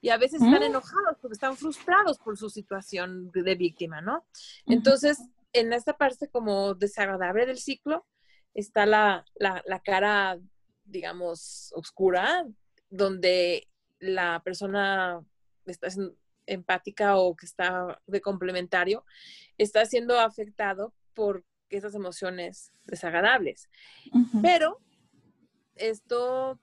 y 0.00 0.10
a 0.10 0.16
veces 0.16 0.40
están 0.40 0.60
mm. 0.60 0.70
enojados 0.70 1.18
porque 1.20 1.34
están 1.34 1.56
frustrados 1.56 2.18
por 2.18 2.38
su 2.38 2.48
situación 2.48 3.30
de 3.32 3.54
víctima, 3.56 4.00
¿no? 4.00 4.24
Entonces, 4.66 5.18
en 5.52 5.72
esta 5.72 5.96
parte 5.96 6.28
como 6.28 6.74
desagradable 6.74 7.44
del 7.44 7.58
ciclo 7.58 8.06
está 8.54 8.86
la, 8.86 9.24
la 9.38 9.80
cara, 9.80 10.38
digamos, 10.84 11.72
oscura, 11.74 12.46
donde 12.88 13.68
la 13.98 14.40
persona 14.44 15.20
está 15.66 15.88
empática 16.46 17.16
o 17.16 17.36
que 17.36 17.46
está 17.46 18.00
de 18.06 18.20
complementario, 18.20 19.04
está 19.58 19.84
siendo 19.84 20.18
afectado 20.18 20.92
por 21.14 21.44
esas 21.70 21.94
emociones 21.94 22.72
desagradables. 22.84 23.68
Pero 24.42 24.80
esto 25.74 26.60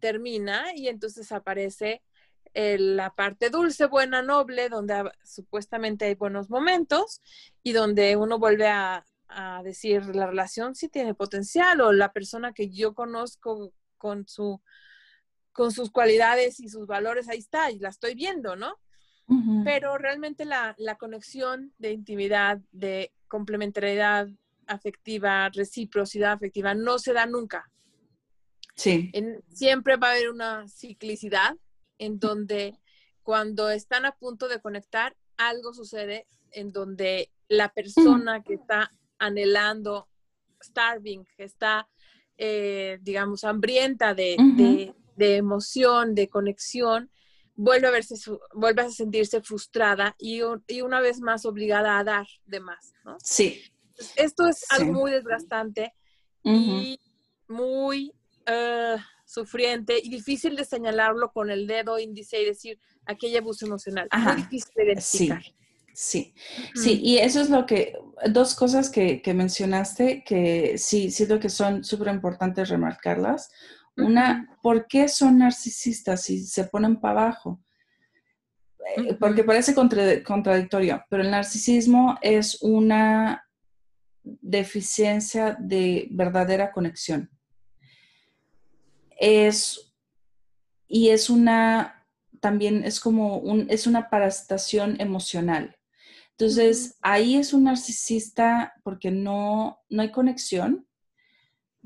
termina 0.00 0.74
y 0.74 0.88
entonces 0.88 1.32
aparece 1.32 2.02
la 2.54 3.14
parte 3.14 3.48
dulce, 3.48 3.86
buena, 3.86 4.20
noble, 4.20 4.68
donde 4.68 5.10
supuestamente 5.24 6.04
hay 6.04 6.14
buenos 6.14 6.50
momentos 6.50 7.22
y 7.62 7.72
donde 7.72 8.16
uno 8.16 8.38
vuelve 8.38 8.68
a, 8.68 9.06
a, 9.28 9.62
decir 9.62 10.14
la 10.14 10.26
relación 10.26 10.74
sí 10.74 10.88
tiene 10.88 11.14
potencial 11.14 11.80
o 11.80 11.92
la 11.92 12.12
persona 12.12 12.52
que 12.52 12.68
yo 12.68 12.94
conozco 12.94 13.72
con 13.96 14.28
su 14.28 14.60
con 15.52 15.72
sus 15.72 15.90
cualidades 15.90 16.60
y 16.60 16.68
sus 16.68 16.86
valores, 16.86 17.28
ahí 17.28 17.38
está, 17.38 17.70
y 17.70 17.78
la 17.78 17.90
estoy 17.90 18.14
viendo, 18.14 18.56
¿no? 18.56 18.78
Pero 19.64 19.96
realmente 19.96 20.44
la, 20.44 20.76
conexión 20.98 21.72
de 21.78 21.92
intimidad, 21.92 22.60
de 22.70 23.12
complementariedad 23.28 24.28
afectiva, 24.66 25.48
reciprocidad 25.48 26.32
afectiva, 26.32 26.74
no 26.74 26.98
se 26.98 27.14
da 27.14 27.24
nunca. 27.24 27.70
Sí. 28.74 29.10
siempre 29.48 29.96
va 29.96 30.08
a 30.08 30.10
haber 30.12 30.30
una 30.30 30.66
ciclicidad 30.68 31.56
en 31.98 32.18
donde 32.18 32.78
cuando 33.22 33.70
están 33.70 34.04
a 34.04 34.12
punto 34.12 34.48
de 34.48 34.60
conectar, 34.60 35.16
algo 35.36 35.72
sucede 35.72 36.26
en 36.50 36.72
donde 36.72 37.30
la 37.48 37.68
persona 37.70 38.42
que 38.42 38.54
está 38.54 38.90
anhelando, 39.18 40.08
starving, 40.62 41.24
que 41.36 41.44
está, 41.44 41.88
eh, 42.36 42.98
digamos, 43.02 43.44
hambrienta 43.44 44.14
de, 44.14 44.36
de 44.56 44.94
emoción, 45.18 46.14
de 46.14 46.28
conexión, 46.28 47.10
vuelve 47.54 47.88
a, 47.88 47.90
verse, 47.90 48.14
vuelve 48.54 48.82
a 48.82 48.90
sentirse 48.90 49.42
frustrada 49.42 50.14
y, 50.18 50.40
y, 50.66 50.80
una 50.80 51.00
vez 51.00 51.20
más 51.20 51.44
obligada 51.44 51.98
a 51.98 52.04
dar 52.04 52.26
de 52.46 52.60
más, 52.60 52.92
¿no? 53.04 53.16
Sí. 53.22 53.62
Esto 54.16 54.46
es 54.46 54.64
algo 54.70 54.92
muy 54.92 55.10
desgastante 55.10 55.94
y 56.42 56.98
muy 57.46 58.12
uh, 58.48 58.98
sufriente 59.24 60.00
y 60.02 60.08
difícil 60.08 60.56
de 60.56 60.64
señalarlo 60.64 61.30
con 61.30 61.50
el 61.50 61.66
dedo 61.66 61.98
índice 61.98 62.40
y 62.40 62.46
decir 62.46 62.80
aquí 63.06 63.26
hay 63.26 63.36
abuso 63.36 63.66
emocional. 63.66 64.08
Muy 64.12 64.36
difícil 64.36 64.72
de 64.74 64.84
identificar. 64.84 65.42
Sí. 65.42 65.54
Sí, 65.94 66.34
sí, 66.74 67.00
y 67.02 67.18
eso 67.18 67.42
es 67.42 67.50
lo 67.50 67.66
que, 67.66 67.98
dos 68.30 68.54
cosas 68.54 68.88
que, 68.88 69.20
que 69.20 69.34
mencionaste 69.34 70.24
que 70.24 70.78
sí, 70.78 71.10
siento 71.10 71.38
que 71.38 71.50
son 71.50 71.84
súper 71.84 72.08
importantes 72.08 72.70
remarcarlas. 72.70 73.50
Una, 73.96 74.58
¿por 74.62 74.86
qué 74.86 75.08
son 75.08 75.38
narcisistas 75.38 76.22
si 76.22 76.44
se 76.44 76.64
ponen 76.64 76.98
para 77.00 77.22
abajo? 77.22 77.62
Eh, 78.96 79.14
porque 79.14 79.44
parece 79.44 79.74
contradictorio, 79.74 81.04
pero 81.08 81.22
el 81.22 81.30
narcisismo 81.30 82.18
es 82.22 82.62
una 82.62 83.46
deficiencia 84.22 85.56
de 85.58 86.08
verdadera 86.10 86.72
conexión. 86.72 87.30
Es, 89.18 89.94
y 90.88 91.10
es 91.10 91.30
una, 91.30 92.06
también 92.40 92.84
es 92.84 92.98
como 92.98 93.38
un, 93.38 93.66
es 93.70 93.86
una 93.86 94.10
parasitación 94.10 95.00
emocional. 95.00 95.76
Entonces, 96.32 96.96
ahí 97.02 97.36
es 97.36 97.52
un 97.52 97.64
narcisista 97.64 98.72
porque 98.82 99.10
no, 99.10 99.80
no 99.90 100.02
hay 100.02 100.10
conexión, 100.10 100.86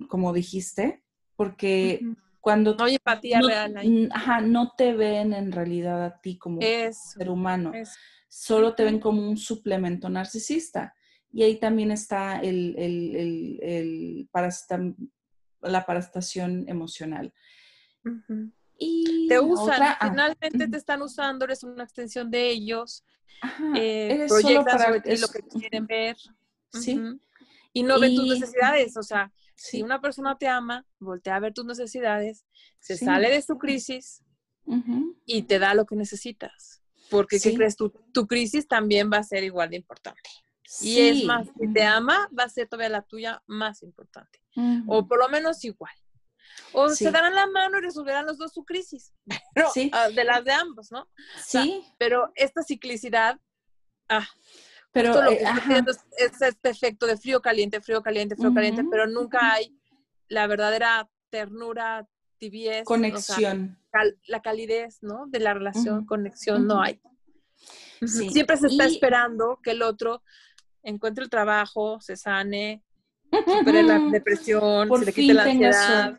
como 0.09 0.33
dijiste, 0.33 1.03
porque 1.37 2.01
Cuando 2.41 2.75
no 2.75 2.85
hay 2.85 2.95
empatía 2.95 3.41
no, 3.41 3.49
real 3.49 3.77
ahí. 3.77 4.09
Ajá, 4.13 4.41
no 4.41 4.73
te 4.77 4.95
ven 4.95 5.33
en 5.33 5.53
realidad 5.53 6.05
a 6.05 6.21
ti 6.21 6.39
como 6.39 6.61
ser 6.61 7.29
humano, 7.29 7.73
solo 8.29 8.75
te 8.75 8.85
ven 8.85 9.01
como 9.01 9.29
un 9.29 9.37
suplemento 9.37 10.09
narcisista. 10.09 10.95
Y 11.33 11.43
ahí 11.43 11.59
también 11.59 11.91
está 11.91 12.39
el, 12.41 12.75
el, 12.79 13.61
el, 13.63 14.31
la 15.61 15.85
parasitación 15.85 16.65
emocional. 16.69 17.33
Y 18.79 19.27
te 19.29 19.41
usan, 19.41 19.83
ah, 19.83 19.99
finalmente 20.01 20.69
te 20.69 20.77
están 20.77 21.03
usando, 21.03 21.45
eres 21.45 21.65
una 21.65 21.85
extensión 21.85 22.31
de 22.31 22.49
ellos, 22.49 23.05
eh, 23.75 24.27
proyectan 24.29 24.79
sobre 24.79 25.01
ti 25.01 25.17
lo 25.17 25.29
que 25.29 25.41
quieren 25.41 25.87
ver. 25.87 26.17
Sí. 26.73 27.01
Y 27.73 27.83
no 27.83 27.99
ven 27.99 28.15
tus 28.15 28.29
necesidades, 28.29 28.97
o 28.97 29.03
sea, 29.03 29.33
si 29.57 29.83
una 29.83 30.01
persona 30.01 30.37
te 30.39 30.47
ama, 30.47 30.87
voltea 31.01 31.37
a 31.37 31.41
ver 31.41 31.55
tus 31.55 31.65
necesidades, 31.65 32.45
se 32.79 32.97
sale 32.97 33.31
de 33.31 33.43
su 33.43 33.59
crisis 33.59 34.23
y 35.25 35.43
te 35.43 35.59
da 35.59 35.75
lo 35.75 35.87
que 35.87 35.97
necesitas. 35.97 36.83
Porque, 37.11 37.41
¿qué 37.41 37.55
crees? 37.55 37.77
Tu, 37.77 37.91
tu 38.13 38.27
crisis 38.27 38.69
también 38.69 39.11
va 39.13 39.19
a 39.19 39.23
ser 39.23 39.45
igual 39.45 39.71
de 39.71 39.77
importante. 39.77 40.29
Y 40.81 41.01
es 41.01 41.25
más, 41.25 41.47
si 41.59 41.73
te 41.73 41.83
ama, 41.83 42.29
va 42.37 42.45
a 42.45 42.49
ser 42.49 42.69
todavía 42.69 42.89
la 42.91 43.03
tuya 43.03 43.43
más 43.47 43.83
importante. 43.83 44.41
O 44.87 45.07
por 45.07 45.19
lo 45.19 45.29
menos 45.29 45.65
igual. 45.65 45.93
O 46.73 46.89
se 46.89 47.11
darán 47.11 47.35
la 47.35 47.47
mano 47.47 47.79
y 47.79 47.83
resolverán 47.83 48.27
los 48.27 48.39
dos 48.39 48.53
su 48.53 48.65
crisis. 48.65 49.13
Ah, 49.93 50.09
de 50.11 50.25
las 50.25 50.45
de 50.45 50.53
ambos, 50.53 50.93
¿no? 50.93 51.09
Sí. 51.45 51.83
pero 51.99 52.31
esta 52.35 52.63
ciclicidad, 52.63 53.41
ah, 54.09 54.29
pero 54.97 55.13
lo 55.13 55.31
eh, 55.31 55.43
es, 56.17 56.41
este 56.41 56.71
efecto 56.71 57.07
de 57.07 57.19
frío 57.19 57.43
caliente, 57.43 57.83
frío 57.83 58.03
caliente, 58.03 58.35
frío 58.35 58.55
caliente, 58.55 58.83
pero 58.91 59.07
nunca 59.07 59.53
hay 59.53 59.77
la 60.29 60.47
verdadera 60.47 61.07
ternura, 61.29 62.09
tibieza, 62.39 62.85
conexión. 62.85 63.79
la 64.27 64.41
calidez, 64.41 65.03
¿no? 65.03 65.27
De 65.27 65.41
la 65.41 65.53
relación, 65.53 66.07
conexión, 66.07 66.67
no 66.67 66.81
hay. 66.81 66.99
Siempre 68.07 68.57
se 68.57 68.69
está 68.69 68.87
esperando 68.87 69.61
que 69.63 69.73
el 69.73 69.83
otro 69.83 70.23
encuentre 70.83 71.25
el 71.25 71.31
trabajo, 71.31 72.01
se 72.01 72.17
sane, 72.17 72.83
supere 73.61 73.83
la 73.83 73.99
depresión, 73.99 74.89
se 74.99 75.05
le 75.05 75.13
quite 75.13 75.35
la 75.35 75.45
ansiedad. 75.45 76.19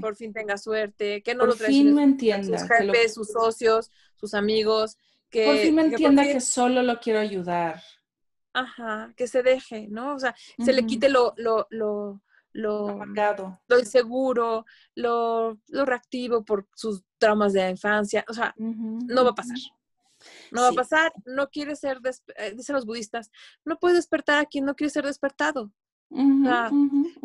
Por 0.00 0.16
fin 0.16 0.32
tenga 0.32 0.58
suerte, 0.58 1.22
que 1.22 1.34
no 1.34 1.46
Por 1.46 1.60
lo 1.60 2.00
entienda. 2.00 2.58
Sus 2.58 2.68
jefes, 2.68 3.14
sus 3.14 3.28
socios, 3.28 3.92
sus 4.16 4.34
amigos. 4.34 4.98
Que, 5.34 5.46
por 5.46 5.56
fin 5.56 5.74
me 5.74 5.82
entienda 5.82 6.22
que, 6.22 6.40
solo 6.40 6.80
lo 6.80 7.00
quiero 7.00 7.18
ayudar. 7.18 7.82
Ajá, 8.52 9.12
que 9.16 9.26
se 9.26 9.42
deje, 9.42 9.88
¿no? 9.88 10.14
O 10.14 10.18
sea, 10.20 10.32
se 10.64 10.72
le 10.72 10.86
quite 10.86 11.08
lo, 11.08 11.34
lo, 11.36 11.66
lo, 11.70 12.22
lo, 12.52 13.04
lo 13.66 13.78
inseguro, 13.80 14.64
lo, 14.94 15.58
lo, 15.66 15.84
reactivo 15.84 16.44
por 16.44 16.68
sus 16.76 17.02
traumas 17.18 17.52
de 17.52 17.62
la 17.62 17.70
infancia. 17.70 18.24
O 18.28 18.32
sea, 18.32 18.54
no 18.56 19.24
va 19.24 19.30
a 19.30 19.34
pasar. 19.34 19.56
No 20.52 20.62
va 20.62 20.68
a 20.68 20.72
pasar, 20.72 21.12
no 21.26 21.50
quiere 21.50 21.74
ser, 21.74 21.98
eh, 22.36 22.54
dicen 22.56 22.76
los 22.76 22.86
budistas, 22.86 23.32
no 23.64 23.76
puede 23.80 23.96
despertar 23.96 24.38
a 24.38 24.46
quien 24.46 24.64
no 24.64 24.76
quiere 24.76 24.90
ser 24.92 25.04
despertado. 25.04 25.72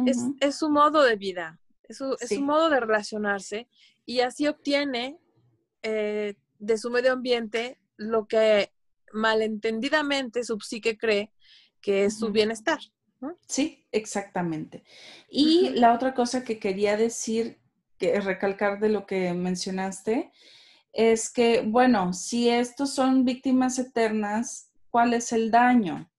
es, 0.07 0.17
es, 0.39 0.55
su 0.55 0.71
modo 0.71 1.03
de 1.03 1.15
vida, 1.15 1.59
es 1.83 1.97
su, 1.97 2.17
es 2.19 2.29
su, 2.29 2.41
modo 2.41 2.71
de 2.71 2.79
relacionarse 2.79 3.67
y 4.03 4.21
así 4.21 4.47
obtiene 4.47 5.19
eh, 5.83 6.33
de 6.57 6.77
su 6.79 6.89
medio 6.89 7.13
ambiente 7.13 7.79
lo 7.99 8.27
que 8.27 8.71
malentendidamente 9.11 10.43
su 10.43 10.57
psique 10.59 10.97
cree 10.97 11.31
que 11.81 12.05
es 12.05 12.17
su 12.17 12.31
bienestar. 12.31 12.79
Sí, 13.47 13.85
exactamente. 13.91 14.83
Y 15.29 15.69
la 15.71 15.93
otra 15.93 16.13
cosa 16.13 16.43
que 16.43 16.59
quería 16.59 16.95
decir, 16.95 17.59
que 17.97 18.19
recalcar 18.21 18.79
de 18.79 18.89
lo 18.89 19.05
que 19.05 19.33
mencionaste, 19.33 20.31
es 20.93 21.29
que, 21.29 21.61
bueno, 21.61 22.13
si 22.13 22.49
estos 22.49 22.93
son 22.95 23.25
víctimas 23.25 23.77
eternas, 23.77 24.71
¿cuál 24.89 25.13
es 25.13 25.33
el 25.33 25.51
daño? 25.51 26.09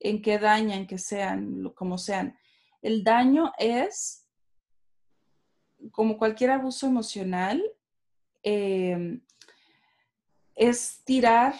¿En 0.00 0.20
qué 0.20 0.38
dañan, 0.38 0.88
que 0.88 0.98
sean, 0.98 1.70
como 1.76 1.96
sean? 1.96 2.36
El 2.82 3.04
daño 3.04 3.52
es, 3.58 4.28
como 5.92 6.18
cualquier 6.18 6.50
abuso 6.50 6.86
emocional, 6.86 7.62
em, 8.42 9.22
es 10.54 11.02
tirar 11.04 11.54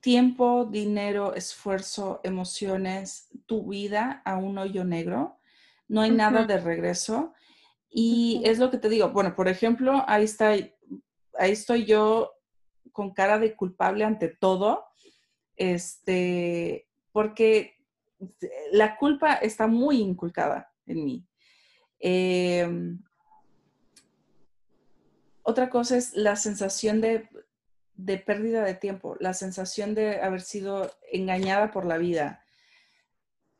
tiempo, 0.00 0.66
dinero, 0.66 1.34
esfuerzo, 1.34 2.20
emociones, 2.22 3.28
tu 3.46 3.68
vida 3.68 4.22
a 4.24 4.36
un 4.36 4.58
hoyo 4.58 4.84
negro. 4.84 5.38
No 5.88 6.00
hay 6.00 6.10
nada 6.10 6.44
de 6.44 6.58
regreso. 6.58 7.32
Y 7.90 8.42
es 8.44 8.58
lo 8.58 8.70
que 8.70 8.78
te 8.78 8.88
digo, 8.88 9.08
bueno, 9.10 9.34
por 9.34 9.48
ejemplo, 9.48 10.04
ahí 10.06 10.24
está, 10.24 10.50
ahí 10.50 11.52
estoy 11.52 11.86
yo 11.86 12.32
con 12.92 13.12
cara 13.14 13.38
de 13.38 13.54
culpable 13.54 14.04
ante 14.04 14.28
todo, 14.28 14.84
este, 15.56 16.88
porque 17.12 17.76
la 18.72 18.96
culpa 18.96 19.34
está 19.34 19.66
muy 19.66 20.00
inculcada 20.00 20.72
en 20.86 21.04
mí. 21.04 21.26
Em, 21.98 23.02
otra 25.46 25.70
cosa 25.70 25.96
es 25.96 26.16
la 26.16 26.34
sensación 26.34 27.00
de, 27.00 27.28
pérdida 28.26 28.64
de 28.64 28.74
tiempo, 28.74 29.16
la 29.20 29.32
sensación 29.32 29.94
de 29.94 30.20
haber 30.20 30.40
sido 30.40 30.90
engañada 31.12 31.70
por 31.70 31.86
la 31.86 31.98
vida, 31.98 32.44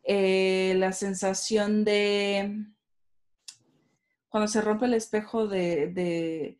eh, 0.03 0.74
la 0.78 0.91
sensación 0.91 1.84
de 1.84 2.66
cuando 4.28 4.49
se 4.49 4.62
rompe 4.62 4.87
el 4.87 4.95
espejo 4.95 5.47
de, 5.47 6.59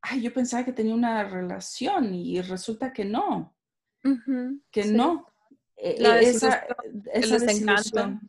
ay, 0.00 0.22
yo 0.22 0.34
pensaba 0.34 0.64
que 0.64 0.72
tenía 0.72 0.94
una 0.94 1.22
relación 1.22 2.12
y 2.12 2.40
resulta 2.42 2.92
que 2.92 3.04
no, 3.04 3.54
que 4.72 4.86
no. 4.86 5.28
E, 5.76 6.00
la 6.00 6.20
e, 6.20 6.28
esa, 6.28 6.66
esa 7.14 7.38
desencanto. 7.38 8.20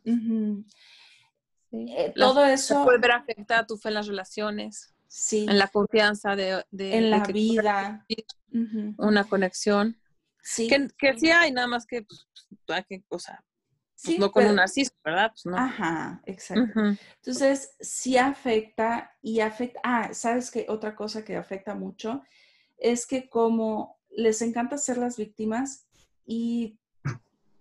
Eh, 1.72 2.12
todo 2.14 2.44
eso. 2.44 2.84
puede 2.84 2.98
ver 2.98 3.10
afectar 3.10 3.66
tu 3.66 3.76
fe 3.76 3.88
en 3.88 3.94
las 3.94 4.06
relaciones. 4.06 4.93
Sí. 5.16 5.46
En 5.48 5.58
la 5.60 5.68
confianza 5.68 6.34
de. 6.34 6.64
en 6.72 7.08
la 7.08 7.20
vida. 7.20 8.04
Una 8.98 9.22
conexión. 9.22 9.96
Sí. 10.42 10.66
Que, 10.66 10.88
que, 10.98 11.16
sí 11.16 11.30
hay, 11.30 11.52
nada 11.52 11.68
más 11.68 11.86
que, 11.86 12.02
pues, 12.02 12.26
hay 12.66 12.82
que, 12.82 13.04
o 13.08 13.18
sea, 13.20 13.42
pues, 14.02 14.18
no 14.18 14.32
con 14.32 14.44
un 14.44 14.56
narciso, 14.56 14.92
¿verdad? 15.04 15.30
Pues 15.30 15.46
no. 15.46 15.56
Ajá, 15.56 16.20
exacto. 16.26 16.80
Entonces, 17.14 17.76
sí 17.78 18.18
afecta 18.18 19.16
y 19.22 19.38
afecta. 19.38 19.78
Ah, 19.84 20.10
¿sabes 20.12 20.50
qué? 20.50 20.66
Otra 20.68 20.96
cosa 20.96 21.24
que 21.24 21.36
afecta 21.36 21.76
mucho 21.76 22.24
es 22.76 23.06
que 23.06 23.28
como 23.28 24.00
les 24.10 24.42
encanta 24.42 24.78
ser 24.78 24.98
las 24.98 25.16
víctimas 25.16 25.86
y 26.26 26.80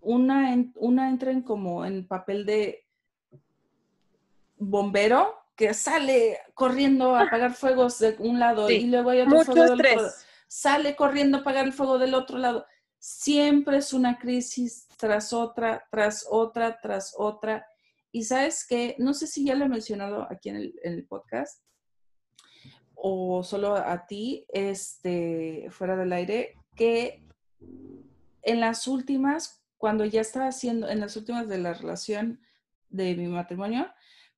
una, 0.02 0.58
una 0.74 1.08
entra 1.08 1.30
en 1.30 1.44
como 1.44 1.86
en 1.86 2.08
papel 2.08 2.48
de 2.48 2.88
bombero 4.58 5.43
que 5.56 5.74
sale 5.74 6.40
corriendo 6.54 7.16
a 7.16 7.24
apagar 7.24 7.54
fuegos 7.54 8.00
de 8.00 8.16
un 8.20 8.40
lado 8.40 8.70
y 8.70 8.86
luego 8.86 9.12
hay 9.12 9.22
otro 9.22 9.44
fuego 9.46 9.64
del 9.64 9.74
otro. 9.74 10.10
Sale 10.48 10.96
corriendo 10.96 11.38
a 11.38 11.42
apagar 11.42 11.66
el 11.66 11.74
fuego 11.74 11.98
del 11.98 12.14
otro 12.14 12.38
lado. 12.38 12.66
Siempre 13.00 13.78
es 13.78 13.94
una 13.94 14.18
crisis 14.18 14.88
tras 14.98 15.34
otra, 15.34 15.86
tras 15.92 16.26
otra, 16.30 16.80
tras 16.80 17.14
otra. 17.18 17.66
Y 18.12 18.24
sabes 18.24 18.66
que, 18.66 18.96
no 19.00 19.14
sé 19.14 19.28
si 19.28 19.46
ya 19.46 19.56
lo 19.56 19.66
he 19.66 19.70
mencionado 19.70 20.28
aquí 20.30 20.50
en 20.50 20.74
el, 20.84 21.06
podcast 21.08 21.64
o 22.96 23.44
solo 23.44 23.76
a 23.76 24.06
ti, 24.06 24.46
este, 24.50 25.68
fuera 25.72 25.98
del 25.98 26.14
aire, 26.14 26.56
que 26.76 27.26
en 28.44 28.60
las 28.60 28.88
últimas, 28.88 29.64
cuando 29.78 30.06
ya 30.06 30.22
estaba 30.22 30.48
haciendo, 30.48 30.88
en 30.88 31.00
las 31.00 31.18
últimas 31.18 31.48
de 31.48 31.58
la 31.58 31.74
relación 31.74 32.40
de 32.90 33.16
mi 33.16 33.28
matrimonio, 33.28 33.92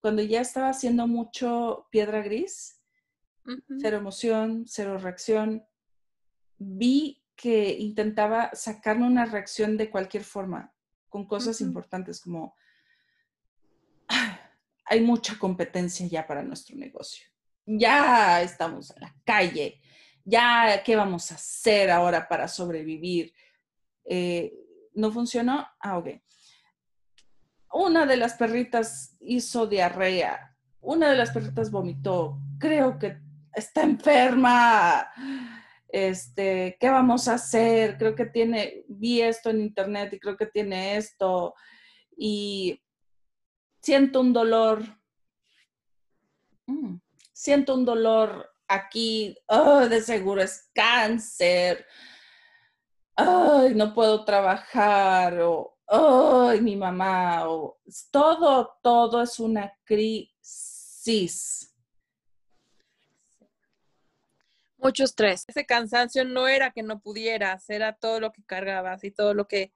cuando 0.06 0.22
ya 0.22 0.42
estaba 0.42 0.70
haciendo 0.70 1.08
mucho 1.08 1.88
piedra 1.90 2.22
gris, 2.22 2.80
cero 3.80 3.98
emoción, 3.98 4.66
cero 4.68 5.00
reacción, 5.00 5.66
vi 6.60 7.26
que 7.36 7.72
intentaba 7.80 8.52
sacarme 8.54 9.08
una 9.08 9.26
reacción 9.26 9.78
de 9.78 9.90
cualquier 9.90 10.24
forma, 10.24 10.72
con 11.10 11.26
cosas 11.26 11.60
importantes 11.60 12.22
como, 12.22 12.54
hay 14.86 15.02
mucha 15.02 15.40
competencia 15.40 16.06
ya 16.06 16.28
para 16.28 16.44
nuestro 16.44 16.78
negocio. 16.78 17.26
Ya 17.66 18.44
estamos 18.44 18.92
en 18.92 19.02
la 19.02 19.16
calle. 19.24 19.82
Ya, 20.24 20.84
¿qué 20.86 20.96
vamos 20.96 21.32
a 21.32 21.36
hacer 21.36 21.90
ahora 21.90 22.28
para 22.28 22.48
sobrevivir? 22.48 23.34
Eh, 24.04 24.54
¿No 24.94 25.12
funcionó? 25.12 25.68
Ah, 25.80 25.98
ok. 25.98 26.10
Una 27.76 28.06
de 28.06 28.18
las 28.18 28.36
perritas 28.36 29.18
hizo 29.20 29.68
diarrea. 29.68 30.56
Una 30.82 31.10
de 31.10 31.18
las 31.18 31.32
perritas 31.32 31.72
vomitó. 31.72 32.40
Creo 32.60 32.98
que 32.98 33.18
está 33.54 33.84
enferma 33.84 35.08
este, 35.88 36.78
¿qué 36.80 36.90
vamos 36.90 37.28
a 37.28 37.36
hacer? 37.36 37.98
Creo 37.98 38.16
que 38.16 38.26
tiene, 38.26 38.84
vi 38.88 39.22
esto 39.22 39.50
en 39.50 39.62
internet 39.62 40.14
y 40.14 40.20
creo 40.20 40.36
que 40.36 40.46
tiene 40.46 40.98
esto 40.98 41.54
y 42.18 42.82
siento 43.82 44.20
un 44.22 44.34
dolor 44.34 44.84
Mm. 46.68 46.98
Siento 47.34 47.76
un 47.76 47.86
dolor 47.86 48.50
aquí, 48.68 49.38
oh, 49.48 49.88
de 49.88 50.02
seguro 50.02 50.42
es 50.42 50.70
cáncer. 50.74 51.86
Ay, 53.16 53.74
no 53.76 53.94
puedo 53.94 54.26
trabajar 54.26 55.40
o 55.42 55.75
ay, 55.88 56.62
mi 56.62 56.76
mamá 56.76 57.48
o 57.48 57.80
todo, 58.12 58.78
todo 58.82 59.22
es 59.22 59.40
una 59.40 59.72
crisis. 59.84 61.72
mucho 64.86 65.04
estrés. 65.04 65.46
Ese 65.48 65.66
cansancio 65.66 66.24
no 66.26 66.48
era 66.48 66.72
que 66.72 66.84
no 66.84 67.00
pudieras, 67.00 67.70
era 67.70 67.94
todo 67.94 68.20
lo 68.20 68.32
que 68.32 68.44
cargabas 68.44 69.04
y 69.04 69.10
todo 69.10 69.34
lo 69.34 69.48
que 69.48 69.74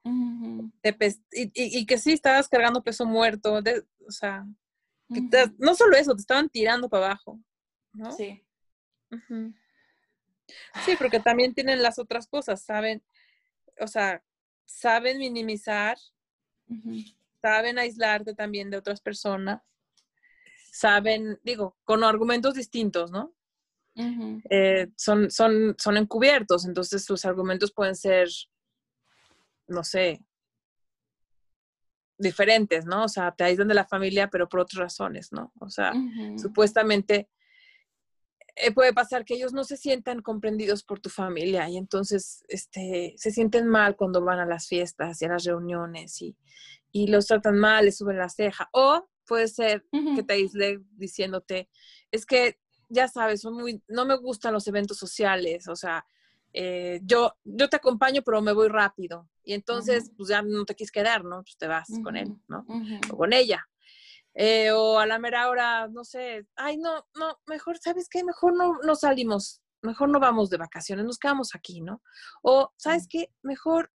y, 1.32 1.86
que 1.86 1.98
sí 1.98 2.12
estabas 2.12 2.48
cargando 2.48 2.82
peso 2.82 3.04
muerto, 3.06 3.60
o 4.06 4.10
sea, 4.10 4.46
no 5.58 5.74
solo 5.74 5.96
eso, 5.96 6.14
te 6.14 6.20
estaban 6.20 6.48
tirando 6.48 6.88
para 6.88 7.06
abajo, 7.06 7.40
¿no? 7.92 8.12
Sí. 8.12 8.44
Sí, 10.84 10.94
porque 10.96 11.18
también 11.18 11.54
tienen 11.54 11.82
las 11.82 11.98
otras 11.98 12.28
cosas, 12.28 12.62
saben, 12.62 13.02
o 13.80 13.88
sea, 13.88 14.22
saben 14.70 15.18
minimizar, 15.18 15.98
saben 17.42 17.78
aislarte 17.78 18.34
también 18.34 18.70
de 18.70 18.76
otras 18.76 19.00
personas, 19.00 19.62
saben, 20.72 21.38
digo, 21.42 21.76
con 21.84 22.04
argumentos 22.04 22.54
distintos, 22.54 23.10
¿no? 23.10 23.34
Eh, 24.48 24.88
son, 24.96 25.30
son, 25.30 25.74
son 25.76 25.96
encubiertos, 25.96 26.64
entonces 26.64 27.04
sus 27.04 27.24
argumentos 27.24 27.72
pueden 27.72 27.96
ser, 27.96 28.28
no 29.66 29.84
sé, 29.84 30.24
diferentes, 32.16 32.86
¿no? 32.86 33.04
O 33.04 33.08
sea, 33.08 33.32
te 33.32 33.44
aíslan 33.44 33.68
de 33.68 33.74
la 33.74 33.86
familia, 33.86 34.28
pero 34.30 34.48
por 34.48 34.60
otras 34.60 34.78
razones, 34.78 35.32
¿no? 35.32 35.52
O 35.60 35.68
sea, 35.68 35.92
supuestamente 36.36 37.28
eh, 38.56 38.72
puede 38.72 38.92
pasar 38.92 39.24
que 39.24 39.34
ellos 39.34 39.52
no 39.52 39.64
se 39.64 39.76
sientan 39.76 40.22
comprendidos 40.22 40.82
por 40.82 41.00
tu 41.00 41.10
familia 41.10 41.68
y 41.68 41.76
entonces 41.76 42.44
este, 42.48 43.14
se 43.16 43.30
sienten 43.30 43.66
mal 43.66 43.96
cuando 43.96 44.22
van 44.22 44.38
a 44.38 44.46
las 44.46 44.66
fiestas 44.66 45.20
y 45.20 45.24
a 45.24 45.28
las 45.28 45.44
reuniones 45.44 46.20
y, 46.22 46.36
y 46.92 47.08
los 47.08 47.26
tratan 47.26 47.58
mal, 47.58 47.84
les 47.84 47.98
suben 47.98 48.18
la 48.18 48.28
ceja. 48.28 48.68
O 48.72 49.08
puede 49.26 49.48
ser 49.48 49.84
que 50.16 50.22
te 50.22 50.34
aísle 50.34 50.80
diciéndote, 50.96 51.68
es 52.10 52.26
que 52.26 52.58
ya 52.88 53.06
sabes, 53.06 53.40
son 53.40 53.54
muy, 53.54 53.82
no 53.86 54.04
me 54.04 54.16
gustan 54.16 54.52
los 54.52 54.66
eventos 54.66 54.98
sociales, 54.98 55.68
o 55.68 55.76
sea, 55.76 56.04
eh, 56.52 57.00
yo, 57.04 57.32
yo 57.44 57.68
te 57.68 57.76
acompaño, 57.76 58.22
pero 58.22 58.42
me 58.42 58.52
voy 58.52 58.68
rápido. 58.68 59.28
Y 59.44 59.54
entonces, 59.54 60.10
pues 60.16 60.28
ya 60.28 60.42
no 60.42 60.64
te 60.64 60.74
quieres 60.74 60.90
quedar, 60.90 61.24
¿no? 61.24 61.42
Pues 61.42 61.56
te 61.56 61.66
vas 61.66 61.88
con 62.02 62.16
él, 62.16 62.36
¿no? 62.48 62.66
O 63.10 63.16
con 63.16 63.32
ella. 63.32 63.66
Eh, 64.34 64.70
o 64.70 64.98
a 64.98 65.06
la 65.06 65.18
mera 65.18 65.48
hora, 65.48 65.88
no 65.88 66.04
sé, 66.04 66.46
ay, 66.56 66.78
no, 66.78 67.06
no, 67.18 67.38
mejor, 67.46 67.78
¿sabes 67.78 68.08
qué? 68.08 68.22
Mejor 68.22 68.56
no, 68.56 68.78
no 68.84 68.94
salimos, 68.94 69.60
mejor 69.82 70.08
no 70.08 70.20
vamos 70.20 70.50
de 70.50 70.56
vacaciones, 70.56 71.04
nos 71.04 71.18
quedamos 71.18 71.54
aquí, 71.54 71.80
¿no? 71.80 72.00
O, 72.42 72.72
¿sabes 72.76 73.08
qué? 73.08 73.32
Mejor, 73.42 73.90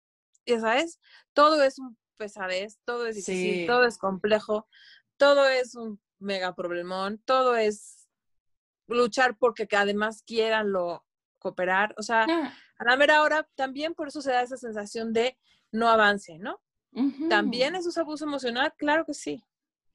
ya 0.46 0.60
sabes, 0.60 1.00
todo 1.34 1.64
es 1.64 1.78
un 1.78 1.98
pesadez, 2.18 2.80
todo 2.84 3.06
es 3.06 3.16
difícil, 3.16 3.68
todo 3.68 3.86
es 3.86 3.98
complejo, 3.98 4.68
todo 5.18 5.48
es 5.48 5.76
un 5.76 6.02
mega 6.20 6.56
problemón, 6.56 7.22
todo 7.26 7.56
es 7.56 8.10
luchar 8.88 9.38
porque 9.38 9.68
que 9.68 9.78
además 9.78 10.24
quieran 10.26 10.72
lo 10.72 11.06
cooperar. 11.38 11.94
O 11.98 12.04
sea, 12.04 12.26
ah. 12.30 12.54
a 12.78 12.84
la 12.86 12.98
mera 12.98 13.22
hora 13.22 13.48
también 13.56 13.94
por 13.94 14.08
eso 14.08 14.22
se 14.22 14.32
da 14.32 14.42
esa 14.42 14.58
sensación 14.58 15.14
de 15.14 15.38
no 15.72 15.90
avance, 15.90 16.38
¿no? 16.40 16.62
¿También 17.28 17.76
eso 17.76 17.90
es 17.90 17.98
abuso 17.98 18.26
emocional? 18.26 18.72
Claro 18.78 19.04
que 19.04 19.16
sí. 19.16 19.44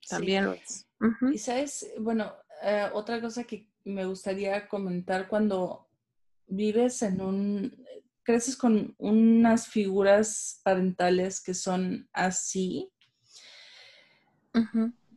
También. 0.09 0.45
lo 0.45 0.53
es. 0.53 0.87
Y 1.33 1.39
sabes, 1.39 1.91
bueno, 1.99 2.33
eh, 2.63 2.89
otra 2.93 3.21
cosa 3.21 3.45
que 3.45 3.69
me 3.85 4.05
gustaría 4.05 4.69
comentar 4.69 5.29
cuando 5.29 5.89
vives 6.47 7.03
en 7.03 7.21
un, 7.21 7.87
creces 8.23 8.57
con 8.57 8.95
unas 8.99 9.69
figuras 9.69 10.61
parentales 10.63 11.41
que 11.41 11.55
son 11.55 12.09
así, 12.13 12.93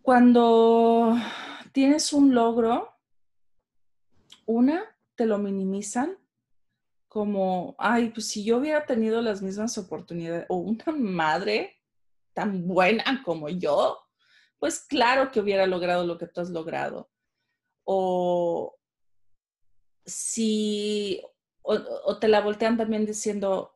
cuando 0.02 1.16
tienes 1.72 2.14
un 2.14 2.34
logro, 2.34 2.90
una, 4.46 4.84
te 5.16 5.26
lo 5.26 5.40
minimizan 5.40 6.18
como, 7.08 7.76
ay, 7.78 8.12
pues 8.12 8.28
si 8.28 8.44
yo 8.44 8.58
hubiera 8.58 8.86
tenido 8.86 9.22
las 9.22 9.42
mismas 9.42 9.78
oportunidades 9.78 10.46
o 10.48 10.58
una 10.58 10.86
madre 10.98 11.76
tan 12.34 12.68
buena 12.68 13.22
como 13.26 13.50
yo, 13.50 14.01
pues 14.62 14.80
claro 14.80 15.32
que 15.32 15.39
hubiera 15.39 15.66
logrado 15.66 16.05
lo 16.05 16.20
que 16.20 16.28
tú 16.28 16.39
has 16.39 16.51
logrado. 16.51 17.09
O 17.84 18.78
si, 20.05 21.20
o, 21.64 22.20
te 22.20 22.28
la 22.28 22.41
voltean 22.41 22.78
también 22.78 23.03
diciendo, 23.03 23.74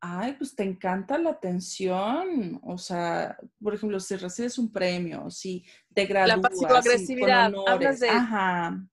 ay, 0.00 0.34
pues 0.34 0.54
te 0.54 0.64
encanta 0.64 1.16
la 1.16 1.30
atención. 1.30 2.60
O 2.62 2.76
sea, 2.76 3.38
por 3.58 3.74
ejemplo, 3.74 3.98
si 4.00 4.16
recibes 4.16 4.58
un 4.58 4.70
premio, 4.70 5.30
si 5.30 5.64
te 5.94 6.04
gradúas. 6.04 6.36
La 6.36 6.42
pasivo-agresividad. 6.42 7.50
Hablas 7.66 7.98
de, 7.98 8.08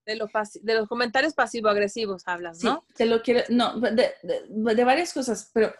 de, 0.05 0.75
los 0.75 0.87
comentarios 0.87 1.33
pasivo-agresivos, 1.33 2.23
hablas, 2.27 2.63
¿no? 2.63 2.85
Sí, 2.87 2.93
te 2.95 3.05
lo 3.07 3.21
quiero, 3.21 3.41
no, 3.49 3.77
de, 3.81 4.83
varias 4.85 5.13
cosas, 5.13 5.51
pero 5.53 5.73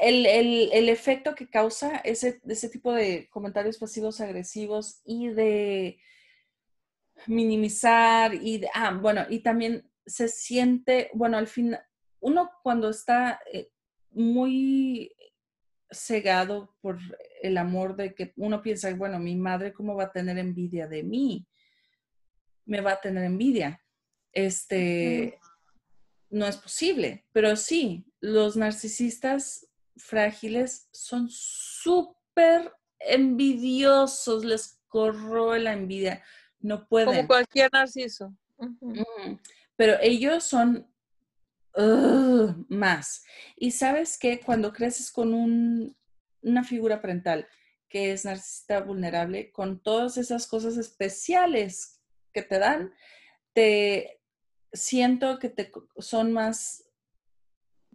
el, 0.00 0.26
el, 0.26 0.88
efecto 0.88 1.34
que 1.34 1.48
causa 1.48 1.98
ese, 1.98 2.40
ese 2.46 2.68
tipo 2.68 2.92
de 2.92 3.28
comentarios 3.30 3.78
pasivos 3.78 4.20
agresivos 4.20 5.00
y 5.04 5.28
de 5.28 5.98
minimizar 7.26 8.34
y 8.34 8.58
de, 8.58 8.68
ah, 8.74 8.92
bueno, 8.92 9.26
y 9.28 9.40
también 9.40 9.90
se 10.06 10.28
siente, 10.28 11.10
bueno, 11.14 11.36
al 11.36 11.46
final, 11.46 11.80
uno 12.20 12.50
cuando 12.62 12.90
está 12.90 13.40
eh, 13.52 13.70
muy 14.10 15.12
cegado 15.90 16.76
por 16.80 16.98
el 17.42 17.56
amor 17.56 17.96
de 17.96 18.14
que 18.14 18.32
uno 18.36 18.62
piensa, 18.62 18.92
bueno, 18.94 19.18
mi 19.18 19.36
madre, 19.36 19.72
¿cómo 19.72 19.96
va 19.96 20.04
a 20.04 20.12
tener 20.12 20.38
envidia 20.38 20.86
de 20.86 21.02
mí? 21.02 21.46
Me 22.66 22.80
va 22.80 22.92
a 22.92 23.00
tener 23.00 23.24
envidia. 23.24 23.82
Este, 24.32 25.38
no 26.30 26.46
es 26.46 26.56
posible, 26.56 27.26
pero 27.32 27.56
sí, 27.56 28.04
los 28.20 28.56
narcisistas 28.56 29.67
frágiles 29.98 30.88
son 30.92 31.28
súper 31.30 32.72
envidiosos, 32.98 34.44
les 34.44 34.80
corroe 34.88 35.58
la 35.58 35.72
envidia, 35.72 36.22
no 36.60 36.88
pueden. 36.88 37.08
Como 37.08 37.26
cualquier 37.26 37.70
narciso. 37.72 38.34
Pero 39.76 39.96
ellos 40.00 40.44
son 40.44 40.88
más. 42.68 43.24
Y 43.56 43.70
sabes 43.70 44.18
que 44.18 44.40
cuando 44.40 44.72
creces 44.72 45.10
con 45.10 45.94
una 46.42 46.64
figura 46.64 47.00
parental 47.00 47.48
que 47.88 48.12
es 48.12 48.24
narcisista 48.24 48.80
vulnerable, 48.80 49.50
con 49.50 49.80
todas 49.80 50.18
esas 50.18 50.46
cosas 50.46 50.76
especiales 50.76 52.02
que 52.32 52.42
te 52.42 52.58
dan, 52.58 52.92
te 53.54 54.20
siento 54.72 55.38
que 55.38 55.48
te, 55.48 55.72
son 55.98 56.32
más 56.32 56.84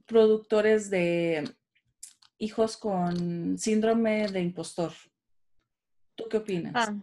productores 0.05 0.89
de 0.89 1.55
hijos 2.37 2.77
con 2.77 3.57
síndrome 3.57 4.27
de 4.27 4.41
impostor. 4.41 4.91
¿Tú 6.15 6.25
qué 6.29 6.37
opinas? 6.37 6.73
Ah. 6.75 6.95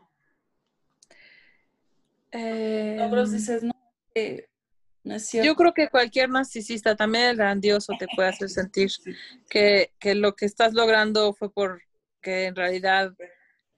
Logros 2.32 3.30
em, 3.30 3.36
dices, 3.36 3.62
no, 3.62 3.74
yo 5.42 5.56
creo 5.56 5.72
que 5.72 5.88
cualquier 5.88 6.28
narcisista, 6.28 6.94
también 6.94 7.30
el 7.30 7.36
grandioso, 7.36 7.94
te 7.98 8.06
puede 8.14 8.28
hacer 8.28 8.50
sentir 8.50 8.90
que, 9.50 10.14
lo 10.14 10.34
que 10.34 10.46
estás 10.46 10.74
logrando 10.74 11.32
fue 11.32 11.52
porque 11.52 12.44
en 12.46 12.54
realidad 12.54 13.14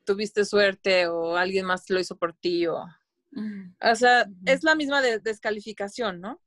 tuviste 0.04 0.44
suerte 0.44 1.06
o 1.06 1.36
alguien 1.36 1.64
más 1.64 1.88
lo 1.90 2.00
hizo 2.00 2.16
por 2.16 2.34
ti. 2.34 2.66
O, 2.66 2.84
o 2.84 3.94
sea, 3.94 4.26
es 4.46 4.64
la 4.64 4.74
misma 4.74 5.00
descalificación, 5.00 6.20
¿no? 6.20 6.40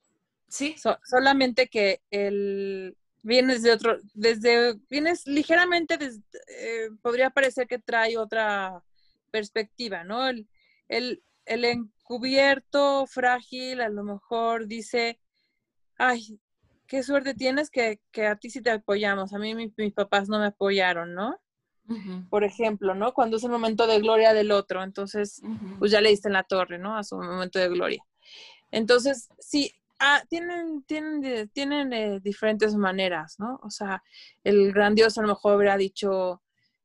Sí. 0.47 0.75
solamente 1.03 1.67
que 1.67 2.01
el, 2.11 2.95
vienes 3.25 3.63
de 3.63 3.71
otro, 3.71 3.97
desde, 4.13 4.75
vienes 4.87 5.25
ligeramente, 5.25 5.97
eh, 6.47 6.89
podría 7.01 7.31
parecer 7.31 7.67
que 7.67 7.79
trae 7.79 8.17
otra 8.17 8.83
perspectiva, 9.31 10.03
¿no? 10.03 10.27
El, 10.27 10.47
el, 10.87 11.23
el 11.45 11.65
encubierto, 11.65 13.07
frágil, 13.07 13.81
a 13.81 13.89
lo 13.89 14.03
mejor 14.03 14.67
dice, 14.67 15.19
ay, 15.97 16.39
qué 16.85 17.01
suerte 17.01 17.33
tienes 17.33 17.71
que, 17.71 17.99
a 18.27 18.35
ti 18.35 18.51
sí 18.51 18.61
te 18.61 18.69
apoyamos, 18.69 19.33
a 19.33 19.39
mí 19.39 19.55
mis, 19.55 19.93
papás 19.93 20.29
no 20.29 20.37
me 20.37 20.45
apoyaron, 20.45 21.15
¿no? 21.15 21.39
Por 22.29 22.43
ejemplo, 22.43 22.95
¿no? 22.95 23.13
Cuando 23.13 23.37
es 23.37 23.43
el 23.43 23.51
momento 23.51 23.85
de 23.85 23.99
gloria 23.99 24.33
del 24.33 24.51
otro, 24.51 24.83
entonces, 24.83 25.41
pues 25.77 25.91
ya 25.91 26.01
le 26.01 26.09
diste 26.09 26.29
en 26.29 26.33
la 26.33 26.43
torre, 26.43 26.79
¿no? 26.79 26.97
A 26.97 27.03
su 27.03 27.15
momento 27.15 27.59
de 27.59 27.69
gloria. 27.69 28.03
Entonces, 28.71 29.29
sí, 29.39 29.71
ah, 30.05 30.23
tienen, 30.29 30.83
tienen, 30.83 31.49
tienen 31.49 32.21
diferentes 32.21 32.75
maneras, 32.75 33.35
¿no? 33.39 33.59
O 33.63 33.69
sea, 33.69 34.03
el 34.43 34.71
grandioso 34.71 35.19
a 35.19 35.23
lo 35.23 35.29
mejor 35.29 35.53
habría 35.53 35.77
dicho, 35.77 36.41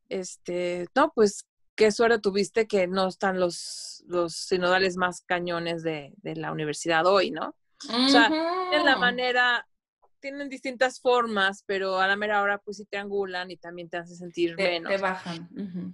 este, 0.08 0.86
no, 0.94 1.12
pues 1.14 1.46
qué 1.74 1.92
suerte 1.92 2.18
tuviste 2.18 2.66
que 2.66 2.86
no 2.86 3.08
están 3.08 3.38
los, 3.38 4.02
los 4.06 4.34
sinodales 4.34 4.96
más 4.96 5.22
cañones 5.22 5.82
de, 5.82 6.12
la 6.22 6.52
universidad 6.52 7.06
hoy, 7.06 7.30
¿no? 7.30 7.54
O 7.88 8.08
sea, 8.08 8.30
en 8.72 8.84
la 8.84 8.96
manera 8.96 9.66
tienen 10.20 10.48
distintas 10.48 11.00
formas, 11.00 11.64
pero 11.66 11.98
a 11.98 12.06
la 12.06 12.16
mera 12.16 12.42
hora 12.42 12.58
pues 12.58 12.76
sí 12.76 12.84
te 12.84 12.96
angulan 12.96 13.50
y 13.50 13.56
también 13.56 13.88
te 13.88 13.96
hacen 13.96 14.16
sentir 14.16 14.56
menos. 14.56 14.90
Te 14.90 14.98
bajan. 14.98 15.48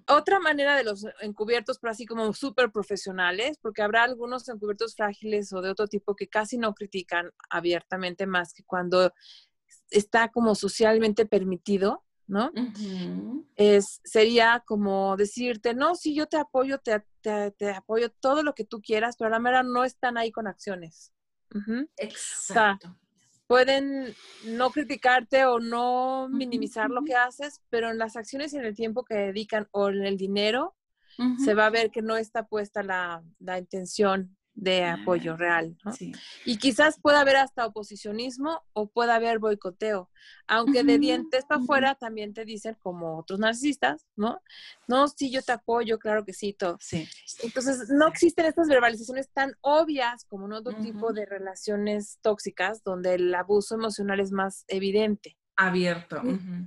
Otra 0.08 0.38
manera 0.38 0.76
de 0.76 0.84
los 0.84 1.06
encubiertos, 1.20 1.78
pero 1.78 1.92
así 1.92 2.04
como 2.04 2.32
súper 2.34 2.70
profesionales, 2.70 3.58
porque 3.60 3.82
habrá 3.82 4.04
algunos 4.04 4.48
encubiertos 4.48 4.94
frágiles 4.94 5.52
o 5.52 5.62
de 5.62 5.70
otro 5.70 5.86
tipo 5.86 6.14
que 6.14 6.28
casi 6.28 6.58
no 6.58 6.74
critican 6.74 7.30
abiertamente 7.48 8.26
más 8.26 8.52
que 8.52 8.64
cuando 8.64 9.12
está 9.90 10.28
como 10.28 10.54
socialmente 10.54 11.26
permitido, 11.26 12.04
¿no? 12.26 12.50
es, 13.54 14.00
sería 14.04 14.62
como 14.66 15.16
decirte, 15.16 15.74
no, 15.74 15.94
sí, 15.94 16.14
yo 16.14 16.26
te 16.26 16.36
apoyo, 16.36 16.78
te, 16.78 17.04
te, 17.22 17.70
apoyo 17.70 18.10
todo 18.10 18.42
lo 18.42 18.54
que 18.54 18.64
tú 18.64 18.82
quieras, 18.82 19.16
pero 19.16 19.28
a 19.28 19.30
la 19.30 19.38
mera 19.38 19.62
no 19.62 19.84
están 19.84 20.18
ahí 20.18 20.32
con 20.32 20.46
acciones. 20.46 21.12
Exacto 21.96 22.96
pueden 23.46 24.14
no 24.44 24.70
criticarte 24.70 25.44
o 25.44 25.60
no 25.60 26.28
minimizar 26.28 26.90
lo 26.90 27.04
que 27.04 27.14
haces, 27.14 27.62
pero 27.70 27.90
en 27.90 27.98
las 27.98 28.16
acciones 28.16 28.52
y 28.52 28.56
en 28.56 28.64
el 28.64 28.74
tiempo 28.74 29.04
que 29.04 29.14
dedican 29.14 29.68
o 29.70 29.88
en 29.88 30.04
el 30.04 30.16
dinero, 30.16 30.74
se 31.42 31.54
va 31.54 31.66
a 31.66 31.70
ver 31.70 31.90
que 31.90 32.02
no 32.02 32.18
está 32.18 32.46
puesta 32.46 32.82
la, 32.82 33.22
la 33.38 33.58
intención 33.58 34.36
de 34.56 34.84
apoyo 34.84 35.36
real. 35.36 35.76
¿no? 35.84 35.92
Y 36.44 36.56
quizás 36.56 36.98
pueda 37.00 37.20
haber 37.20 37.36
hasta 37.36 37.66
oposicionismo 37.66 38.64
o 38.72 38.88
pueda 38.88 39.14
haber 39.14 39.38
boicoteo, 39.38 40.10
aunque 40.48 40.82
de 40.82 40.98
dientes 40.98 41.44
para 41.44 41.60
afuera 41.60 41.94
también 41.94 42.32
te 42.32 42.44
dicen 42.44 42.76
como 42.82 43.18
otros 43.18 43.38
narcisistas, 43.38 44.06
¿no? 44.16 44.40
No, 44.88 45.06
sí, 45.08 45.30
yo 45.30 45.42
te 45.42 45.52
apoyo, 45.52 45.98
claro 45.98 46.24
que 46.24 46.32
sí, 46.32 46.54
todo. 46.54 46.78
Sí. 46.80 47.06
Entonces, 47.42 47.90
no 47.90 48.08
existen 48.08 48.46
estas 48.46 48.68
verbalizaciones 48.68 49.30
tan 49.30 49.54
obvias 49.60 50.24
como 50.24 50.46
en 50.46 50.54
otro 50.54 50.74
tipo 50.78 51.12
de 51.12 51.26
relaciones 51.26 52.18
tóxicas 52.22 52.82
donde 52.82 53.14
el 53.14 53.34
abuso 53.34 53.74
emocional 53.74 54.20
es 54.20 54.32
más 54.32 54.64
evidente. 54.68 55.36
Abierto. 55.56 56.22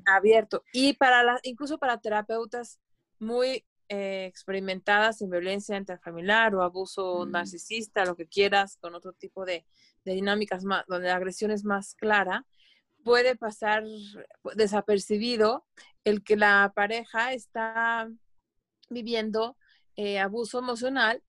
Abierto. 0.05 0.63
Y 0.73 0.93
para 0.93 1.23
las, 1.23 1.39
incluso 1.43 1.79
para 1.79 1.99
terapeutas 1.99 2.79
muy 3.19 3.65
eh, 3.89 4.25
experimentadas 4.25 5.21
en 5.21 5.31
violencia 5.31 5.75
intrafamiliar 5.75 6.53
o 6.53 6.61
abuso 6.61 7.25
mm. 7.25 7.31
narcisista, 7.31 8.05
lo 8.05 8.15
que 8.15 8.27
quieras, 8.27 8.77
con 8.79 8.93
otro 8.93 9.13
tipo 9.13 9.45
de, 9.45 9.65
dinámicas 10.05 10.63
más, 10.63 10.85
donde 10.87 11.07
la 11.07 11.15
agresión 11.15 11.51
es 11.51 11.63
más 11.63 11.95
clara, 11.95 12.45
puede 13.03 13.35
pasar 13.35 13.83
desapercibido 14.55 15.65
el 16.03 16.23
que 16.23 16.35
la 16.35 16.71
pareja 16.75 17.33
está 17.33 18.09
viviendo 18.89 19.57
eh, 19.95 20.19
abuso 20.19 20.59
emocional 20.59 21.23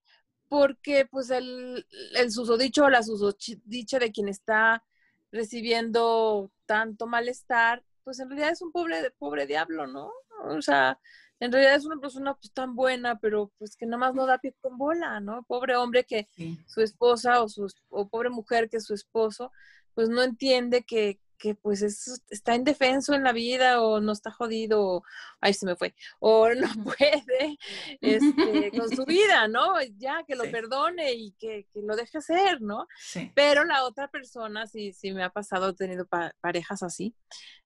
porque 0.49 1.07
pues 1.11 1.31
el, 1.31 1.87
el 2.17 2.31
susodicho 2.31 2.85
o 2.85 2.91
la 2.91 3.03
susodicha 3.03 3.99
de 3.99 4.13
quien 4.13 4.29
está 4.29 4.85
recibiendo 5.33 6.51
tanto 6.67 7.07
malestar, 7.07 7.85
pues 8.05 8.21
en 8.21 8.29
realidad 8.29 8.51
es 8.51 8.63
un 8.63 8.73
pobre, 8.73 9.11
pobre 9.13 9.47
diablo, 9.47 9.87
¿no? 9.87 10.13
O 10.45 10.61
sea, 10.61 10.99
en 11.41 11.51
realidad 11.51 11.75
es 11.75 11.87
una 11.87 11.99
persona 11.99 12.35
pues 12.35 12.53
tan 12.53 12.77
buena, 12.77 13.19
pero 13.19 13.51
pues 13.59 13.77
que 13.77 13.87
nada 13.87 13.99
más 13.99 14.15
no 14.15 14.27
da 14.27 14.39
pie 14.39 14.55
con 14.61 14.77
bola, 14.77 15.21
¿no? 15.21 15.43
Pobre 15.45 15.75
hombre 15.77 16.05
que 16.05 16.29
su 16.67 16.83
esposa 16.83 17.43
o, 17.43 17.49
su, 17.49 17.67
o 17.89 18.09
pobre 18.09 18.29
mujer 18.29 18.69
que 18.69 18.81
su 18.81 18.93
esposo, 18.93 19.51
pues 19.95 20.11
no 20.11 20.23
entiende 20.23 20.85
que, 20.85 21.19
que 21.39 21.55
pues 21.55 21.83
está 21.83 22.55
indefenso 22.55 23.15
en 23.15 23.25
la 23.25 23.33
vida 23.33 23.81
o 23.83 24.01
no 24.01 24.13
está 24.13 24.31
jodido, 24.31 24.87
o, 24.87 25.03
ay, 25.41 25.55
se 25.55 25.65
me 25.65 25.77
fue, 25.77 25.95
o 26.21 26.51
no 26.51 26.69
puede 26.85 27.59
con 28.77 28.89
su 28.89 29.05
vida, 29.05 29.49
¿no? 29.49 29.75
Ya, 29.97 30.25
que 30.27 30.35
lo 30.35 30.45
perdone 30.51 31.13
y 31.13 31.33
que, 31.39 31.67
lo 31.75 31.97
deje 31.97 32.21
ser, 32.21 32.61
¿no? 32.61 32.87
Sí. 32.99 33.31
Pero 33.35 33.65
la 33.65 33.85
otra 33.85 34.09
persona, 34.09 34.67
sí, 34.67 34.93
sí 34.93 35.13
me 35.13 35.23
ha 35.23 35.31
pasado, 35.31 35.71
he 35.71 35.75
tenido 35.75 36.07
parejas 36.41 36.83
así, 36.83 37.15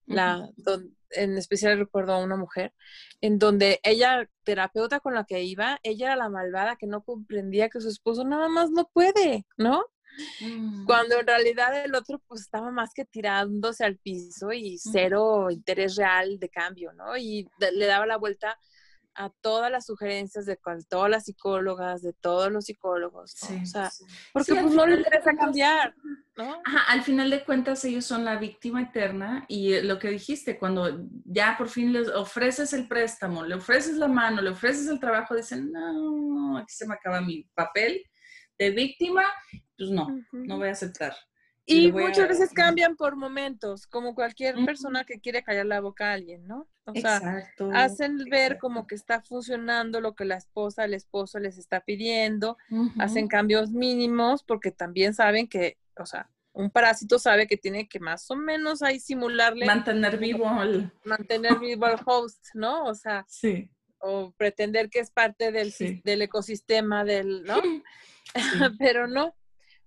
la, 0.07 0.49
en 1.11 1.37
especial 1.39 1.79
recuerdo 1.79 2.13
a 2.13 2.23
una 2.23 2.37
mujer, 2.37 2.73
en 3.21 3.39
donde 3.39 3.81
ella, 3.83 4.29
terapeuta 4.45 5.01
con 5.01 5.15
la 5.15 5.25
que 5.25 5.43
iba, 5.43 5.79
ella 5.83 6.07
era 6.07 6.17
la 6.17 6.29
malvada 6.29 6.77
que 6.77 6.87
no 6.87 7.03
comprendía 7.03 7.69
que 7.69 7.81
su 7.81 7.89
esposo 7.89 8.25
nada 8.25 8.49
más 8.49 8.71
no 8.71 8.89
puede, 8.93 9.47
¿no? 9.57 9.85
Mm. 10.41 10.85
Cuando 10.87 11.19
en 11.19 11.27
realidad 11.27 11.85
el 11.85 11.95
otro 11.95 12.21
pues 12.27 12.43
estaba 12.43 12.71
más 12.71 12.93
que 12.95 13.05
tirándose 13.05 13.85
al 13.85 13.97
piso 13.97 14.53
y 14.53 14.79
cero 14.79 15.51
interés 15.51 15.97
real 15.97 16.39
de 16.39 16.49
cambio, 16.49 16.93
¿no? 16.93 17.17
Y 17.17 17.49
le 17.59 17.87
daba 17.87 18.07
la 18.07 18.17
vuelta 18.17 18.59
a 19.15 19.31
todas 19.41 19.71
las 19.71 19.87
sugerencias 19.87 20.47
de 20.47 20.59
todas 20.89 21.11
las 21.11 21.25
psicólogas, 21.25 22.03
de 22.03 22.13
todos 22.13 22.51
los 22.51 22.65
psicólogos, 22.65 23.35
o 23.43 23.67
sea, 23.67 23.91
porque 24.33 24.55
pues 24.55 24.75
no 24.75 24.87
le 24.87 24.97
interesa 24.97 25.37
cambiar, 25.37 25.95
¿no? 26.37 26.61
Ajá, 26.65 26.85
al 26.89 27.03
final 27.03 27.31
de 27.31 27.45
cuentas 27.45 27.85
ellos 27.85 28.05
son 28.05 28.25
la 28.25 28.37
víctima 28.37 28.83
eterna 28.83 29.45
y 29.49 29.81
lo 29.83 29.99
que 29.99 30.11
dijiste, 30.11 30.59
cuando 30.59 31.07
ya 31.25 31.57
por 31.57 31.69
fin 31.69 31.93
les 31.93 32.09
ofreces 32.09 32.73
el 32.73 32.89
préstamo, 32.89 33.45
le 33.45 33.55
ofreces 33.55 33.97
la 33.97 34.09
mano, 34.09 34.43
le 34.43 34.51
ofreces 34.51 34.89
el 34.89 35.01
trabajo, 35.01 35.35
dicen, 35.35 35.71
no, 35.71 36.59
aquí 36.59 36.75
se 36.75 36.87
me 36.87 36.95
acaba 36.95 37.21
mi 37.21 37.45
papel 37.55 38.03
de 38.59 38.71
víctima, 38.71 39.25
pues 39.77 39.91
no, 39.91 40.09
no 40.33 40.59
voy 40.59 40.69
a 40.69 40.73
aceptar. 40.73 41.15
Y 41.67 41.93
muchas 41.93 42.29
veces 42.29 42.53
cambian 42.53 42.95
por 42.97 43.17
momentos, 43.17 43.87
como 43.87 44.15
cualquier 44.15 44.55
persona 44.67 45.05
que 45.05 45.19
quiere 45.21 45.43
callar 45.43 45.67
la 45.67 45.81
boca 45.81 46.11
a 46.11 46.13
alguien, 46.13 46.47
¿no? 46.47 46.69
O 46.85 46.95
sea, 46.95 47.43
hacen 47.73 48.19
ver 48.31 48.59
como 48.59 48.87
que 48.87 48.95
está 48.95 49.23
funcionando 49.23 50.03
lo 50.03 50.15
que 50.15 50.27
la 50.27 50.37
esposa, 50.37 50.85
el 50.85 50.93
esposo 50.93 51.39
les 51.39 51.57
está 51.57 51.81
pidiendo, 51.81 52.59
hacen 52.99 53.29
cambios 53.29 53.71
mínimos 53.71 54.43
porque 54.43 54.71
también 54.71 55.15
saben 55.15 55.49
que, 55.49 55.79
o 55.99 56.05
sea, 56.05 56.29
un 56.53 56.71
parásito 56.71 57.19
sabe 57.19 57.47
que 57.47 57.57
tiene 57.57 57.89
que 57.89 57.99
más 57.99 58.31
o 58.31 58.37
menos 58.37 58.83
ahí 58.83 59.01
simularle. 59.01 59.65
Mantener 59.67 60.19
vivo 60.19 60.47
al... 60.49 60.93
Mantener 61.05 61.59
vivo 61.59 61.87
al 61.87 61.99
host, 62.05 62.45
¿no? 62.55 62.85
O 62.85 62.95
sea, 62.95 63.25
sí. 63.27 63.71
o 63.99 64.33
pretender 64.37 64.91
que 64.91 65.01
es 65.01 65.11
parte 65.11 65.51
del, 65.51 65.75
del 66.05 66.23
ecosistema 66.23 67.05
del, 67.05 67.43
¿no? 67.45 67.61
Pero 68.79 69.07
no, 69.07 69.35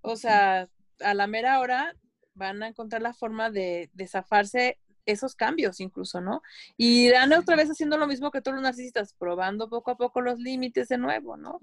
o 0.02 0.16
sea, 0.16 0.68
a 1.02 1.14
la 1.14 1.28
mera 1.28 1.60
hora 1.60 1.96
van 2.34 2.62
a 2.64 2.68
encontrar 2.68 3.02
la 3.02 3.14
forma 3.14 3.50
de, 3.50 3.90
de 3.94 4.08
zafarse 4.08 4.80
esos 5.08 5.36
cambios 5.36 5.80
incluso, 5.80 6.22
¿no? 6.22 6.44
Y 6.76 7.08
irán 7.08 7.34
otra 7.34 7.56
vez 7.56 7.70
haciendo 7.70 7.98
lo 7.98 8.08
mismo 8.08 8.30
que 8.30 8.42
todos 8.42 8.56
los 8.56 8.64
narcisistas, 8.64 9.14
probando 9.14 9.70
poco 9.70 9.92
a 9.92 9.98
poco 9.98 10.22
los 10.22 10.38
límites 10.38 10.90
de 10.90 10.98
nuevo, 10.98 11.38
¿no? 11.38 11.60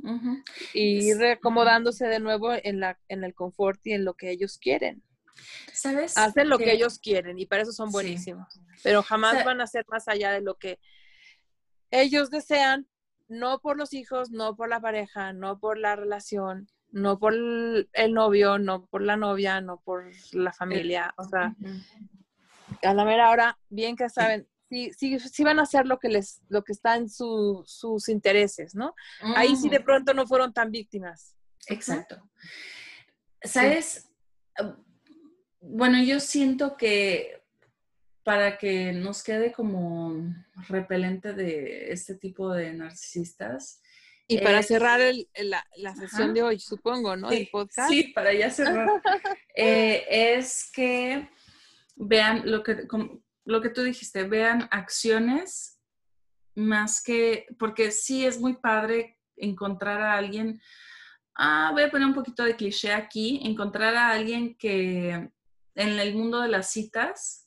Y 0.72 1.12
reacomodándose 1.14 2.06
de 2.06 2.18
nuevo 2.18 2.52
en, 2.52 2.80
la, 2.80 2.98
en 3.08 3.22
el 3.22 3.34
confort 3.34 3.86
y 3.86 3.92
en 3.92 4.04
lo 4.04 4.14
que 4.14 4.30
ellos 4.30 4.58
quieren. 4.58 5.02
¿Sabes? 5.72 6.16
Hacen 6.16 6.48
lo 6.48 6.58
que, 6.58 6.72
ellos 6.72 6.98
quieren 6.98 7.38
y 7.38 7.46
para 7.46 7.62
eso 7.62 7.72
son 7.72 7.90
buenísimos, 7.90 8.60
pero 8.82 9.02
jamás 9.02 9.44
van 9.44 9.60
a 9.60 9.66
ser 9.66 9.84
más 9.88 10.08
allá 10.08 10.32
de 10.32 10.40
lo 10.40 10.56
que 10.56 10.78
ellos 11.90 12.30
desean, 12.30 12.88
no 13.28 13.60
por 13.60 13.76
los 13.76 13.92
hijos, 13.94 14.30
no 14.30 14.56
por 14.56 14.68
la 14.68 14.80
pareja, 14.80 15.32
no 15.32 15.58
por 15.58 15.76
la 15.76 15.96
relación, 15.96 16.68
no 16.94 17.18
por 17.18 17.34
el 17.34 18.14
novio, 18.14 18.56
no 18.58 18.86
por 18.86 19.02
la 19.02 19.16
novia, 19.16 19.60
no 19.60 19.80
por 19.80 20.04
la 20.32 20.52
familia, 20.52 21.12
o 21.16 21.24
sea, 21.24 21.52
a 22.82 22.94
la 22.94 23.04
mera 23.04 23.30
hora, 23.30 23.58
bien 23.68 23.96
que 23.96 24.08
saben, 24.08 24.46
sí, 24.70 24.92
sí, 24.96 25.18
sí 25.18 25.42
van 25.42 25.58
a 25.58 25.62
hacer 25.62 25.86
lo 25.86 25.98
que 25.98 26.08
les, 26.08 26.40
lo 26.48 26.62
que 26.62 26.72
está 26.72 26.94
en 26.96 27.08
sus 27.08 28.08
intereses, 28.08 28.76
¿no? 28.76 28.94
Ahí 29.34 29.56
sí 29.56 29.68
de 29.68 29.80
pronto 29.80 30.14
no 30.14 30.24
fueron 30.26 30.52
tan 30.52 30.70
víctimas. 30.70 31.36
Exacto. 31.66 32.22
¿Sabes? 33.42 34.08
Bueno, 35.60 36.00
yo 36.00 36.20
siento 36.20 36.76
que 36.76 37.42
para 38.22 38.56
que 38.56 38.92
nos 38.92 39.24
quede 39.24 39.52
como 39.52 40.32
repelente 40.68 41.32
de 41.32 41.90
este 41.90 42.14
tipo 42.14 42.52
de 42.52 42.72
narcisistas, 42.72 43.82
y 44.26 44.38
para 44.38 44.62
cerrar 44.62 45.00
la, 45.36 45.94
sesión 45.94 46.32
de 46.32 46.42
hoy, 46.42 46.58
supongo, 46.58 47.16
¿no? 47.16 47.30
Sí, 47.30 47.48
podcast. 47.52 47.90
Sí, 47.90 48.04
para 48.14 48.32
ya 48.32 48.50
cerrar. 48.50 48.88
Eh, 49.56 50.04
es 50.36 50.68
que 50.72 51.30
vean 51.94 52.50
lo 52.50 52.64
que, 52.64 52.88
lo 53.44 53.62
que 53.62 53.68
tú 53.68 53.82
dijiste, 53.82 54.24
vean 54.24 54.66
acciones 54.72 55.80
más 56.56 57.00
que, 57.00 57.46
porque 57.56 57.92
sí 57.92 58.26
es 58.26 58.40
muy 58.40 58.54
padre 58.54 59.18
encontrar 59.36 60.00
a 60.00 60.14
alguien, 60.14 60.60
ah, 61.36 61.70
voy 61.72 61.84
a 61.84 61.90
poner 61.90 62.08
un 62.08 62.14
poquito 62.14 62.42
de 62.42 62.56
cliché 62.56 62.92
aquí, 62.92 63.40
encontrar 63.44 63.94
a 63.94 64.10
alguien 64.10 64.56
que 64.56 65.10
en 65.10 65.98
el 66.00 66.14
mundo 66.14 66.40
de 66.40 66.48
las 66.48 66.70
citas 66.70 67.43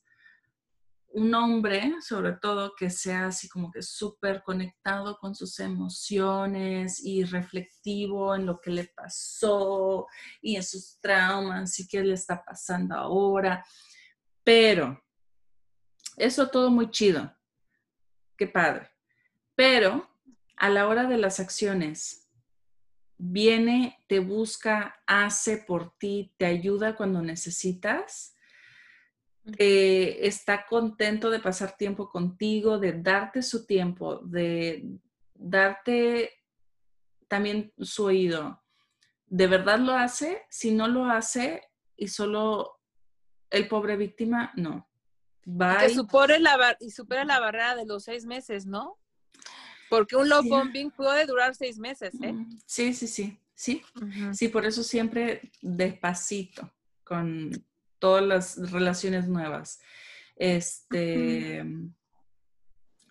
un 1.17 1.33
hombre, 1.33 1.95
sobre 2.01 2.33
todo, 2.33 2.75
que 2.75 2.91
sea 2.91 3.27
así 3.27 3.49
como 3.49 3.71
que 3.71 3.81
súper 3.81 4.43
conectado 4.43 5.17
con 5.17 5.33
sus 5.33 5.59
emociones 5.59 7.03
y 7.03 7.23
reflectivo 7.23 8.35
en 8.35 8.45
lo 8.45 8.61
que 8.61 8.69
le 8.69 8.85
pasó 8.85 10.05
y 10.43 10.57
en 10.57 10.63
sus 10.63 10.99
traumas 11.01 11.79
y 11.79 11.87
qué 11.87 12.03
le 12.03 12.13
está 12.13 12.45
pasando 12.45 12.93
ahora. 12.93 13.65
Pero, 14.43 15.03
eso 16.17 16.49
todo 16.49 16.69
muy 16.69 16.91
chido. 16.91 17.35
Qué 18.37 18.45
padre. 18.45 18.87
Pero 19.55 20.07
a 20.55 20.69
la 20.69 20.87
hora 20.87 21.05
de 21.05 21.17
las 21.17 21.39
acciones, 21.39 22.29
viene, 23.17 24.05
te 24.07 24.19
busca, 24.19 25.01
hace 25.07 25.57
por 25.57 25.97
ti, 25.97 26.35
te 26.37 26.45
ayuda 26.45 26.95
cuando 26.95 27.23
necesitas, 27.23 28.35
está 29.57 30.65
contento 30.65 31.29
de 31.29 31.39
pasar 31.39 31.77
tiempo 31.77 32.09
contigo, 32.09 32.79
de 32.79 32.93
darte 32.93 33.41
su 33.41 33.65
tiempo, 33.65 34.17
de 34.17 34.99
darte 35.33 36.33
también 37.27 37.73
su 37.79 38.05
oído. 38.05 38.61
¿De 39.25 39.47
verdad 39.47 39.79
lo 39.79 39.93
hace? 39.93 40.43
Si 40.49 40.71
no 40.71 40.87
lo 40.87 41.05
hace 41.05 41.61
y 41.95 42.07
solo 42.07 42.79
el 43.49 43.67
pobre 43.67 43.97
víctima, 43.97 44.51
no. 44.55 44.87
Que 45.79 45.89
supere 45.89 46.39
la, 46.39 46.75
y 46.81 46.91
supera 46.91 47.23
la 47.23 47.39
barrera 47.39 47.75
de 47.75 47.85
los 47.85 48.03
seis 48.03 48.25
meses, 48.25 48.65
¿no? 48.65 48.97
Porque 49.89 50.17
un 50.17 50.27
love 50.27 50.45
bombing 50.49 50.91
puede 50.91 51.25
durar 51.25 51.55
seis 51.55 51.79
meses, 51.79 52.13
¿eh? 52.21 52.35
Sí, 52.65 52.93
sí, 52.93 53.07
sí, 53.07 53.39
sí. 53.55 53.81
Sí, 54.33 54.49
por 54.49 54.65
eso 54.65 54.83
siempre 54.83 55.49
despacito 55.61 56.69
con 57.05 57.51
todas 57.99 58.23
las 58.23 58.71
relaciones 58.71 59.27
nuevas. 59.27 59.79
Este, 60.35 61.63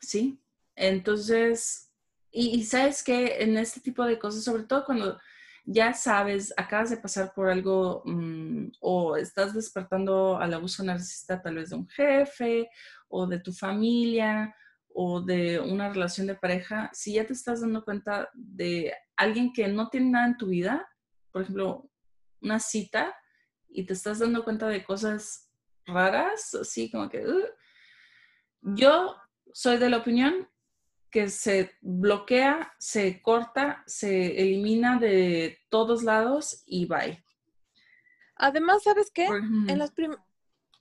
sí. 0.01 0.41
Entonces, 0.74 1.87
y, 2.30 2.64
sabes 2.64 3.03
que 3.03 3.43
en 3.43 3.57
este 3.57 3.80
tipo 3.80 4.05
de 4.05 4.18
cosas, 4.18 4.45
sobre 4.45 4.64
todo 4.64 4.84
cuando 4.84 5.18
ya 5.64 5.95
sabes, 5.95 6.53
acabas 6.57 6.91
de 6.91 6.99
pasar 6.99 7.32
por 7.34 7.49
algo 7.49 8.03
mm, 8.05 8.72
o 8.80 9.16
estás 9.16 9.55
despertando 9.55 10.37
al 10.37 10.55
abuso 10.55 10.84
narcisista 10.84 11.43
tal 11.43 11.57
vez 11.57 11.70
de 11.70 11.76
un 11.76 11.89
jefe 11.89 12.68
o 13.09 13.26
de 13.26 13.41
tu 13.41 13.53
familia 13.53 14.55
o 14.95 15.20
de 15.20 15.59
una 15.61 15.89
relación 15.89 16.26
de 16.26 16.34
pareja, 16.34 16.91
si 16.93 17.14
ya 17.14 17.26
te 17.26 17.32
estás 17.32 17.62
dando 17.62 17.84
cuenta 17.84 18.30
de 18.34 18.93
alguien 19.16 19.53
que 19.53 19.68
no 19.68 19.89
tiene 19.89 20.11
nada 20.11 20.26
en 20.26 20.37
tu 20.37 20.47
vida, 20.47 20.87
por 21.32 21.43
ejemplo, 21.43 21.91
una 22.41 22.59
cita, 22.61 23.14
y 23.77 23.85
te 23.85 23.93
estás 23.93 24.20
dando 24.20 24.43
cuenta 24.43 24.68
de 24.68 24.83
cosas 24.83 25.51
raras, 25.85 26.55
así 26.55 26.91
como 26.91 27.11
que... 27.11 27.27
Uh, 27.27 27.45
yo 28.62 29.14
soy 29.53 29.77
de 29.77 29.91
la 29.91 29.99
opinión 29.99 30.49
que 31.11 31.29
se 31.29 31.72
bloquea, 31.83 32.74
se 32.79 33.20
corta, 33.20 33.85
se 33.87 34.41
elimina 34.41 34.99
de 34.99 35.59
todos 35.68 36.03
lados 36.03 36.62
y 36.64 36.87
bye. 36.87 37.22
Además, 38.37 38.83
¿sabes 38.83 39.11
qué? 39.12 39.27
En 39.27 39.79
las 39.79 39.93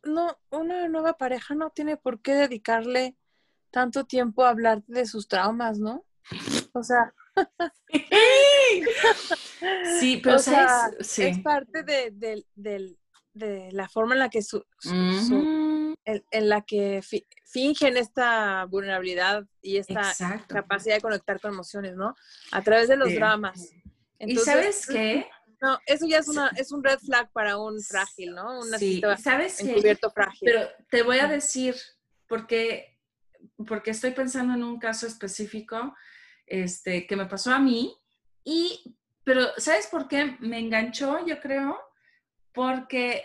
no, 0.04 0.38
una 0.52 0.88
nueva 0.88 1.18
pareja 1.18 1.54
no 1.54 1.70
tiene 1.72 1.98
por 1.98 2.22
qué 2.22 2.34
dedicarle 2.34 3.18
tanto 3.72 4.06
tiempo 4.06 4.46
a 4.46 4.50
hablar 4.50 4.84
de 4.88 5.06
sus 5.06 5.28
traumas, 5.28 5.80
¿no? 5.80 6.06
O 6.74 6.82
sea. 6.82 7.14
Sí, 9.99 10.21
pero 10.23 10.38
es 10.38 11.39
parte 11.39 11.83
de, 11.83 12.95
la 13.71 13.89
forma 13.89 14.13
en 14.13 14.19
la 14.19 14.29
que 14.29 14.41
su, 14.41 14.65
en, 16.05 16.49
la 16.49 16.61
que 16.61 17.01
fingen 17.43 17.97
esta 17.97 18.65
vulnerabilidad 18.65 19.45
y 19.61 19.77
esta 19.77 20.13
capacidad 20.47 20.95
de 20.95 21.01
conectar 21.01 21.39
con 21.41 21.51
emociones, 21.51 21.95
¿no? 21.95 22.15
A 22.51 22.61
través 22.61 22.88
de 22.88 22.95
los 22.95 23.13
dramas. 23.13 23.71
¿Y 24.19 24.38
sabes 24.38 24.86
qué? 24.88 25.27
No, 25.61 25.79
eso 25.86 26.05
ya 26.05 26.19
es 26.19 26.27
una 26.27 26.49
es 26.57 26.71
un 26.71 26.83
red 26.83 26.99
flag 26.99 27.31
para 27.31 27.57
un 27.57 27.81
frágil, 27.81 28.36
¿no? 28.36 28.59
Un 28.59 28.77
sí, 28.77 29.01
¿sabes 29.21 29.59
encubierto 29.61 30.11
frágil. 30.11 30.41
Pero 30.51 30.67
te 30.89 31.01
voy 31.01 31.19
a 31.19 31.27
decir, 31.27 31.75
porque 32.27 32.99
porque 33.67 33.91
estoy 33.91 34.11
pensando 34.11 34.53
en 34.53 34.63
un 34.63 34.79
caso 34.79 35.07
específico 35.07 35.95
este, 36.46 37.08
que 37.08 37.16
me 37.16 37.26
pasó 37.26 37.54
a 37.54 37.60
mí, 37.60 37.96
y, 38.43 38.98
pero 39.24 39.48
¿sabes 39.58 39.88
por 39.88 40.08
qué 40.08 40.38
me 40.39 40.60
enganchó? 40.60 41.26
Yo 41.26 41.39
creo, 41.39 41.80
porque 42.54 43.24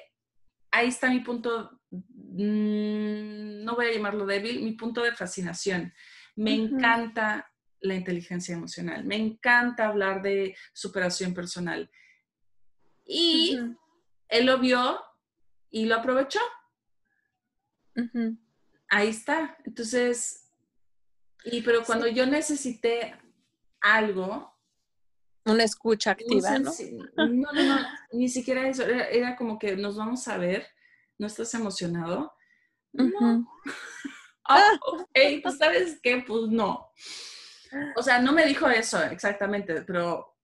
ahí 0.70 0.88
está 0.88 1.10
mi 1.10 1.20
punto, 1.20 1.80
mm, 1.90 3.64
no 3.64 3.74
voy 3.74 3.86
a 3.86 3.92
llamarlo 3.92 4.26
débil, 4.26 4.62
mi 4.62 4.72
punto 4.72 5.02
de 5.02 5.12
fascinación. 5.12 5.92
Me 6.36 6.54
encanta 6.54 7.52
la 7.80 7.94
inteligencia 7.94 8.54
emocional, 8.54 9.04
me 9.04 9.16
encanta 9.16 9.88
hablar 9.88 10.22
de 10.22 10.56
superación 10.72 11.34
personal. 11.34 11.90
Y 13.04 13.58
él 14.28 14.46
lo 14.46 14.58
vio 14.58 15.02
y 15.70 15.86
lo 15.86 15.96
aprovechó 15.96 16.40
ahí 18.90 19.08
está. 19.08 19.56
Entonces, 19.64 20.49
y 21.44 21.62
pero 21.62 21.84
cuando 21.84 22.06
yo 22.06 22.26
necesité 22.26 23.14
algo. 23.80 24.52
Una 25.44 25.64
escucha 25.64 26.12
activa, 26.12 26.58
¿no? 26.58 26.70
No, 27.16 27.52
no, 27.52 27.52
no, 27.52 27.86
ni 28.12 28.28
siquiera 28.28 28.68
eso. 28.68 28.84
Era, 28.84 29.36
como 29.36 29.58
que 29.58 29.76
nos 29.76 29.96
vamos 29.96 30.28
a 30.28 30.36
ver, 30.36 30.66
¿no 31.18 31.26
estás 31.26 31.52
emocionado? 31.54 32.32
No. 32.92 33.46
Ah, 34.52 34.72
pues 35.44 35.58
sabes 35.58 36.00
qué, 36.02 36.24
pues 36.26 36.48
no. 36.48 36.90
O 37.94 38.02
sea, 38.02 38.20
no 38.20 38.32
me 38.32 38.44
dijo 38.46 38.68
eso 38.68 39.00
exactamente, 39.00 39.82
pero 39.82 40.36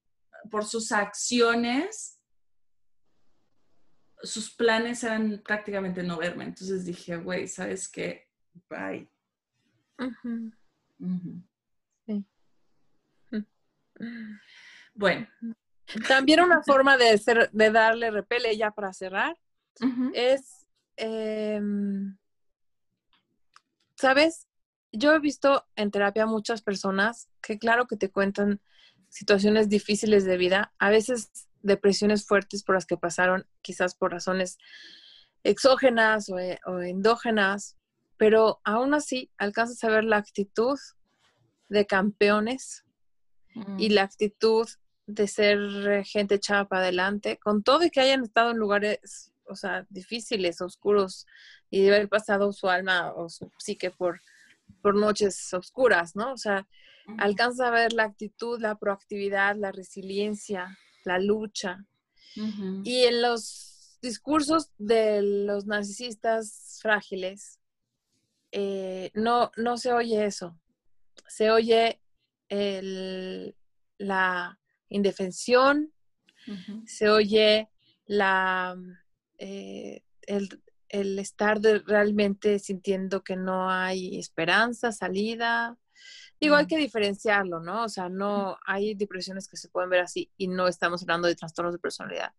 por 0.48 0.64
sus 0.64 0.92
acciones 0.92 2.16
sus 4.22 4.54
planes 4.54 5.02
eran 5.04 5.42
prácticamente 5.44 6.02
no 6.02 6.18
verme. 6.18 6.44
Entonces 6.44 6.84
dije, 6.84 7.16
güey, 7.16 7.48
¿sabes 7.48 7.88
qué? 7.88 8.28
Bye. 8.68 9.10
Bueno. 14.94 15.26
También 16.08 16.40
una 16.40 16.62
forma 16.62 16.96
de, 16.96 17.16
ser, 17.16 17.50
de 17.52 17.70
darle 17.70 18.10
repele 18.10 18.56
ya 18.56 18.72
para 18.72 18.92
cerrar 18.92 19.36
es, 20.14 20.66
em, 20.96 22.16
¿sabes? 23.96 24.48
Yo 24.92 25.14
he 25.14 25.18
visto 25.18 25.66
en 25.76 25.90
terapia 25.90 26.26
muchas 26.26 26.62
personas 26.62 27.28
que 27.40 27.58
claro 27.58 27.86
que 27.86 27.96
te 27.96 28.10
cuentan 28.10 28.60
situaciones 29.08 29.68
difíciles 29.68 30.24
de 30.24 30.36
vida, 30.36 30.72
a 30.78 30.90
veces 30.90 31.30
depresiones 31.62 32.26
fuertes 32.26 32.62
por 32.62 32.74
las 32.74 32.86
que 32.86 32.96
pasaron, 32.96 33.46
quizás 33.62 33.94
por 33.94 34.12
razones 34.12 34.58
exógenas 35.42 36.28
o, 36.28 36.38
eh, 36.38 36.58
o 36.66 36.80
endógenas, 36.80 37.75
pero 38.16 38.60
aún 38.64 38.94
así 38.94 39.30
alcanzas 39.38 39.82
a 39.84 39.90
ver 39.90 40.04
la 40.04 40.16
actitud 40.16 40.78
de 41.68 41.86
campeones 41.86 42.84
y 43.78 43.90
mm. 43.90 43.92
la 43.92 44.02
actitud 44.02 44.68
de 45.06 45.28
ser 45.28 46.04
gente 46.04 46.36
echada 46.36 46.66
para 46.66 46.82
adelante, 46.82 47.38
con 47.38 47.62
todo 47.62 47.84
y 47.84 47.90
que 47.90 48.00
hayan 48.00 48.24
estado 48.24 48.50
en 48.50 48.58
lugares, 48.58 49.32
o 49.46 49.54
sea, 49.54 49.86
difíciles, 49.88 50.60
oscuros, 50.60 51.26
y 51.70 51.82
de 51.82 51.94
haber 51.94 52.08
pasado 52.08 52.52
su 52.52 52.68
alma 52.68 53.12
o 53.14 53.28
su 53.28 53.50
psique 53.58 53.90
por, 53.90 54.20
por 54.82 54.94
noches 54.94 55.52
oscuras, 55.54 56.16
¿no? 56.16 56.32
O 56.32 56.36
sea, 56.36 56.66
alcanza 57.18 57.68
a 57.68 57.70
ver 57.70 57.92
la 57.92 58.04
actitud, 58.04 58.60
la 58.60 58.76
proactividad, 58.76 59.56
la 59.56 59.72
resiliencia, 59.72 60.76
la 61.04 61.18
lucha. 61.18 61.84
Y 62.84 63.04
en 63.04 63.22
los 63.22 63.98
discursos 64.02 64.70
de 64.76 65.22
los 65.22 65.64
narcisistas 65.64 66.80
frágiles, 66.82 67.60
eh, 68.52 69.10
no, 69.14 69.50
no 69.56 69.76
se 69.76 69.92
oye 69.92 70.24
eso. 70.24 70.58
Se 71.28 71.50
oye 71.50 72.00
la 73.98 74.58
indefensión, 74.88 75.92
se 76.86 77.08
oye 77.08 77.68
la, 78.06 78.76
eh, 79.38 80.02
el, 80.26 81.18
estar 81.18 81.60
realmente 81.60 82.58
sintiendo 82.58 83.22
que 83.24 83.36
no 83.36 83.70
hay 83.70 84.18
esperanza, 84.18 84.92
salida. 84.92 85.76
Digo, 86.40 86.54
hay 86.54 86.66
que 86.66 86.76
diferenciarlo, 86.76 87.60
¿no? 87.60 87.84
O 87.84 87.88
sea, 87.88 88.08
no 88.08 88.58
hay 88.66 88.94
depresiones 88.94 89.48
que 89.48 89.56
se 89.56 89.68
pueden 89.68 89.90
ver 89.90 90.00
así 90.00 90.30
y 90.36 90.48
no 90.48 90.68
estamos 90.68 91.02
hablando 91.02 91.28
de 91.28 91.34
trastornos 91.34 91.74
de 91.74 91.80
personalidad. 91.80 92.32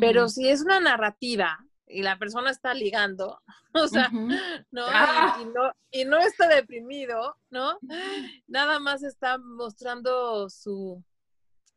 Pero 0.00 0.28
si 0.28 0.48
es 0.48 0.62
una 0.62 0.78
narrativa 0.80 1.58
y 1.86 2.02
la 2.02 2.18
persona 2.18 2.50
está 2.50 2.74
ligando, 2.74 3.40
o 3.74 3.88
sea, 3.88 4.10
¿no? 4.70 4.84
¡Ah! 4.86 5.38
Y, 5.40 5.44
¿no? 5.46 5.72
y 5.90 6.04
no 6.04 6.18
está 6.18 6.48
deprimido, 6.48 7.36
¿no? 7.50 7.78
Nada 8.46 8.78
más 8.78 9.02
está 9.02 9.38
mostrando 9.38 10.48
su, 10.48 11.02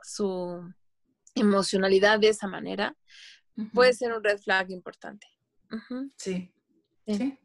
su 0.01 0.61
emocionalidad 1.35 2.19
de 2.19 2.29
esa 2.29 2.47
manera, 2.47 2.95
puede 3.73 3.93
ser 3.93 4.13
un 4.13 4.23
red 4.23 4.37
flag 4.39 4.71
importante. 4.71 5.27
sí. 6.17 6.51
sí. 7.07 7.39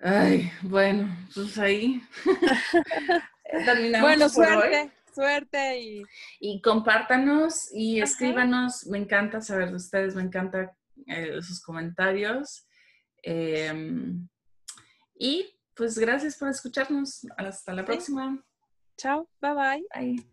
Ay, 0.00 0.52
bueno, 0.60 1.16
pues 1.34 1.56
ahí 1.56 2.02
terminamos. 3.64 4.06
Bueno, 4.06 4.28
suerte 4.28 4.92
suerte 5.14 5.80
y... 5.80 6.02
Y 6.40 6.60
compártanos 6.60 7.70
y 7.72 8.00
escríbanos. 8.00 8.86
Me 8.86 8.98
encanta 8.98 9.40
saber 9.40 9.70
de 9.70 9.76
ustedes, 9.76 10.14
me 10.14 10.22
encanta 10.22 10.76
eh, 11.06 11.40
sus 11.42 11.62
comentarios. 11.62 12.66
Em, 13.22 14.28
y 15.18 15.54
pues 15.74 15.98
gracias 15.98 16.36
por 16.36 16.48
escucharnos. 16.48 17.26
Hasta 17.36 17.72
la 17.72 17.84
próxima. 17.84 18.42
Chao, 18.96 19.28
bye 19.40 19.54
bye. 19.54 19.84
Bye. 19.94 20.24